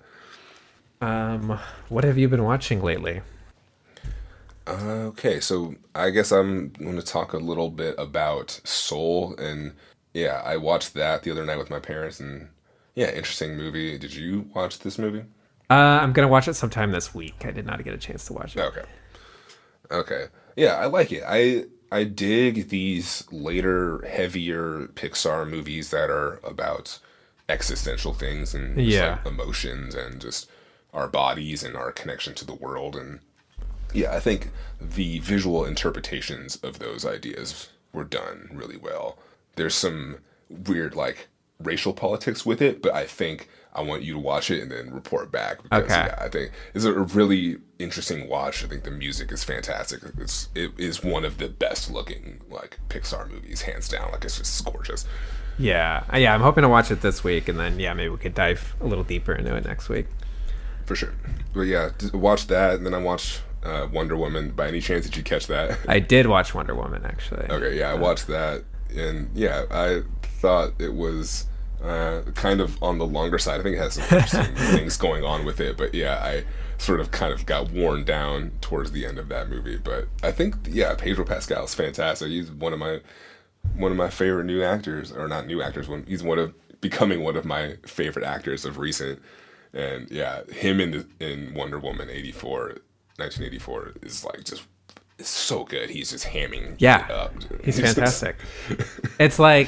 um 1.01 1.59
what 1.89 2.03
have 2.03 2.17
you 2.17 2.27
been 2.27 2.43
watching 2.43 2.81
lately 2.81 3.21
Okay, 4.67 5.39
so 5.39 5.73
I 5.95 6.11
guess 6.11 6.31
I'm 6.31 6.69
going 6.69 6.95
to 6.95 7.01
talk 7.01 7.33
a 7.33 7.37
little 7.37 7.71
bit 7.71 7.95
about 7.97 8.51
Soul 8.63 9.35
and 9.39 9.73
yeah, 10.13 10.43
I 10.45 10.57
watched 10.57 10.93
that 10.93 11.23
the 11.23 11.31
other 11.31 11.43
night 11.43 11.57
with 11.57 11.71
my 11.71 11.79
parents 11.79 12.19
and 12.19 12.49
yeah, 12.93 13.07
interesting 13.09 13.55
movie. 13.57 13.97
Did 13.97 14.13
you 14.13 14.47
watch 14.53 14.79
this 14.79 14.97
movie? 14.99 15.23
uh 15.71 15.99
i'm 16.01 16.13
gonna 16.13 16.27
watch 16.27 16.47
it 16.47 16.55
sometime 16.55 16.91
this 16.91 17.13
week 17.13 17.45
i 17.45 17.51
did 17.51 17.63
not 17.63 17.83
get 17.83 17.93
a 17.93 17.97
chance 17.97 18.25
to 18.25 18.33
watch 18.33 18.55
it 18.55 18.59
Okay. 18.61 18.81
Okay. 19.91 20.25
Yeah, 20.55 20.73
I 20.77 20.87
like 20.87 21.11
it. 21.11 21.23
I 21.27 21.65
I 21.91 22.03
dig 22.03 22.69
these 22.69 23.23
later, 23.31 24.05
heavier 24.07 24.87
Pixar 24.93 25.49
movies 25.49 25.89
that 25.89 26.09
are 26.09 26.39
about 26.43 26.99
existential 27.47 28.13
things 28.13 28.53
and 28.53 28.79
Yeah. 28.79 29.19
like, 29.23 29.25
emotions 29.25 29.95
and 29.95 30.21
just 30.21 30.47
our 30.93 31.07
bodies 31.07 31.63
and 31.63 31.75
our 31.75 31.91
connection 31.91 32.35
to 32.35 32.45
the 32.45 32.53
world. 32.53 32.95
And 32.95 33.19
yeah, 33.93 34.13
I 34.15 34.19
think 34.19 34.49
the 34.79 35.19
visual 35.19 35.65
interpretations 35.65 36.57
of 36.57 36.77
those 36.79 37.05
ideas 37.05 37.69
were 37.91 38.03
done 38.03 38.49
really 38.53 38.77
well. 38.77 39.17
There's 39.55 39.73
some 39.75 40.17
weird 40.49 40.93
like 40.95 41.27
racial 41.59 41.93
politics 41.93 42.45
with 42.45 42.61
it, 42.61 42.81
but 42.83 42.93
I 42.93 43.05
think 43.05 43.49
I 43.73 43.81
want 43.81 44.01
you 44.03 44.13
to 44.13 44.19
watch 44.19 44.49
it 44.51 44.61
and 44.63 44.71
then 44.71 44.91
report 44.91 45.31
back 45.31 45.61
because 45.63 45.83
Okay. 45.83 45.93
yeah, 45.93 46.15
I 46.19 46.27
think 46.29 46.51
it's 46.73 46.85
a 46.85 46.93
really 46.93 47.57
interesting 47.77 48.27
watch. 48.27 48.63
I 48.63 48.67
think 48.67 48.83
the 48.83 48.91
music 48.91 49.31
is 49.31 49.43
fantastic. 49.43 50.01
It's 50.17 50.49
it 50.55 50.71
is 50.77 51.03
one 51.03 51.23
of 51.23 51.37
the 51.37 51.47
best 51.49 51.91
looking 51.91 52.41
like 52.49 52.79
Pixar 52.89 53.29
movies, 53.29 53.61
hands 53.61 53.87
down. 53.87 54.11
Like 54.11 54.25
it's 54.25 54.37
just 54.39 54.65
gorgeous. 54.65 55.05
yeah 55.57 56.03
yeah 56.15 56.33
i'm 56.33 56.39
hoping 56.41 56.61
to 56.61 56.69
watch 56.69 56.89
it 56.89 57.01
this 57.01 57.21
week 57.21 57.49
and 57.49 57.59
then 57.59 57.77
yeah 57.79 57.93
maybe 57.93 58.07
we 58.07 58.17
could 58.17 58.33
dive 58.33 58.75
a 58.79 58.87
little 58.87 59.03
deeper 59.03 59.33
into 59.33 59.53
it 59.53 59.65
next 59.65 59.89
week 59.89 60.07
For 60.85 60.95
sure. 60.95 61.13
But 61.53 61.63
yeah, 61.63 61.89
watch 62.13 62.47
that 62.47 62.75
and 62.75 62.85
then 62.85 62.93
I 62.93 62.97
watched 62.99 63.41
uh, 63.63 63.87
Wonder 63.91 64.15
Woman. 64.15 64.51
By 64.51 64.69
any 64.69 64.79
chance 64.79 65.03
did 65.05 65.17
you 65.17 65.23
catch 65.23 65.47
that? 65.47 65.77
i 65.87 65.99
did 65.99 66.27
watch 66.27 66.55
wonder 66.55 66.73
woman 66.73 67.05
actually 67.05 67.45
Okay, 67.49 67.77
yeah, 67.77 67.91
I 67.91 67.95
watched 67.95 68.27
that, 68.27 68.63
and 68.95 69.29
yeah, 69.35 69.65
I 69.69 70.01
thought 70.41 70.71
it 70.79 70.93
was 70.93 71.45
uh, 71.83 72.21
kind 72.35 72.59
of 72.61 72.81
on 72.83 72.97
the 72.97 73.05
longer 73.05 73.37
side. 73.37 73.59
I 73.59 73.63
think 73.63 73.75
it 73.75 73.79
has 73.79 73.93
some 73.95 74.03
interesting 74.03 74.55
things 74.55 74.97
going 74.97 75.23
on 75.23 75.45
with 75.45 75.59
it, 75.59 75.77
but 75.77 75.93
yeah, 75.93 76.15
I 76.23 76.43
sort 76.77 76.99
of 76.99 77.11
kind 77.11 77.33
of 77.33 77.45
got 77.45 77.71
worn 77.71 78.03
down 78.05 78.51
towards 78.61 78.91
the 78.91 79.05
end 79.05 79.17
of 79.17 79.29
that 79.29 79.49
movie. 79.49 79.77
But 79.77 80.07
I 80.23 80.31
think, 80.31 80.55
yeah, 80.69 80.95
Pedro 80.95 81.25
Pascal 81.25 81.63
is 81.65 81.75
fantastic. 81.75 82.29
He's 82.29 82.51
one 82.51 82.73
of 82.73 82.79
my 82.79 82.99
one 83.75 83.91
of 83.91 83.97
my 83.97 84.09
favorite 84.09 84.45
new 84.45 84.63
actors, 84.63 85.11
or 85.11 85.27
not 85.27 85.45
new 85.47 85.61
actors. 85.61 85.87
One, 85.89 86.05
he's 86.07 86.23
one 86.23 86.39
of 86.39 86.53
becoming 86.81 87.21
one 87.23 87.35
of 87.35 87.43
my 87.45 87.75
favorite 87.85 88.25
actors 88.25 88.65
of 88.65 88.77
recent. 88.77 89.19
And 89.73 90.09
yeah, 90.09 90.43
him 90.51 90.79
in 90.79 90.91
the, 90.91 91.07
in 91.19 91.53
Wonder 91.53 91.77
Woman 91.77 92.09
84, 92.09 92.77
1984 93.17 93.93
is 94.01 94.23
like 94.25 94.43
just 94.43 94.63
so 95.19 95.63
good. 95.65 95.89
He's 95.89 96.11
just 96.11 96.25
hamming 96.25 96.75
Yeah. 96.79 97.05
it 97.05 97.11
up. 97.11 97.33
He's 97.63 97.79
fantastic. 97.81 98.37
it's 99.19 99.37
like 99.37 99.67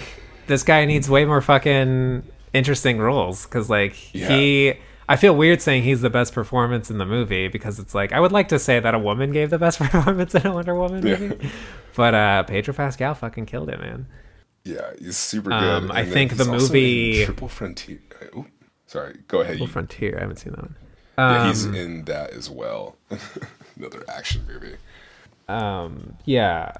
this 0.51 0.63
guy 0.63 0.83
needs 0.85 1.09
way 1.09 1.23
more 1.25 1.41
fucking 1.41 2.23
interesting 2.53 2.99
roles 2.99 3.45
because 3.45 3.69
like 3.69 3.93
he 3.93 4.73
I 5.07 5.15
feel 5.15 5.35
weird 5.35 5.61
saying 5.61 5.83
he's 5.83 6.01
the 6.01 6.09
best 6.09 6.33
performance 6.33 6.91
in 6.91 6.97
the 6.97 7.05
movie 7.05 7.47
because 7.47 7.79
it's 7.79 7.95
like 7.95 8.11
I 8.11 8.19
would 8.19 8.33
like 8.33 8.49
to 8.49 8.59
say 8.59 8.79
that 8.81 8.93
a 8.93 8.99
woman 8.99 9.31
gave 9.31 9.49
the 9.49 9.57
best 9.57 9.79
performance 9.83 10.35
in 10.35 10.45
a 10.45 10.53
Wonder 10.53 10.75
Woman 10.75 11.05
Yeah. 11.07 11.17
movie. 11.17 11.49
But 11.95 12.13
uh 12.13 12.43
Pedro 12.43 12.73
Pascal 12.73 13.15
fucking 13.15 13.45
killed 13.45 13.69
it, 13.69 13.79
man. 13.79 14.05
Yeah, 14.65 14.91
he's 14.99 15.17
super 15.17 15.49
good. 15.49 15.83
Um, 15.83 15.91
I 15.91 16.05
think 16.05 16.35
the 16.37 16.45
movie- 16.45 17.25
Triple 17.25 17.47
Frontier. 17.47 17.99
Ooh, 18.35 18.45
sorry, 18.85 19.17
go 19.27 19.39
ahead. 19.41 19.57
You, 19.59 19.65
Frontier, 19.67 20.15
I 20.17 20.21
haven't 20.21 20.37
seen 20.37 20.51
that 20.53 20.61
one. 20.61 20.75
yeah, 21.17 21.47
he's 21.47 21.65
Um, 21.65 21.73
in 21.75 22.03
that 22.05 22.29
as 22.31 22.49
well. 22.49 22.95
Another 23.77 24.03
action 24.07 24.45
movie. 24.47 24.75
um 25.47 26.15
yeah 26.25 26.71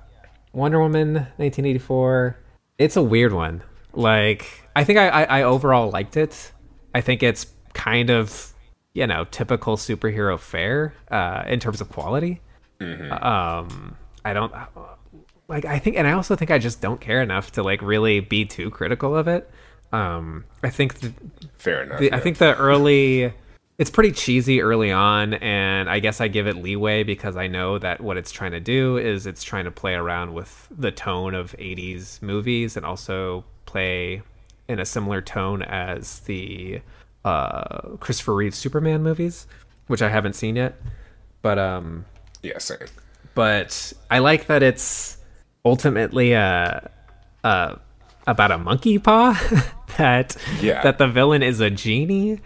wonder 0.54 0.80
woman 0.80 1.14
1984 1.38 2.38
it's 2.82 2.96
a 2.98 3.02
weird 3.04 3.34
one. 3.34 3.64
Like 3.94 4.46
i 4.76 4.84
think 4.84 4.98
I, 5.00 5.08
I 5.10 5.24
i 5.40 5.44
overall 5.44 5.90
liked 5.92 6.16
it. 6.18 6.52
I 6.96 7.02
think 7.02 7.22
it's 7.24 7.46
kind 7.74 8.10
of 8.10 8.54
you 8.94 9.08
know 9.08 9.26
typical 9.32 9.78
superhero 9.78 10.40
fare 10.40 10.94
uh 11.10 11.44
in 11.48 11.60
terms 11.60 11.82
of 11.82 11.90
quality. 11.90 12.42
Um 12.80 13.96
i 14.26 14.34
don't 14.34 14.54
like 15.48 15.66
i 15.66 15.78
think 15.80 15.98
and 15.98 16.08
i 16.08 16.14
also 16.14 16.36
think 16.36 16.50
i 16.52 16.58
just 16.58 16.82
don't 16.82 17.02
care 17.02 17.22
enough 17.22 17.52
to 17.54 17.64
like 17.64 17.82
really 17.82 18.20
be 18.22 18.46
too 18.46 18.70
critical 18.70 19.16
of 19.16 19.28
it. 19.28 19.50
Um 19.92 20.46
i 20.64 20.70
think 20.70 21.00
th- 21.00 21.14
Fair 21.58 21.84
enough. 21.84 22.00
the, 22.00 22.14
I 22.14 22.20
think 22.20 22.38
the 22.38 22.56
early 22.56 23.34
it's 23.82 23.90
pretty 23.90 24.12
cheesy 24.12 24.62
early 24.62 24.92
on 24.92 25.34
and 25.34 25.90
I 25.90 25.98
guess 25.98 26.22
I 26.22 26.28
give 26.28 26.46
it 26.46 26.56
leeway 26.56 27.02
because 27.02 27.36
I 27.36 27.48
know 27.48 27.80
that 27.80 28.00
what 28.00 28.16
it's 28.16 28.32
trying 28.32 28.52
to 28.52 28.60
do 28.60 28.98
is 28.98 29.26
it's 29.26 29.42
trying 29.44 29.66
to 29.66 29.72
play 29.72 29.96
around 29.96 30.36
with 30.36 30.68
the 30.70 30.92
tone 30.92 31.34
of 31.34 31.54
80s 31.58 32.22
movies 32.22 32.78
and 32.78 32.86
also 32.86 33.44
play 33.66 34.22
in 34.68 34.80
a 34.80 34.86
similar 34.86 35.20
tone 35.20 35.64
as 35.64 36.20
the 36.20 36.80
uh, 37.26 37.96
Christopher 38.00 38.36
Reeve 38.36 38.54
Superman 38.54 39.02
movies, 39.02 39.48
which 39.88 40.04
I 40.04 40.10
haven't 40.10 40.34
seen 40.34 40.58
yet. 40.58 40.80
But 41.42 41.58
um, 41.58 42.06
Yeah, 42.44 42.60
same. 42.60 42.86
but 43.34 43.94
I 44.12 44.20
like 44.20 44.46
that 44.46 44.62
it's 44.62 45.18
ultimately 45.66 46.34
a, 46.34 46.88
a 47.44 47.80
about 48.28 48.52
a 48.52 48.60
monkey 48.60 49.00
paw 49.00 49.34
that 49.98 50.38
Yeah. 50.62 50.84
that 50.84 51.00
the 51.00 51.08
villain 51.08 51.42
is 51.42 51.60
a 51.62 51.72
genie 51.72 52.42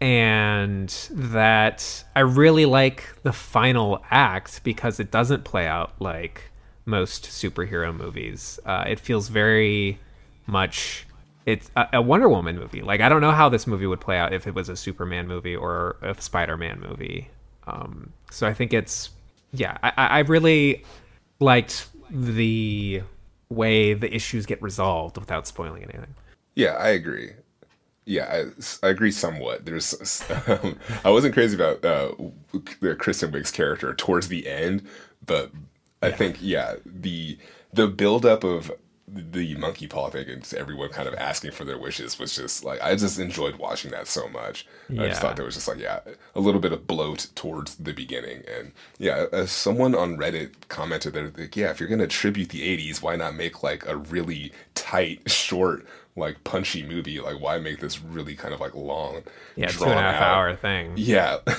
and 0.00 0.88
that 1.10 2.04
I 2.14 2.20
really 2.20 2.66
like 2.66 3.04
the 3.22 3.32
final 3.32 4.02
act 4.10 4.62
because 4.62 5.00
it 5.00 5.10
doesn't 5.10 5.44
play 5.44 5.66
out 5.66 5.92
like 6.00 6.50
most 6.84 7.24
superhero 7.24 7.94
movies. 7.94 8.60
Uh, 8.64 8.84
it 8.86 9.00
feels 9.00 9.28
very 9.28 9.98
much 10.46 11.06
it's 11.46 11.70
a, 11.76 11.88
a 11.94 12.02
Wonder 12.02 12.28
Woman 12.28 12.56
movie. 12.56 12.82
Like 12.82 13.00
I 13.00 13.08
don't 13.08 13.20
know 13.20 13.32
how 13.32 13.48
this 13.48 13.66
movie 13.66 13.86
would 13.86 14.00
play 14.00 14.18
out 14.18 14.32
if 14.32 14.46
it 14.46 14.54
was 14.54 14.68
a 14.68 14.76
Superman 14.76 15.26
movie 15.26 15.56
or 15.56 15.96
a 16.02 16.20
Spider-Man 16.20 16.80
movie. 16.80 17.30
Um, 17.66 18.12
so 18.30 18.46
I 18.46 18.54
think 18.54 18.72
it's 18.72 19.10
yeah. 19.52 19.78
I, 19.82 19.92
I 19.96 20.06
I 20.06 20.18
really 20.20 20.84
liked 21.40 21.88
the 22.10 23.02
way 23.48 23.94
the 23.94 24.14
issues 24.14 24.46
get 24.46 24.60
resolved 24.62 25.18
without 25.18 25.46
spoiling 25.46 25.84
anything. 25.84 26.14
Yeah, 26.54 26.72
I 26.72 26.88
agree. 26.88 27.32
Yeah, 28.08 28.46
I, 28.82 28.86
I 28.86 28.90
agree 28.90 29.10
somewhat. 29.10 29.66
There's, 29.66 30.22
um, 30.46 30.78
I 31.04 31.10
wasn't 31.10 31.34
crazy 31.34 31.54
about 31.54 31.84
uh, 31.84 32.12
the 32.80 32.96
Kristen 32.96 33.30
Wiig's 33.30 33.50
character 33.50 33.94
towards 33.94 34.28
the 34.28 34.48
end, 34.48 34.86
but 35.24 35.50
I 36.02 36.10
think 36.10 36.38
yeah, 36.40 36.76
the 36.86 37.38
the 37.72 37.86
buildup 37.86 38.44
of 38.44 38.72
the 39.10 39.54
monkey 39.56 39.86
paw 39.86 40.10
thing 40.10 40.28
and 40.28 40.54
everyone 40.56 40.90
kind 40.90 41.08
of 41.08 41.14
asking 41.14 41.50
for 41.50 41.64
their 41.64 41.78
wishes 41.78 42.18
was 42.18 42.34
just 42.36 42.64
like 42.64 42.80
I 42.82 42.94
just 42.94 43.18
enjoyed 43.18 43.56
watching 43.56 43.90
that 43.90 44.06
so 44.06 44.28
much. 44.28 44.66
I 44.90 45.08
just 45.08 45.20
thought 45.20 45.36
there 45.36 45.44
was 45.44 45.54
just 45.54 45.68
like 45.68 45.78
yeah, 45.78 46.00
a 46.34 46.40
little 46.40 46.60
bit 46.60 46.72
of 46.72 46.86
bloat 46.86 47.28
towards 47.34 47.76
the 47.76 47.92
beginning, 47.92 48.42
and 48.48 48.72
yeah, 48.98 49.26
as 49.32 49.50
someone 49.50 49.94
on 49.94 50.16
Reddit 50.16 50.52
commented 50.68 51.14
that 51.14 51.38
like 51.38 51.56
yeah, 51.56 51.70
if 51.70 51.80
you're 51.80 51.88
gonna 51.88 52.06
tribute 52.06 52.50
the 52.50 52.62
'80s, 52.62 53.02
why 53.02 53.16
not 53.16 53.34
make 53.34 53.62
like 53.62 53.86
a 53.86 53.96
really 53.96 54.52
tight, 54.74 55.30
short, 55.30 55.86
like 56.18 56.42
punchy 56.44 56.82
movie? 56.86 57.20
Like 57.20 57.40
why 57.40 57.58
make 57.58 57.80
this 57.80 58.00
really 58.02 58.34
kind 58.34 58.52
of 58.52 58.60
like 58.60 58.74
long, 58.74 59.22
Yeah, 59.56 59.68
two 59.68 59.84
and 59.84 59.92
a 59.92 60.02
half 60.02 60.14
out- 60.16 60.36
hour 60.36 60.56
thing. 60.56 60.92
Yeah, 60.96 61.38
yeah, 61.46 61.54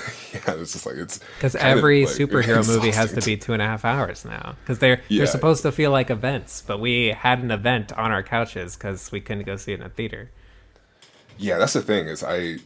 it's 0.48 0.74
just 0.74 0.86
like 0.86 0.96
it's 0.96 1.20
Because 1.38 1.56
kind 1.56 1.72
of, 1.72 1.78
every 1.80 2.06
like, 2.06 2.14
superhero 2.16 2.66
movie 2.76 2.92
has 2.92 3.14
to 3.14 3.22
be 3.22 3.38
two 3.38 3.54
and 3.54 3.62
a 3.62 3.66
half 3.66 3.86
hours 3.86 4.26
now. 4.26 4.56
Because 4.62 4.80
they're 4.80 5.02
Yeah. 5.08 5.20
they're 5.20 5.28
supposed 5.28 5.62
to 5.64 5.72
feel 5.72 5.92
like 5.92 6.10
events, 6.10 6.64
but 6.66 6.80
we 6.80 7.08
had 7.10 7.40
an 7.40 7.52
event 7.52 7.92
on 7.98 8.12
our 8.12 8.24
couches 8.24 8.76
because 8.76 9.12
we 9.12 9.22
couldn't 9.22 9.44
go 9.46 9.56
see 9.56 9.72
it 9.74 9.80
in 9.80 9.86
a 9.86 9.90
theater. 9.90 10.32
Yeah, 11.38 11.58
that's 11.58 11.74
the 11.74 11.82
thing 11.82 12.08
is 12.08 12.24
I 12.24 12.58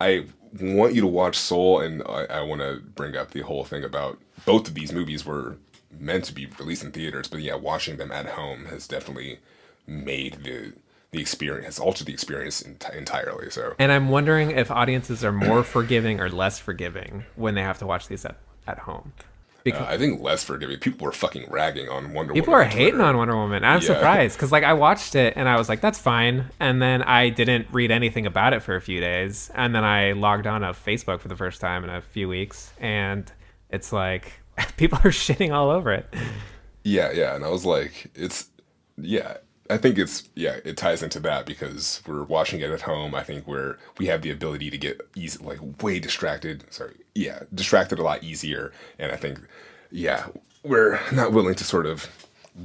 I 0.00 0.26
want 0.60 0.94
you 0.94 1.02
to 1.02 1.06
watch 1.06 1.36
Soul, 1.36 1.80
and 1.80 2.02
I, 2.08 2.24
I 2.24 2.40
want 2.42 2.60
to 2.62 2.80
bring 2.94 3.16
up 3.16 3.32
the 3.32 3.42
whole 3.42 3.64
thing 3.64 3.84
about 3.84 4.18
both 4.46 4.66
of 4.68 4.74
these 4.74 4.92
movies 4.92 5.26
were 5.26 5.58
meant 5.98 6.24
to 6.24 6.32
be 6.32 6.46
released 6.58 6.84
in 6.84 6.92
theaters, 6.92 7.28
but 7.28 7.40
yeah, 7.40 7.54
watching 7.54 7.96
them 7.96 8.10
at 8.12 8.24
home 8.26 8.66
has 8.66 8.86
definitely 8.88 9.40
made 9.86 10.34
the 10.44 10.72
the 11.10 11.20
experience 11.20 11.76
has 11.76 11.78
altered 11.78 12.06
the 12.06 12.12
experience 12.12 12.62
enti- 12.62 12.94
entirely. 12.96 13.50
So 13.50 13.74
And 13.78 13.90
I'm 13.92 14.08
wondering 14.10 14.50
if 14.50 14.70
audiences 14.70 15.24
are 15.24 15.32
more 15.32 15.62
forgiving 15.64 16.20
or 16.20 16.28
less 16.28 16.58
forgiving 16.58 17.24
when 17.36 17.54
they 17.54 17.62
have 17.62 17.78
to 17.78 17.86
watch 17.86 18.08
these 18.08 18.24
at, 18.24 18.36
at 18.66 18.80
home. 18.80 19.12
uh, 19.66 19.84
I 19.86 19.98
think 19.98 20.20
less 20.22 20.42
forgiving. 20.44 20.78
People 20.78 21.04
were 21.06 21.12
fucking 21.12 21.46
ragging 21.50 21.88
on 21.90 22.12
Wonder 22.14 22.32
People 22.32 22.34
Woman. 22.34 22.34
People 22.42 22.54
are 22.54 22.64
on 22.64 22.70
hating 22.70 23.00
on 23.00 23.16
Wonder 23.16 23.36
Woman. 23.36 23.64
I'm 23.64 23.80
Yeah. 23.80 23.86
surprised 23.86 24.36
because 24.36 24.52
like 24.52 24.64
I 24.64 24.72
watched 24.74 25.14
it 25.14 25.34
and 25.36 25.48
I 25.48 25.56
was 25.56 25.68
like, 25.68 25.80
that's 25.80 25.98
fine. 25.98 26.46
And 26.60 26.80
then 26.82 27.02
I 27.02 27.28
didn't 27.30 27.68
read 27.72 27.90
anything 27.90 28.24
about 28.26 28.52
it 28.54 28.62
for 28.62 28.76
a 28.76 28.80
few 28.80 29.00
days. 29.00 29.50
And 29.54 29.74
then 29.74 29.84
I 29.84 30.12
logged 30.12 30.46
on 30.46 30.60
to 30.62 30.68
Facebook 30.68 31.20
for 31.20 31.28
the 31.28 31.36
first 31.36 31.60
time 31.60 31.84
in 31.84 31.90
a 31.90 32.00
few 32.02 32.28
weeks, 32.28 32.70
and 32.80 33.30
it's 33.70 33.92
like 33.92 34.32
people 34.76 34.98
are 35.04 35.10
shitting 35.10 35.52
all 35.54 35.70
over 35.70 35.92
it. 35.92 36.06
Yeah, 36.84 37.12
yeah, 37.12 37.34
and 37.34 37.44
I 37.44 37.48
was 37.48 37.64
like, 37.66 38.10
it's 38.14 38.48
yeah. 38.96 39.38
I 39.70 39.76
think 39.76 39.98
it's 39.98 40.28
yeah. 40.34 40.56
It 40.64 40.76
ties 40.76 41.02
into 41.02 41.20
that 41.20 41.44
because 41.46 42.02
we're 42.06 42.22
watching 42.24 42.60
it 42.60 42.70
at 42.70 42.82
home. 42.82 43.14
I 43.14 43.22
think 43.22 43.46
we're 43.46 43.76
we 43.98 44.06
have 44.06 44.22
the 44.22 44.30
ability 44.30 44.70
to 44.70 44.78
get 44.78 45.00
easy, 45.14 45.42
like 45.44 45.58
way 45.82 45.98
distracted. 46.00 46.64
Sorry, 46.72 46.94
yeah, 47.14 47.40
distracted 47.54 47.98
a 47.98 48.02
lot 48.02 48.22
easier. 48.24 48.72
And 48.98 49.12
I 49.12 49.16
think 49.16 49.40
yeah, 49.90 50.26
we're 50.64 51.00
not 51.12 51.32
willing 51.32 51.54
to 51.56 51.64
sort 51.64 51.86
of 51.86 52.08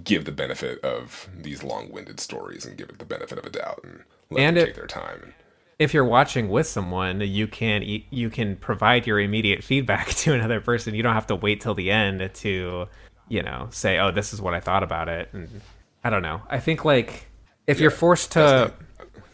give 0.03 0.25
the 0.25 0.31
benefit 0.31 0.79
of 0.83 1.27
these 1.39 1.61
long-winded 1.63 2.19
stories 2.19 2.65
and 2.65 2.77
give 2.77 2.89
it 2.89 2.97
the 2.99 3.05
benefit 3.05 3.37
of 3.37 3.45
a 3.45 3.49
doubt 3.49 3.79
and 3.83 4.03
let 4.31 4.41
And 4.43 4.57
them 4.57 4.63
it- 4.63 4.65
take 4.67 4.75
their 4.75 4.87
time. 4.87 5.33
if 5.79 5.93
you're 5.93 6.05
watching 6.05 6.49
with 6.49 6.67
someone, 6.67 7.21
you 7.21 7.47
can 7.47 7.83
you 8.09 8.29
can 8.29 8.55
provide 8.55 9.05
your 9.05 9.19
immediate 9.19 9.63
feedback 9.63 10.07
to 10.23 10.33
another 10.33 10.61
person. 10.61 10.95
You 10.95 11.03
don't 11.03 11.13
have 11.13 11.27
to 11.27 11.35
wait 11.35 11.59
till 11.61 11.75
the 11.75 11.91
end 11.91 12.29
to, 12.35 12.87
you 13.27 13.43
know, 13.43 13.67
say, 13.71 13.99
"Oh, 13.99 14.09
this 14.11 14.33
is 14.33 14.41
what 14.41 14.53
I 14.53 14.59
thought 14.61 14.83
about 14.83 15.09
it." 15.09 15.29
And 15.33 15.61
I 16.03 16.09
don't 16.09 16.21
know. 16.21 16.41
I 16.49 16.59
think 16.59 16.83
like 16.85 17.27
if 17.67 17.79
you're 17.79 17.91
forced 17.91 18.31
to 18.33 18.73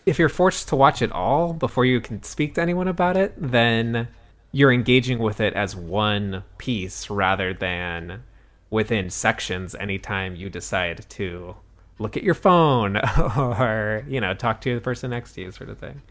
if 0.06 0.18
you're 0.20 0.30
forced 0.30 0.68
to 0.70 0.76
watch 0.76 1.02
it 1.02 1.12
all 1.12 1.54
before 1.54 1.86
you 1.86 2.00
can 2.02 2.24
speak 2.24 2.56
to 2.56 2.62
anyone 2.62 2.88
about 2.88 3.18
it, 3.18 3.34
then 3.38 4.08
you're 4.52 4.72
engaging 4.72 5.20
with 5.20 5.40
it 5.40 5.54
as 5.54 5.76
one 5.76 6.44
piece 6.58 7.10
rather 7.10 7.54
than 7.54 8.24
within 8.72 9.10
sections 9.10 9.76
anytime 9.76 10.36
you 10.36 10.50
decide 10.50 11.06
to 11.10 11.56
look 12.00 12.16
at 12.18 12.24
your 12.24 12.34
phone 12.34 12.98
or, 13.38 14.04
you 14.08 14.20
know, 14.22 14.34
talk 14.34 14.62
to 14.62 14.74
the 14.74 14.82
person 14.82 15.10
next 15.12 15.34
to 15.34 15.42
you 15.42 15.52
sort 15.52 15.70
of 15.70 15.78
thing. 15.78 16.02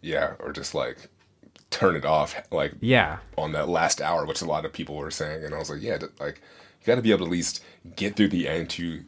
Yeah, 0.00 0.34
or 0.40 0.52
just 0.52 0.74
like 0.74 1.08
turn 1.70 1.96
it 1.96 2.04
off, 2.04 2.34
like 2.50 2.74
Yeah. 2.80 3.18
on 3.38 3.52
that 3.52 3.68
last 3.68 4.02
hour, 4.02 4.26
which 4.26 4.42
a 4.42 4.46
lot 4.46 4.64
of 4.64 4.72
people 4.72 4.96
were 4.96 5.10
saying, 5.10 5.44
and 5.44 5.54
I 5.54 5.58
was 5.58 5.70
like, 5.70 5.80
yeah, 5.82 5.98
like 6.20 6.42
you 6.80 6.86
got 6.86 6.96
to 6.96 7.02
be 7.02 7.10
able 7.10 7.20
to 7.20 7.24
at 7.26 7.30
least 7.30 7.62
get 7.96 8.16
through 8.16 8.28
the 8.28 8.48
end 8.48 8.68
to 8.70 9.02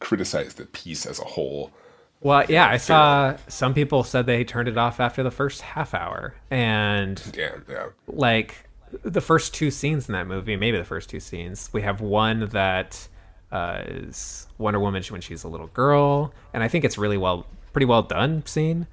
criticize 0.00 0.54
the 0.54 0.66
piece 0.66 1.06
as 1.06 1.18
a 1.18 1.24
whole. 1.24 1.72
Well, 2.20 2.44
yeah, 2.48 2.68
I 2.68 2.78
saw 2.78 3.36
some 3.46 3.74
people 3.74 4.02
said 4.02 4.26
they 4.26 4.42
turned 4.44 4.68
it 4.68 4.76
off 4.76 4.98
after 4.98 5.22
the 5.22 5.30
first 5.30 5.60
half 5.62 5.94
hour. 5.94 6.34
And 6.50 7.22
Damn, 7.32 7.64
yeah, 7.68 7.86
like 8.08 8.68
the 9.02 9.20
first 9.20 9.54
two 9.54 9.70
scenes 9.70 10.08
in 10.08 10.14
that 10.14 10.26
movie, 10.26 10.56
maybe 10.56 10.78
the 10.78 10.84
first 10.84 11.08
two 11.10 11.20
scenes, 11.20 11.70
we 11.72 11.82
have 11.82 12.00
one 12.00 12.48
that 12.48 13.06
uh, 13.52 13.82
is 13.86 14.46
Wonder 14.58 14.80
Woman 14.80 15.02
when 15.10 15.20
she's 15.20 15.44
a 15.44 15.48
little 15.48 15.68
girl, 15.68 16.32
and 16.52 16.62
I 16.62 16.68
think 16.68 16.84
it's 16.84 16.98
really 16.98 17.18
well, 17.18 17.46
pretty 17.72 17.86
well 17.86 18.02
done 18.02 18.44
scene. 18.46 18.86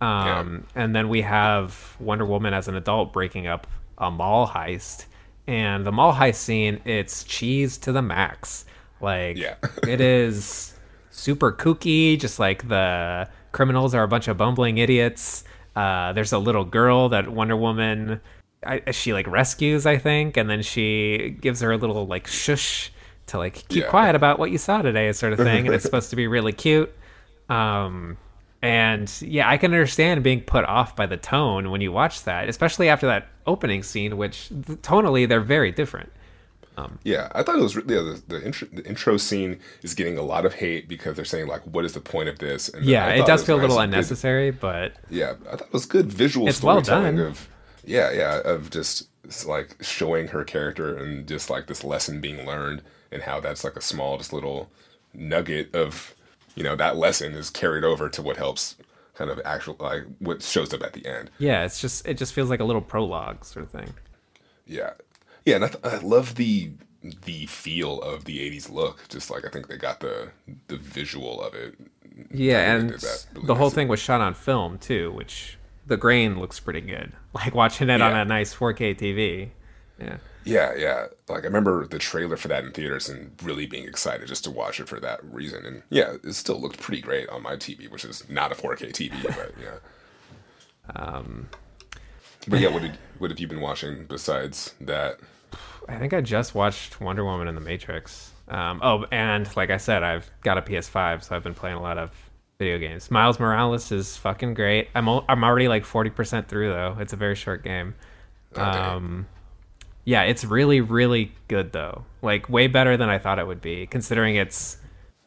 Um, 0.00 0.66
And 0.74 0.94
then 0.94 1.08
we 1.08 1.22
have 1.22 1.96
Wonder 1.98 2.26
Woman 2.26 2.52
as 2.52 2.68
an 2.68 2.74
adult 2.74 3.12
breaking 3.12 3.46
up 3.46 3.66
a 3.98 4.10
mall 4.10 4.46
heist, 4.46 5.06
and 5.46 5.86
the 5.86 5.92
mall 5.92 6.12
heist 6.12 6.34
scene, 6.36 6.80
it's 6.84 7.24
cheese 7.24 7.78
to 7.78 7.92
the 7.92 8.02
max. 8.02 8.66
Like 9.06 9.38
Yeah. 9.38 9.54
it 9.88 10.00
is 10.02 10.74
super 11.10 11.52
kooky, 11.52 12.18
just 12.20 12.38
like 12.38 12.68
the 12.68 13.28
criminals 13.52 13.94
are 13.94 14.02
a 14.02 14.08
bunch 14.08 14.28
of 14.28 14.36
bumbling 14.36 14.76
idiots. 14.78 15.44
Uh, 15.74 16.12
there's 16.12 16.32
a 16.32 16.38
little 16.38 16.64
girl 16.64 17.08
that 17.10 17.28
Wonder 17.28 17.56
Woman, 17.56 18.20
I, 18.66 18.90
she 18.90 19.12
like 19.12 19.26
rescues, 19.26 19.86
I 19.86 19.96
think, 19.98 20.36
and 20.36 20.48
then 20.50 20.62
she 20.62 21.36
gives 21.40 21.60
her 21.60 21.72
a 21.72 21.76
little 21.76 22.06
like 22.06 22.26
shush 22.26 22.92
to 23.28 23.38
like 23.38 23.54
keep 23.68 23.84
Yeah. 23.84 23.88
quiet 23.90 24.14
about 24.14 24.38
what 24.38 24.50
you 24.50 24.58
saw 24.58 24.82
today, 24.82 25.12
sort 25.12 25.32
of 25.32 25.38
thing, 25.38 25.66
and 25.66 25.74
it's 25.74 25.84
supposed 25.88 26.10
to 26.10 26.16
be 26.16 26.26
really 26.26 26.52
cute. 26.52 26.92
Um, 27.48 28.16
and 28.62 29.12
yeah, 29.20 29.48
I 29.48 29.56
can 29.58 29.72
understand 29.72 30.22
being 30.24 30.40
put 30.40 30.64
off 30.64 30.96
by 30.96 31.06
the 31.06 31.16
tone 31.16 31.70
when 31.70 31.80
you 31.80 31.92
watch 31.92 32.24
that, 32.24 32.48
especially 32.48 32.88
after 32.88 33.06
that 33.06 33.28
opening 33.46 33.82
scene, 33.82 34.16
which 34.16 34.48
tonally 34.82 35.28
they're 35.28 35.40
very 35.40 35.70
different. 35.70 36.10
Um, 36.78 36.98
yeah. 37.04 37.30
I 37.34 37.42
thought 37.42 37.58
it 37.58 37.62
was 37.62 37.74
yeah, 37.74 37.82
the 37.86 38.22
the 38.28 38.44
intro, 38.44 38.68
the 38.72 38.84
intro 38.86 39.16
scene 39.16 39.60
is 39.82 39.94
getting 39.94 40.18
a 40.18 40.22
lot 40.22 40.44
of 40.44 40.54
hate 40.54 40.88
because 40.88 41.16
they're 41.16 41.24
saying 41.24 41.46
like, 41.46 41.62
what 41.62 41.84
is 41.84 41.94
the 41.94 42.00
point 42.00 42.28
of 42.28 42.38
this? 42.38 42.68
And 42.68 42.84
Yeah, 42.84 43.08
it 43.08 43.26
does 43.26 43.40
was 43.40 43.46
feel 43.46 43.56
a 43.56 43.62
little 43.62 43.78
and 43.80 43.90
good- 43.90 43.96
unnecessary, 43.98 44.50
but 44.50 44.94
yeah, 45.08 45.34
I 45.50 45.56
thought 45.56 45.68
it 45.68 45.72
was 45.72 45.86
good 45.86 46.06
visual 46.12 46.46
It's 46.48 46.62
well 46.62 46.82
storytelling 46.84 47.16
done. 47.16 47.26
of 47.26 47.48
yeah, 47.84 48.10
yeah, 48.12 48.40
of 48.44 48.70
just 48.70 49.08
like 49.46 49.76
showing 49.80 50.28
her 50.28 50.44
character 50.44 50.96
and 50.96 51.26
just 51.26 51.50
like 51.50 51.66
this 51.66 51.82
lesson 51.82 52.20
being 52.20 52.44
learned 52.46 52.82
and 53.10 53.22
how 53.22 53.40
that's 53.40 53.64
like 53.64 53.76
a 53.76 53.80
small 53.80 54.18
just 54.18 54.32
little 54.32 54.68
nugget 55.14 55.74
of 55.74 56.14
you 56.56 56.62
know 56.62 56.76
that 56.76 56.96
lesson 56.96 57.32
is 57.32 57.48
carried 57.50 57.84
over 57.84 58.08
to 58.08 58.20
what 58.22 58.36
helps 58.36 58.76
kind 59.14 59.30
of 59.30 59.40
actual 59.44 59.76
like 59.80 60.02
what 60.18 60.42
shows 60.42 60.74
up 60.74 60.82
at 60.82 60.92
the 60.92 61.06
end. 61.06 61.30
yeah, 61.38 61.64
it's 61.64 61.80
just 61.80 62.06
it 62.06 62.18
just 62.18 62.34
feels 62.34 62.50
like 62.50 62.60
a 62.60 62.64
little 62.64 62.82
prologue 62.82 63.44
sort 63.44 63.64
of 63.64 63.70
thing. 63.70 63.94
Yeah, 64.66 64.90
yeah, 65.46 65.54
and 65.56 65.64
I, 65.64 65.68
th- 65.68 65.84
I 65.84 65.96
love 65.98 66.34
the 66.34 66.72
the 67.24 67.46
feel 67.46 68.02
of 68.02 68.24
the 68.26 68.38
'80s 68.40 68.70
look. 68.70 69.08
Just 69.08 69.30
like 69.30 69.46
I 69.46 69.48
think 69.48 69.68
they 69.68 69.78
got 69.78 70.00
the 70.00 70.30
the 70.68 70.76
visual 70.76 71.42
of 71.42 71.54
it. 71.54 71.74
Yeah, 72.30 72.72
and 72.74 72.90
that 72.90 73.26
really 73.34 73.46
the 73.46 73.54
whole 73.54 73.70
thing 73.70 73.88
was 73.88 74.00
shot 74.00 74.20
on 74.20 74.34
film 74.34 74.78
too, 74.78 75.12
which 75.12 75.58
the 75.86 75.96
grain 75.96 76.38
looks 76.40 76.60
pretty 76.60 76.80
good. 76.82 77.12
Like 77.34 77.54
watching 77.54 77.90
it 77.90 78.00
on 78.00 78.12
Yeah. 78.12 78.22
a 78.22 78.24
nice 78.24 78.54
4K 78.54 78.96
TV. 78.98 79.50
Yeah. 80.00 80.16
Yeah, 80.44 80.74
yeah. 80.74 81.06
Like 81.28 81.42
I 81.42 81.46
remember 81.48 81.86
the 81.86 81.98
trailer 81.98 82.36
for 82.38 82.48
that 82.48 82.64
in 82.64 82.72
theaters 82.72 83.08
and 83.10 83.32
really 83.42 83.66
being 83.66 83.86
excited 83.86 84.26
just 84.28 84.44
to 84.44 84.50
watch 84.50 84.80
it 84.80 84.88
for 84.88 84.98
that 85.00 85.22
reason. 85.24 85.66
And 85.66 85.82
yeah, 85.90 86.14
it 86.24 86.32
still 86.32 86.58
looked 86.60 86.80
pretty 86.80 87.02
great 87.02 87.28
on 87.28 87.42
my 87.42 87.56
TV, 87.56 87.90
which 87.90 88.04
is 88.06 88.26
not 88.30 88.52
a 88.52 88.54
4K 88.54 88.90
TV, 88.92 89.22
but 89.36 89.52
yeah. 89.62 89.78
Um, 90.94 91.48
But 92.48 92.60
yeah, 92.60 92.68
what 92.68 92.82
did 92.82 92.96
what 93.18 93.30
have 93.30 93.38
you 93.40 93.48
been 93.48 93.60
watching 93.60 94.06
besides 94.06 94.74
that? 94.80 95.18
I 95.88 95.98
think 95.98 96.12
I 96.12 96.20
just 96.20 96.54
watched 96.54 97.00
Wonder 97.00 97.24
Woman 97.24 97.48
and 97.48 97.56
The 97.56 97.60
Matrix. 97.60 98.32
Um, 98.48 98.80
oh, 98.82 99.06
and 99.10 99.54
like 99.56 99.70
I 99.70 99.76
said, 99.76 100.02
I've 100.02 100.30
got 100.42 100.58
a 100.58 100.62
PS5, 100.62 101.24
so 101.24 101.36
I've 101.36 101.42
been 101.42 101.54
playing 101.54 101.76
a 101.76 101.82
lot 101.82 101.98
of 101.98 102.10
video 102.58 102.78
games. 102.78 103.10
Miles 103.10 103.38
Morales 103.38 103.90
is 103.92 104.16
fucking 104.16 104.54
great. 104.54 104.88
I'm 104.94 105.08
al- 105.08 105.24
I'm 105.28 105.44
already 105.44 105.68
like 105.68 105.84
40% 105.84 106.46
through 106.46 106.70
though. 106.70 106.96
It's 107.00 107.12
a 107.12 107.16
very 107.16 107.34
short 107.34 107.62
game. 107.62 107.94
Um, 108.54 109.26
yeah, 110.04 110.22
it's 110.22 110.44
really 110.44 110.80
really 110.80 111.32
good 111.48 111.72
though. 111.72 112.04
Like 112.22 112.48
way 112.48 112.68
better 112.68 112.96
than 112.96 113.08
I 113.08 113.18
thought 113.18 113.38
it 113.38 113.46
would 113.46 113.60
be, 113.60 113.86
considering 113.86 114.36
it's 114.36 114.78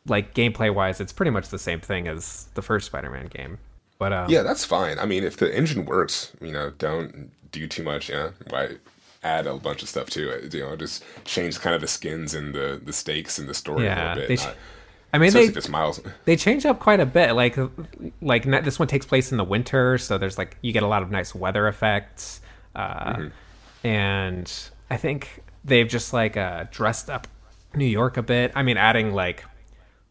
like 0.07 0.33
gameplay 0.33 0.73
wise, 0.73 0.99
it's 0.99 1.13
pretty 1.13 1.31
much 1.31 1.49
the 1.49 1.59
same 1.59 1.79
thing 1.79 2.07
as 2.07 2.47
the 2.55 2.61
first 2.61 2.87
Spider-Man 2.87 3.27
game. 3.27 3.59
But 3.99 4.13
um, 4.13 4.29
Yeah, 4.29 4.41
that's 4.41 4.65
fine. 4.65 4.97
I 4.97 5.05
mean, 5.05 5.23
if 5.23 5.37
the 5.37 5.55
engine 5.55 5.85
works, 5.85 6.31
you 6.41 6.51
know, 6.51 6.71
don't 6.77 7.29
do 7.51 7.67
too 7.67 7.83
much. 7.83 8.09
Yeah, 8.09 8.31
why 8.49 8.77
add 9.23 9.47
a 9.47 9.55
bunch 9.57 9.83
of 9.83 9.89
stuff 9.89 10.09
to 10.11 10.29
it? 10.29 10.53
You 10.53 10.61
know, 10.61 10.75
just 10.75 11.03
change 11.25 11.59
kind 11.59 11.75
of 11.75 11.81
the 11.81 11.87
skins 11.87 12.33
and 12.33 12.53
the 12.53 12.79
the 12.83 12.93
stakes 12.93 13.37
and 13.39 13.47
the 13.49 13.53
story 13.53 13.85
a 13.87 13.95
little 13.95 14.15
bit. 14.15 14.27
they 14.27 14.35
sh- 14.37 14.47
I 15.13 15.17
mean 15.17 15.31
they 15.33 15.47
they 16.25 16.35
change 16.35 16.65
up 16.65 16.79
quite 16.79 16.99
a 16.99 17.05
bit 17.05 17.33
like 17.33 17.57
like 18.21 18.43
this 18.45 18.77
one 18.77 18.87
takes 18.87 19.05
place 19.05 19.31
in 19.31 19.37
the 19.37 19.43
winter 19.43 19.97
so 19.97 20.17
there's 20.17 20.37
like 20.37 20.57
you 20.61 20.71
get 20.71 20.83
a 20.83 20.87
lot 20.87 21.01
of 21.01 21.09
nice 21.11 21.33
weather 21.33 21.67
effects 21.67 22.41
uh, 22.75 23.13
and 23.83 24.51
i 24.91 24.97
think 24.97 25.41
they've 25.65 25.87
just 25.87 26.13
like 26.13 26.37
uh, 26.37 26.65
dressed 26.71 27.09
up 27.09 27.27
new 27.73 27.85
york 27.85 28.17
a 28.17 28.21
bit 28.21 28.51
i 28.55 28.61
mean 28.61 28.77
adding 28.77 29.11
like 29.13 29.43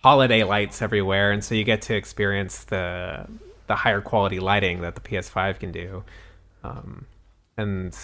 holiday 0.02 0.42
lights 0.42 0.82
everywhere 0.82 1.30
and 1.30 1.44
so 1.44 1.54
you 1.54 1.62
get 1.64 1.80
to 1.82 1.94
experience 1.94 2.64
the 2.64 3.24
the 3.68 3.76
higher 3.76 4.00
quality 4.00 4.40
lighting 4.40 4.80
that 4.80 4.94
the 4.96 5.00
ps5 5.00 5.60
can 5.60 5.70
do 5.70 6.02
um, 6.64 7.06
and 7.56 7.96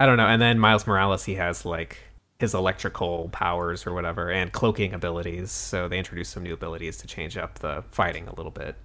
I 0.00 0.06
don't 0.06 0.16
know. 0.16 0.26
And 0.26 0.40
then 0.40 0.58
Miles 0.58 0.86
Morales, 0.86 1.24
he 1.24 1.34
has 1.34 1.64
like 1.64 1.98
his 2.38 2.54
electrical 2.54 3.28
powers 3.30 3.86
or 3.86 3.94
whatever, 3.94 4.30
and 4.30 4.52
cloaking 4.52 4.94
abilities. 4.94 5.50
So 5.52 5.88
they 5.88 5.98
introduced 5.98 6.32
some 6.32 6.42
new 6.42 6.54
abilities 6.54 6.96
to 6.98 7.06
change 7.06 7.36
up 7.36 7.60
the 7.60 7.84
fighting 7.90 8.26
a 8.28 8.34
little 8.34 8.50
bit. 8.50 8.76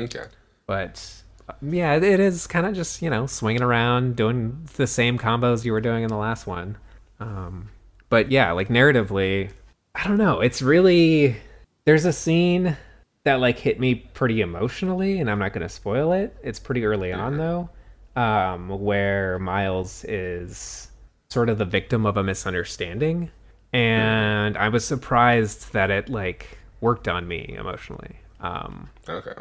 Okay. 0.00 0.24
But 0.66 1.22
yeah, 1.60 1.94
it 1.94 2.04
it 2.04 2.20
is 2.20 2.46
kind 2.46 2.66
of 2.66 2.74
just 2.74 3.02
you 3.02 3.10
know 3.10 3.26
swinging 3.26 3.62
around, 3.62 4.16
doing 4.16 4.66
the 4.76 4.86
same 4.86 5.18
combos 5.18 5.64
you 5.64 5.72
were 5.72 5.80
doing 5.80 6.02
in 6.02 6.08
the 6.08 6.16
last 6.16 6.46
one. 6.46 6.78
Um, 7.20 7.68
but 8.08 8.30
yeah, 8.30 8.52
like 8.52 8.68
narratively, 8.68 9.50
I 9.94 10.04
don't 10.04 10.18
know. 10.18 10.40
It's 10.40 10.62
really 10.62 11.36
there's 11.84 12.04
a 12.04 12.12
scene 12.12 12.76
that 13.24 13.40
like 13.40 13.58
hit 13.58 13.78
me 13.80 13.94
pretty 13.94 14.40
emotionally, 14.40 15.20
and 15.20 15.30
I'm 15.30 15.38
not 15.38 15.52
going 15.52 15.66
to 15.66 15.68
spoil 15.68 16.12
it. 16.12 16.36
It's 16.42 16.58
pretty 16.58 16.84
early 16.84 17.12
on 17.12 17.36
though, 17.36 17.68
um, 18.16 18.68
where 18.68 19.38
Miles 19.38 20.04
is 20.04 20.88
sort 21.30 21.48
of 21.48 21.58
the 21.58 21.64
victim 21.64 22.06
of 22.06 22.16
a 22.16 22.22
misunderstanding, 22.22 23.30
and 23.72 24.56
I 24.56 24.68
was 24.68 24.84
surprised 24.84 25.72
that 25.72 25.90
it 25.90 26.08
like 26.08 26.58
worked 26.80 27.08
on 27.08 27.26
me 27.26 27.54
emotionally. 27.58 28.16
Um, 28.40 28.90
Okay. 29.08 29.34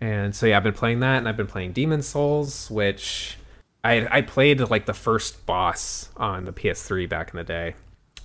and 0.00 0.34
so 0.34 0.46
yeah, 0.46 0.56
I've 0.56 0.62
been 0.62 0.72
playing 0.74 1.00
that, 1.00 1.18
and 1.18 1.28
I've 1.28 1.36
been 1.36 1.46
playing 1.46 1.72
Demon's 1.72 2.06
Souls, 2.06 2.70
which 2.70 3.38
I 3.82 4.06
I 4.18 4.20
played 4.22 4.60
like 4.70 4.86
the 4.86 4.94
first 4.94 5.46
boss 5.46 6.10
on 6.16 6.44
the 6.44 6.52
PS3 6.52 7.08
back 7.08 7.30
in 7.32 7.38
the 7.38 7.44
day, 7.44 7.74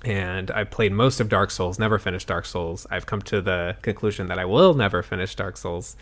and 0.03 0.51
I 0.51 0.63
played 0.65 0.91
most 0.91 1.19
of 1.19 1.29
Dark 1.29 1.49
Souls. 1.49 1.79
Never 1.79 1.97
finished 1.97 2.27
Dark 2.27 2.45
Souls. 2.45 2.85
I've 2.91 3.05
come 3.05 3.21
to 3.23 3.41
the 3.41 3.77
conclusion 3.81 4.27
that 4.27 4.37
I 4.37 4.45
will 4.45 4.73
never 4.73 5.01
finish 5.01 5.33
Dark 5.35 5.57
Souls, 5.57 5.95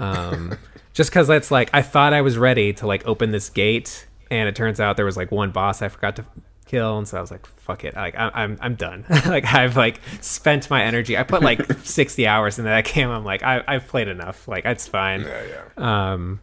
um, 0.00 0.56
just 0.92 1.10
because 1.10 1.28
it's 1.30 1.50
like 1.50 1.70
I 1.72 1.82
thought 1.82 2.12
I 2.12 2.22
was 2.22 2.38
ready 2.38 2.72
to 2.74 2.86
like 2.86 3.06
open 3.06 3.30
this 3.30 3.50
gate, 3.50 4.06
and 4.30 4.48
it 4.48 4.56
turns 4.56 4.80
out 4.80 4.96
there 4.96 5.06
was 5.06 5.16
like 5.16 5.30
one 5.30 5.50
boss 5.50 5.82
I 5.82 5.88
forgot 5.88 6.16
to 6.16 6.24
kill, 6.66 6.98
and 6.98 7.08
so 7.08 7.18
I 7.18 7.20
was 7.20 7.30
like, 7.30 7.46
"Fuck 7.46 7.84
it!" 7.84 7.94
Like 7.94 8.14
I, 8.16 8.30
I'm 8.34 8.58
I'm 8.60 8.74
done. 8.74 9.04
like 9.26 9.46
I've 9.46 9.76
like 9.76 10.00
spent 10.20 10.68
my 10.70 10.82
energy. 10.82 11.16
I 11.16 11.22
put 11.22 11.42
like 11.42 11.60
60 11.82 12.26
hours 12.26 12.58
into 12.58 12.68
that 12.68 12.84
game. 12.84 13.08
I'm 13.10 13.24
like 13.24 13.42
I, 13.42 13.62
I've 13.66 13.86
played 13.86 14.08
enough. 14.08 14.46
Like 14.46 14.64
it's 14.64 14.86
fine. 14.86 15.22
Yeah, 15.22 15.44
yeah. 15.78 16.12
Um, 16.12 16.40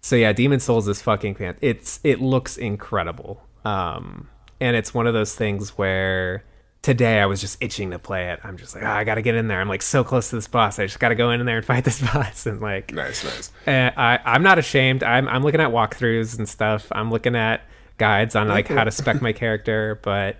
so 0.00 0.16
yeah, 0.16 0.32
Demon's 0.32 0.64
Souls 0.64 0.88
is 0.88 1.02
fucking 1.02 1.34
fan. 1.34 1.56
It's 1.60 2.00
it 2.04 2.20
looks 2.20 2.56
incredible. 2.56 3.42
Um, 3.64 4.28
and 4.60 4.76
it's 4.76 4.94
one 4.94 5.06
of 5.06 5.14
those 5.14 5.34
things 5.34 5.70
where 5.76 6.44
today 6.82 7.20
I 7.20 7.26
was 7.26 7.40
just 7.40 7.62
itching 7.62 7.90
to 7.90 7.98
play 7.98 8.30
it. 8.30 8.40
I'm 8.44 8.56
just 8.56 8.74
like, 8.74 8.84
oh, 8.84 8.88
I 8.90 9.04
gotta 9.04 9.22
get 9.22 9.34
in 9.34 9.48
there. 9.48 9.60
I'm 9.60 9.68
like 9.68 9.82
so 9.82 10.04
close 10.04 10.30
to 10.30 10.36
this 10.36 10.48
boss. 10.48 10.78
I 10.78 10.86
just 10.86 11.00
gotta 11.00 11.14
go 11.14 11.30
in 11.30 11.44
there 11.46 11.56
and 11.58 11.66
fight 11.66 11.84
this 11.84 12.00
boss. 12.12 12.46
And 12.46 12.60
like, 12.60 12.92
nice, 12.92 13.24
nice. 13.24 13.52
uh, 13.66 13.90
I 13.98 14.18
I'm 14.24 14.42
not 14.42 14.58
ashamed. 14.58 15.02
I'm 15.02 15.28
I'm 15.28 15.42
looking 15.42 15.60
at 15.60 15.70
walkthroughs 15.70 16.38
and 16.38 16.48
stuff. 16.48 16.86
I'm 16.92 17.10
looking 17.10 17.34
at 17.36 17.62
guides 17.98 18.36
on 18.36 18.48
like 18.48 18.68
how 18.68 18.84
to 18.84 18.90
spec 18.90 19.20
my 19.20 19.32
character, 19.42 19.98
but 20.02 20.36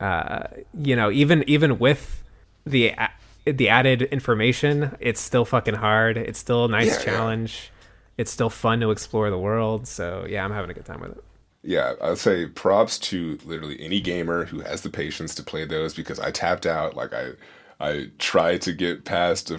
uh, 0.00 0.44
you 0.74 0.96
know, 0.96 1.10
even 1.10 1.44
even 1.48 1.78
with 1.78 2.22
the 2.64 2.92
the 3.44 3.68
added 3.68 4.02
information, 4.02 4.96
it's 5.00 5.20
still 5.20 5.44
fucking 5.44 5.74
hard. 5.74 6.16
It's 6.16 6.38
still 6.38 6.66
a 6.66 6.68
nice 6.68 6.86
Yeah, 6.88 6.92
yeah. 6.98 7.04
challenge. 7.04 7.70
It's 8.18 8.30
still 8.30 8.50
fun 8.50 8.80
to 8.80 8.90
explore 8.90 9.30
the 9.30 9.38
world. 9.38 9.86
So 9.88 10.26
yeah, 10.28 10.44
I'm 10.44 10.52
having 10.52 10.70
a 10.70 10.74
good 10.74 10.84
time 10.84 11.00
with 11.00 11.12
it. 11.12 11.24
Yeah, 11.62 11.94
I'd 12.00 12.18
say 12.18 12.46
props 12.46 12.98
to 13.00 13.38
literally 13.44 13.78
any 13.80 14.00
gamer 14.00 14.46
who 14.46 14.60
has 14.60 14.80
the 14.82 14.88
patience 14.90 15.34
to 15.34 15.42
play 15.42 15.64
those 15.66 15.94
because 15.94 16.18
I 16.18 16.30
tapped 16.30 16.64
out. 16.64 16.96
Like 16.96 17.12
I, 17.12 17.32
I 17.78 18.10
tried 18.18 18.62
to 18.62 18.72
get 18.72 19.04
past 19.04 19.48
the 19.48 19.58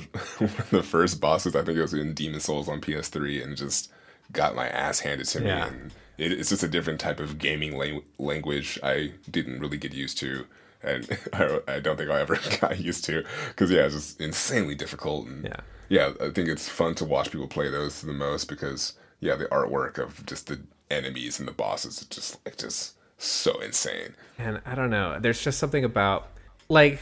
the 0.72 0.82
first 0.84 1.22
bosses. 1.22 1.56
I 1.56 1.64
think 1.64 1.78
it 1.78 1.82
was 1.82 1.94
in 1.94 2.14
Demon's 2.14 2.46
Souls 2.46 2.68
on 2.68 2.82
PS3, 2.82 3.44
and 3.44 3.56
just 3.56 3.92
got 4.32 4.56
my 4.56 4.68
ass 4.68 5.00
handed 5.00 5.28
to 5.28 5.42
me. 5.42 5.48
Yeah. 5.48 5.68
And 5.68 5.92
it, 6.18 6.32
it's 6.32 6.50
just 6.50 6.64
a 6.64 6.68
different 6.68 7.00
type 7.00 7.20
of 7.20 7.38
gaming 7.38 7.78
lang- 7.78 8.04
language 8.18 8.80
I 8.82 9.12
didn't 9.30 9.60
really 9.60 9.78
get 9.78 9.94
used 9.94 10.18
to, 10.20 10.46
and 10.82 11.08
I, 11.34 11.60
I 11.68 11.80
don't 11.80 11.98
think 11.98 12.10
I 12.10 12.20
ever 12.22 12.40
got 12.62 12.80
used 12.80 13.06
to 13.06 13.24
because 13.50 13.70
yeah, 13.70 13.86
it's 13.86 13.94
just 13.94 14.22
insanely 14.22 14.74
difficult. 14.76 15.28
And 15.28 15.46
Yeah. 15.46 15.58
yeah, 15.90 16.12
I 16.20 16.30
think 16.32 16.50
it's 16.50 16.68
fun 16.68 16.96
to 16.96 17.06
watch 17.06 17.30
people 17.32 17.48
play 17.48 17.70
those 17.70 18.02
the 18.02 18.12
most 18.14 18.46
because 18.50 18.94
yeah, 19.20 19.36
the 19.36 19.46
artwork 19.46 20.00
of 20.00 20.26
just 20.26 20.48
the 20.48 20.60
enemies 20.92 21.40
and 21.40 21.48
the 21.48 21.54
bosses 21.54 22.02
is 22.02 22.08
just 22.08 22.38
like 22.46 22.58
just 22.58 22.96
so 23.18 23.60
insane. 23.60 24.16
And 24.38 24.62
I 24.66 24.76
don't 24.76 24.90
know. 24.90 25.20
There's 25.20 25.44
just 25.44 25.60
something 25.60 25.84
about 25.84 26.28
like 26.70 27.00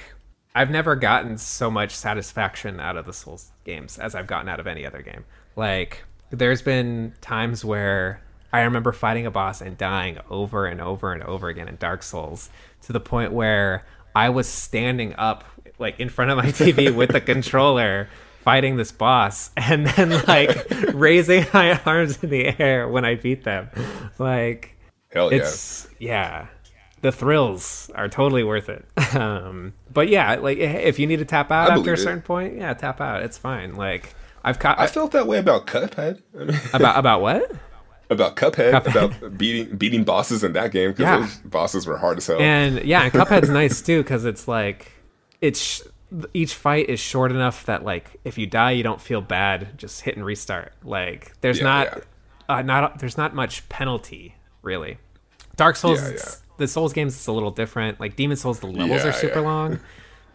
I've 0.55 0.71
never 0.71 0.95
gotten 0.95 1.37
so 1.37 1.69
much 1.69 1.95
satisfaction 1.95 2.79
out 2.79 2.97
of 2.97 3.05
the 3.05 3.13
Souls 3.13 3.51
games 3.63 3.97
as 3.97 4.15
I've 4.15 4.27
gotten 4.27 4.49
out 4.49 4.59
of 4.59 4.67
any 4.67 4.85
other 4.85 5.01
game. 5.01 5.25
Like 5.55 6.03
there's 6.31 6.61
been 6.61 7.13
times 7.21 7.63
where 7.63 8.21
I 8.51 8.61
remember 8.61 8.91
fighting 8.91 9.25
a 9.25 9.31
boss 9.31 9.61
and 9.61 9.77
dying 9.77 10.17
over 10.29 10.65
and 10.65 10.81
over 10.81 11.13
and 11.13 11.23
over 11.23 11.49
again 11.49 11.67
in 11.67 11.77
Dark 11.77 12.03
Souls 12.03 12.49
to 12.83 12.93
the 12.93 12.99
point 12.99 13.31
where 13.31 13.85
I 14.15 14.29
was 14.29 14.47
standing 14.47 15.13
up 15.17 15.43
like 15.77 15.99
in 15.99 16.09
front 16.09 16.31
of 16.31 16.37
my 16.37 16.47
TV 16.47 16.93
with 16.93 17.11
the 17.11 17.21
controller 17.33 18.09
fighting 18.49 18.77
this 18.77 18.91
boss 18.91 19.51
and 19.57 19.85
then 19.85 20.09
like 20.27 20.49
raising 20.93 21.45
my 21.53 21.79
arms 21.85 22.23
in 22.23 22.29
the 22.31 22.59
air 22.59 22.87
when 22.89 23.05
I 23.05 23.13
beat 23.15 23.43
them. 23.43 23.69
Like 24.17 24.75
Hell 25.11 25.31
yeah. 25.31 25.37
it's 25.39 25.87
yeah 25.99 26.47
the 27.01 27.11
thrills 27.11 27.89
are 27.95 28.09
totally 28.09 28.43
worth 28.43 28.69
it 28.69 28.85
um 29.15 29.73
but 29.93 30.07
yeah 30.09 30.35
like 30.35 30.57
if 30.57 30.99
you 30.99 31.07
need 31.07 31.19
to 31.19 31.25
tap 31.25 31.49
out 31.51 31.69
I 31.69 31.73
after 31.75 31.79
a 31.79 31.83
believe 31.83 31.99
it. 31.99 32.03
certain 32.03 32.21
point 32.21 32.57
yeah 32.57 32.73
tap 32.73 32.99
out 33.01 33.21
it's 33.23 33.37
fine 33.37 33.75
like 33.75 34.13
i've 34.43 34.59
caught 34.59 34.79
I 34.79 34.87
felt 34.87 35.11
that 35.13 35.25
way 35.27 35.37
about 35.39 35.65
Cuphead. 35.65 36.21
I 36.39 36.43
mean, 36.43 36.59
about 36.73 36.97
about 36.99 37.21
what 37.21 37.51
about 38.09 38.35
Cuphead, 38.35 38.71
Cuphead. 38.73 38.91
about 38.91 39.37
beating 39.37 39.77
beating 39.77 40.03
bosses 40.03 40.43
in 40.43 40.53
that 40.53 40.71
game 40.71 40.89
because 40.91 41.03
Yeah. 41.03 41.19
those 41.19 41.35
bosses 41.37 41.87
were 41.87 41.97
hard 41.97 42.17
as 42.17 42.27
hell. 42.27 42.39
and 42.39 42.83
yeah 42.83 43.03
and 43.03 43.13
cuphead's 43.13 43.49
nice 43.49 43.81
too 43.81 44.01
because 44.03 44.25
it's 44.25 44.47
like 44.47 44.91
it's 45.41 45.81
each 46.33 46.55
fight 46.55 46.89
is 46.89 46.99
short 46.99 47.31
enough 47.31 47.65
that 47.65 47.83
like 47.83 48.17
if 48.23 48.37
you 48.37 48.47
die 48.47 48.71
you 48.71 48.83
don't 48.83 49.01
feel 49.01 49.21
bad 49.21 49.77
just 49.77 50.01
hit 50.01 50.15
and 50.15 50.25
restart 50.25 50.73
like 50.83 51.33
there's 51.41 51.61
Yeah, 51.61 51.63
not 51.63 51.93
yeah. 51.95 51.99
uh, 52.47 52.61
not 52.63 52.99
there's 52.99 53.17
not 53.17 53.35
much 53.35 53.67
penalty 53.69 54.35
really 54.63 54.97
dark 55.55 55.75
souls 55.75 56.13
Yeah, 56.13 56.35
the 56.57 56.67
souls 56.67 56.93
games 56.93 57.15
it's 57.15 57.27
a 57.27 57.31
little 57.31 57.51
different 57.51 57.99
like 57.99 58.15
demon's 58.15 58.41
souls 58.41 58.59
the 58.59 58.67
levels 58.67 59.05
are 59.05 59.11
super 59.13 59.41
long 59.41 59.79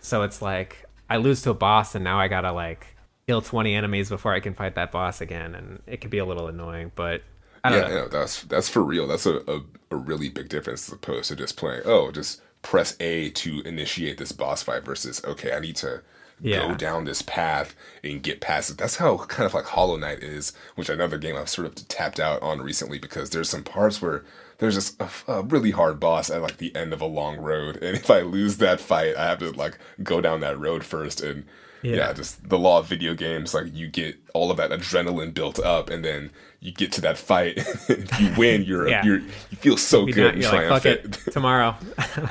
so 0.00 0.22
it's 0.22 0.42
like 0.42 0.84
i 1.10 1.16
lose 1.16 1.42
to 1.42 1.50
a 1.50 1.54
boss 1.54 1.94
and 1.94 2.04
now 2.04 2.18
i 2.18 2.28
gotta 2.28 2.52
like 2.52 2.96
kill 3.26 3.42
20 3.42 3.74
enemies 3.74 4.08
before 4.08 4.32
i 4.32 4.40
can 4.40 4.54
fight 4.54 4.74
that 4.76 4.92
boss 4.92 5.20
again 5.20 5.54
and 5.54 5.82
it 5.86 6.00
can 6.00 6.10
be 6.10 6.18
a 6.18 6.24
little 6.24 6.48
annoying 6.48 6.92
but 6.94 7.22
i 7.64 7.70
don't 7.70 7.86
yeah, 7.86 7.88
know 7.88 8.02
no, 8.02 8.08
that's 8.08 8.42
that's 8.44 8.68
for 8.68 8.82
real. 8.82 9.06
That's 9.06 9.26
a, 9.26 9.38
a, 9.50 9.62
a 9.90 9.96
really 9.96 10.28
big 10.28 10.48
difference 10.48 10.88
as 10.88 10.94
opposed 10.94 11.28
to 11.28 11.36
just 11.36 11.56
playing. 11.56 11.82
Oh, 11.84 12.10
just 12.10 12.42
press 12.64 12.96
A 12.98 13.30
to 13.30 13.60
initiate 13.60 14.18
this 14.18 14.32
boss 14.32 14.62
fight 14.62 14.84
versus 14.84 15.24
okay, 15.24 15.52
I 15.52 15.60
need 15.60 15.76
to 15.76 16.02
Yeah. 16.40 16.68
go 16.68 16.74
down 16.74 17.04
this 17.04 17.22
path 17.22 17.74
and 18.02 18.22
get 18.22 18.40
past 18.40 18.70
it. 18.70 18.76
That's 18.78 18.96
how 18.96 19.16
kind 19.18 19.46
of 19.46 19.54
like 19.54 19.64
Hollow 19.66 19.96
Knight 19.96 20.22
is, 20.22 20.52
which 20.74 20.88
another 20.88 21.16
game 21.18 21.36
I've 21.36 21.48
sort 21.48 21.66
of 21.66 21.88
tapped 21.88 22.20
out 22.20 22.42
on 22.42 22.60
recently 22.60 22.98
because 22.98 23.30
there's 23.30 23.48
some 23.48 23.62
parts 23.64 24.02
where 24.02 24.24
there's 24.58 24.74
this 24.74 24.96
a, 25.00 25.32
a 25.32 25.42
really 25.42 25.70
hard 25.70 25.98
boss 26.00 26.30
at 26.30 26.42
like 26.42 26.58
the 26.58 26.74
end 26.76 26.92
of 26.92 27.00
a 27.00 27.06
long 27.06 27.36
road, 27.38 27.76
and 27.82 27.96
if 27.96 28.10
I 28.10 28.20
lose 28.20 28.58
that 28.58 28.80
fight, 28.80 29.16
I 29.16 29.24
have 29.28 29.38
to 29.38 29.50
like 29.52 29.78
go 30.02 30.20
down 30.20 30.40
that 30.40 30.58
road 30.58 30.84
first, 30.84 31.20
and 31.22 31.44
yeah, 31.82 31.96
Yeah. 31.96 32.12
just 32.12 32.48
the 32.48 32.58
law 32.58 32.78
of 32.78 32.86
video 32.86 33.14
games. 33.14 33.54
Like 33.54 33.74
you 33.74 33.88
get 33.88 34.16
all 34.34 34.50
of 34.50 34.56
that 34.58 34.70
adrenaline 34.70 35.34
built 35.34 35.58
up, 35.58 35.88
and 35.90 36.04
then 36.04 36.30
you 36.60 36.72
get 36.72 36.92
to 36.92 37.00
that 37.02 37.18
fight. 37.18 37.58
you 38.18 38.32
win, 38.36 38.62
you're 38.64 38.88
Yeah. 38.90 39.04
you're 39.04 39.18
you 39.18 39.56
feel 39.58 39.76
so 39.76 40.06
You're, 40.06 40.14
good 40.14 40.34
not, 40.34 40.52
you're 40.52 40.52
like, 40.70 40.82
fuck 40.82 40.86
it, 40.86 41.12
tomorrow. 41.32 41.76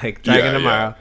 like, 0.04 0.24
Dragon 0.24 0.46
Yeah, 0.46 0.52
tomorrow. 0.54 0.96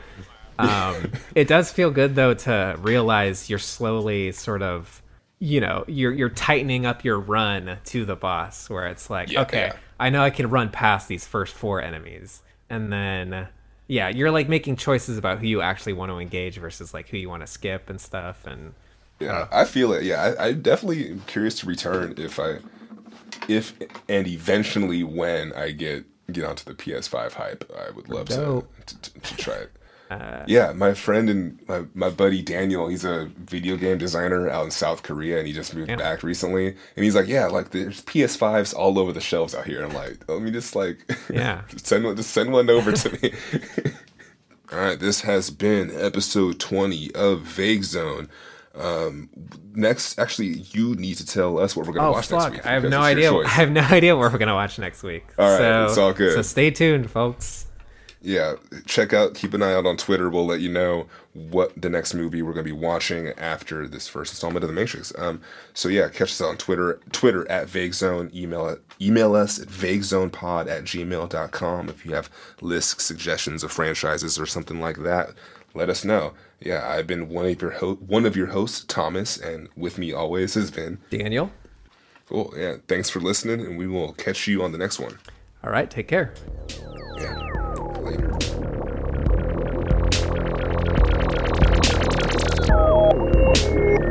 Um, 0.59 1.13
it 1.35 1.49
does 1.49 1.71
feel 1.73 1.91
good, 1.91 2.15
though, 2.15 2.35
to 2.35 2.77
realize 2.81 3.49
you're 3.51 3.59
slowly 3.59 4.33
sort 4.33 4.63
of, 4.63 5.03
you 5.39 5.61
know, 5.61 5.85
you're, 5.89 6.13
you're 6.13 6.29
tightening 6.31 6.87
up 6.87 7.05
your 7.05 7.19
run 7.19 7.79
to 7.87 8.05
the 8.05 8.17
boss, 8.17 8.69
where 8.71 8.87
it's 8.87 9.11
like, 9.11 9.31
Yeah, 9.31 9.43
okay, 9.43 9.67
yeah. 9.67 9.77
I 9.99 10.11
know 10.11 10.23
I 10.23 10.31
can 10.31 10.51
run 10.51 10.71
past 10.71 11.09
these 11.09 11.27
first 11.27 11.55
four 11.55 11.81
enemies. 11.83 12.43
And 12.71 12.93
then, 12.93 13.49
yeah, 13.87 14.09
you're 14.09 14.31
like 14.31 14.49
making 14.49 14.77
choices 14.77 15.19
about 15.19 15.39
who 15.39 15.47
you 15.47 15.61
actually 15.61 15.93
want 15.93 16.11
to 16.11 16.19
engage 16.19 16.57
versus 16.59 16.95
like 16.95 17.09
who 17.09 17.17
you 17.19 17.29
want 17.29 17.43
to 17.43 17.47
skip 17.47 17.91
and 17.91 18.01
stuff. 18.01 18.47
And 18.47 18.75
Yeah, 19.21 19.47
I 19.53 19.65
feel 19.65 19.93
it. 19.93 20.05
Yeah, 20.05 20.35
I, 20.39 20.47
I 20.47 20.53
definitely 20.53 21.11
am 21.11 21.21
curious 21.27 21.57
to 21.61 21.67
return 21.67 22.15
if 22.17 22.41
I, 22.41 22.59
if 23.49 23.75
and 24.09 24.27
eventually 24.27 25.03
when 25.05 25.53
I 25.53 25.71
get 25.73 26.05
get 26.33 26.45
onto 26.45 26.65
the 26.65 26.75
PS5 26.75 27.33
hype, 27.33 27.71
I 27.77 27.91
would 27.91 28.09
love 28.09 28.29
to, 28.29 28.65
to, 28.87 28.99
to 29.01 29.21
to 29.21 29.37
try 29.37 29.55
it. 29.55 29.73
Yeah, 30.47 30.73
my 30.73 30.95
friend 30.95 31.29
and 31.31 31.59
my, 31.69 31.85
my 31.95 32.11
buddy 32.11 32.43
Daniel, 32.43 32.89
he's 32.89 33.05
a 33.05 33.31
video 33.37 33.77
game 33.77 33.99
designer 33.99 34.49
out 34.49 34.65
in 34.65 34.71
South 34.71 35.03
Korea, 35.03 35.39
and 35.39 35.47
he 35.47 35.53
just 35.53 35.75
moved 35.75 35.91
Yeah. 35.91 35.97
back 35.97 36.23
recently. 36.23 36.69
And 36.69 37.05
he's 37.05 37.15
like, 37.15 37.29
"Yeah, 37.29 37.47
like 37.47 37.71
there's 37.71 38.03
PS5s 38.03 38.75
all 38.75 38.99
over 38.99 39.13
the 39.13 39.21
shelves 39.21 39.55
out 39.55 39.67
here." 39.67 39.85
I'm 39.85 39.93
like, 39.95 40.29
"Let 40.29 40.43
me 40.43 40.51
just 40.51 40.75
like, 40.75 40.99
Yeah. 41.33 41.63
send 41.77 42.05
one, 42.05 42.17
just 42.17 42.31
send 42.31 42.53
one 42.53 42.69
over 42.71 42.93
to 42.93 43.11
me." 43.23 43.33
All 44.73 44.79
right, 44.79 44.99
this 44.99 45.21
has 45.21 45.51
been 45.51 45.91
episode 45.95 46.59
20 46.59 47.15
of 47.15 47.41
Vague 47.43 47.85
Zone. 47.85 48.31
Um, 48.75 49.29
next, 49.75 50.19
actually, 50.19 50.61
you 50.73 50.95
need 50.95 51.17
to 51.17 51.27
tell 51.27 51.59
us 51.59 51.77
what 51.77 51.87
we're 51.87 51.93
going 51.93 52.05
to 52.05 52.09
oh, 52.09 52.13
watch 52.13 52.31
next 52.31 52.45
fuck. 52.45 52.53
week. 52.55 52.65
I 52.67 52.73
have 52.73 52.85
no 52.85 53.03
idea. 53.03 53.35
I 53.35 53.49
have 53.49 53.71
no 53.71 53.81
idea 53.91 54.17
what 54.17 54.33
we're 54.33 54.39
going 54.39 54.49
to 54.49 54.55
watch 54.55 54.79
next 54.79 55.03
week. 55.03 55.27
All 55.39 55.47
right, 55.51 55.59
so, 55.59 55.85
it's 55.85 55.99
all 55.99 56.13
good. 56.15 56.33
So 56.35 56.41
stay 56.41 56.71
tuned, 56.71 57.11
folks. 57.11 57.67
Yeah, 58.23 58.55
check 58.87 59.13
out, 59.13 59.35
keep 59.35 59.53
an 59.55 59.63
eye 59.63 59.75
out 59.75 59.85
on 59.87 59.97
Twitter. 59.97 60.31
We'll 60.31 60.47
let 60.47 60.61
you 60.61 60.71
know 60.71 61.07
what 61.35 61.73
the 61.81 61.89
next 61.91 62.15
movie 62.15 62.43
we're 62.43 62.53
going 62.53 62.65
to 62.65 62.73
be 62.75 62.79
watching 62.79 63.29
after 63.39 63.89
this 63.89 64.07
first 64.09 64.33
installment 64.33 64.63
of 64.65 64.69
The 64.69 64.75
Matrix. 64.75 65.13
Um, 65.19 65.41
so 65.75 65.89
yeah, 65.89 66.09
catch 66.09 66.31
us 66.31 66.41
on 66.41 66.57
Twitter, 66.57 67.01
Twitter 67.13 67.51
at 67.51 67.69
Vague 67.69 67.95
Zone. 67.95 68.31
Email 68.35 68.79
email 69.01 69.35
us 69.35 69.61
at 69.61 69.69
vaguezonepod 69.69 70.69
at 70.69 70.85
gmail.com 70.85 71.89
if 71.89 72.05
you 72.07 72.15
have 72.15 72.31
lists, 72.61 73.03
suggestions 73.03 73.65
of 73.65 73.73
franchises 73.73 74.39
or 74.39 74.47
something 74.47 74.81
like 74.81 74.99
that. 74.99 75.31
Let 75.75 75.89
us 75.89 76.05
know. 76.05 76.35
Yeah, 76.61 76.87
I've 76.89 77.07
been 77.07 77.29
one 77.29 77.47
of 77.47 77.61
your 77.61 77.71
ho- 77.73 77.95
one 78.07 78.27
of 78.27 78.37
your 78.37 78.49
hosts, 78.49 78.85
Thomas, 78.85 79.37
and 79.39 79.69
with 79.77 79.99
me 79.99 80.13
always 80.13 80.55
has 80.55 80.71
been 80.71 80.99
Daniel. 81.11 81.51
cool. 82.29 82.53
Yeah, 82.57 82.77
thanks 82.89 83.11
for 83.11 83.21
listening, 83.21 83.61
and 83.67 83.77
we 83.79 83.87
will 83.89 84.13
catch 84.13 84.47
you 84.47 84.63
on 84.63 84.71
the 84.73 84.79
next 84.79 85.01
one. 85.01 85.19
All 85.65 85.71
right, 85.73 85.91
take 85.91 86.07
care. 86.09 86.35
Yeah, 87.17 87.75
later. 88.03 88.33
Thank 93.65 94.02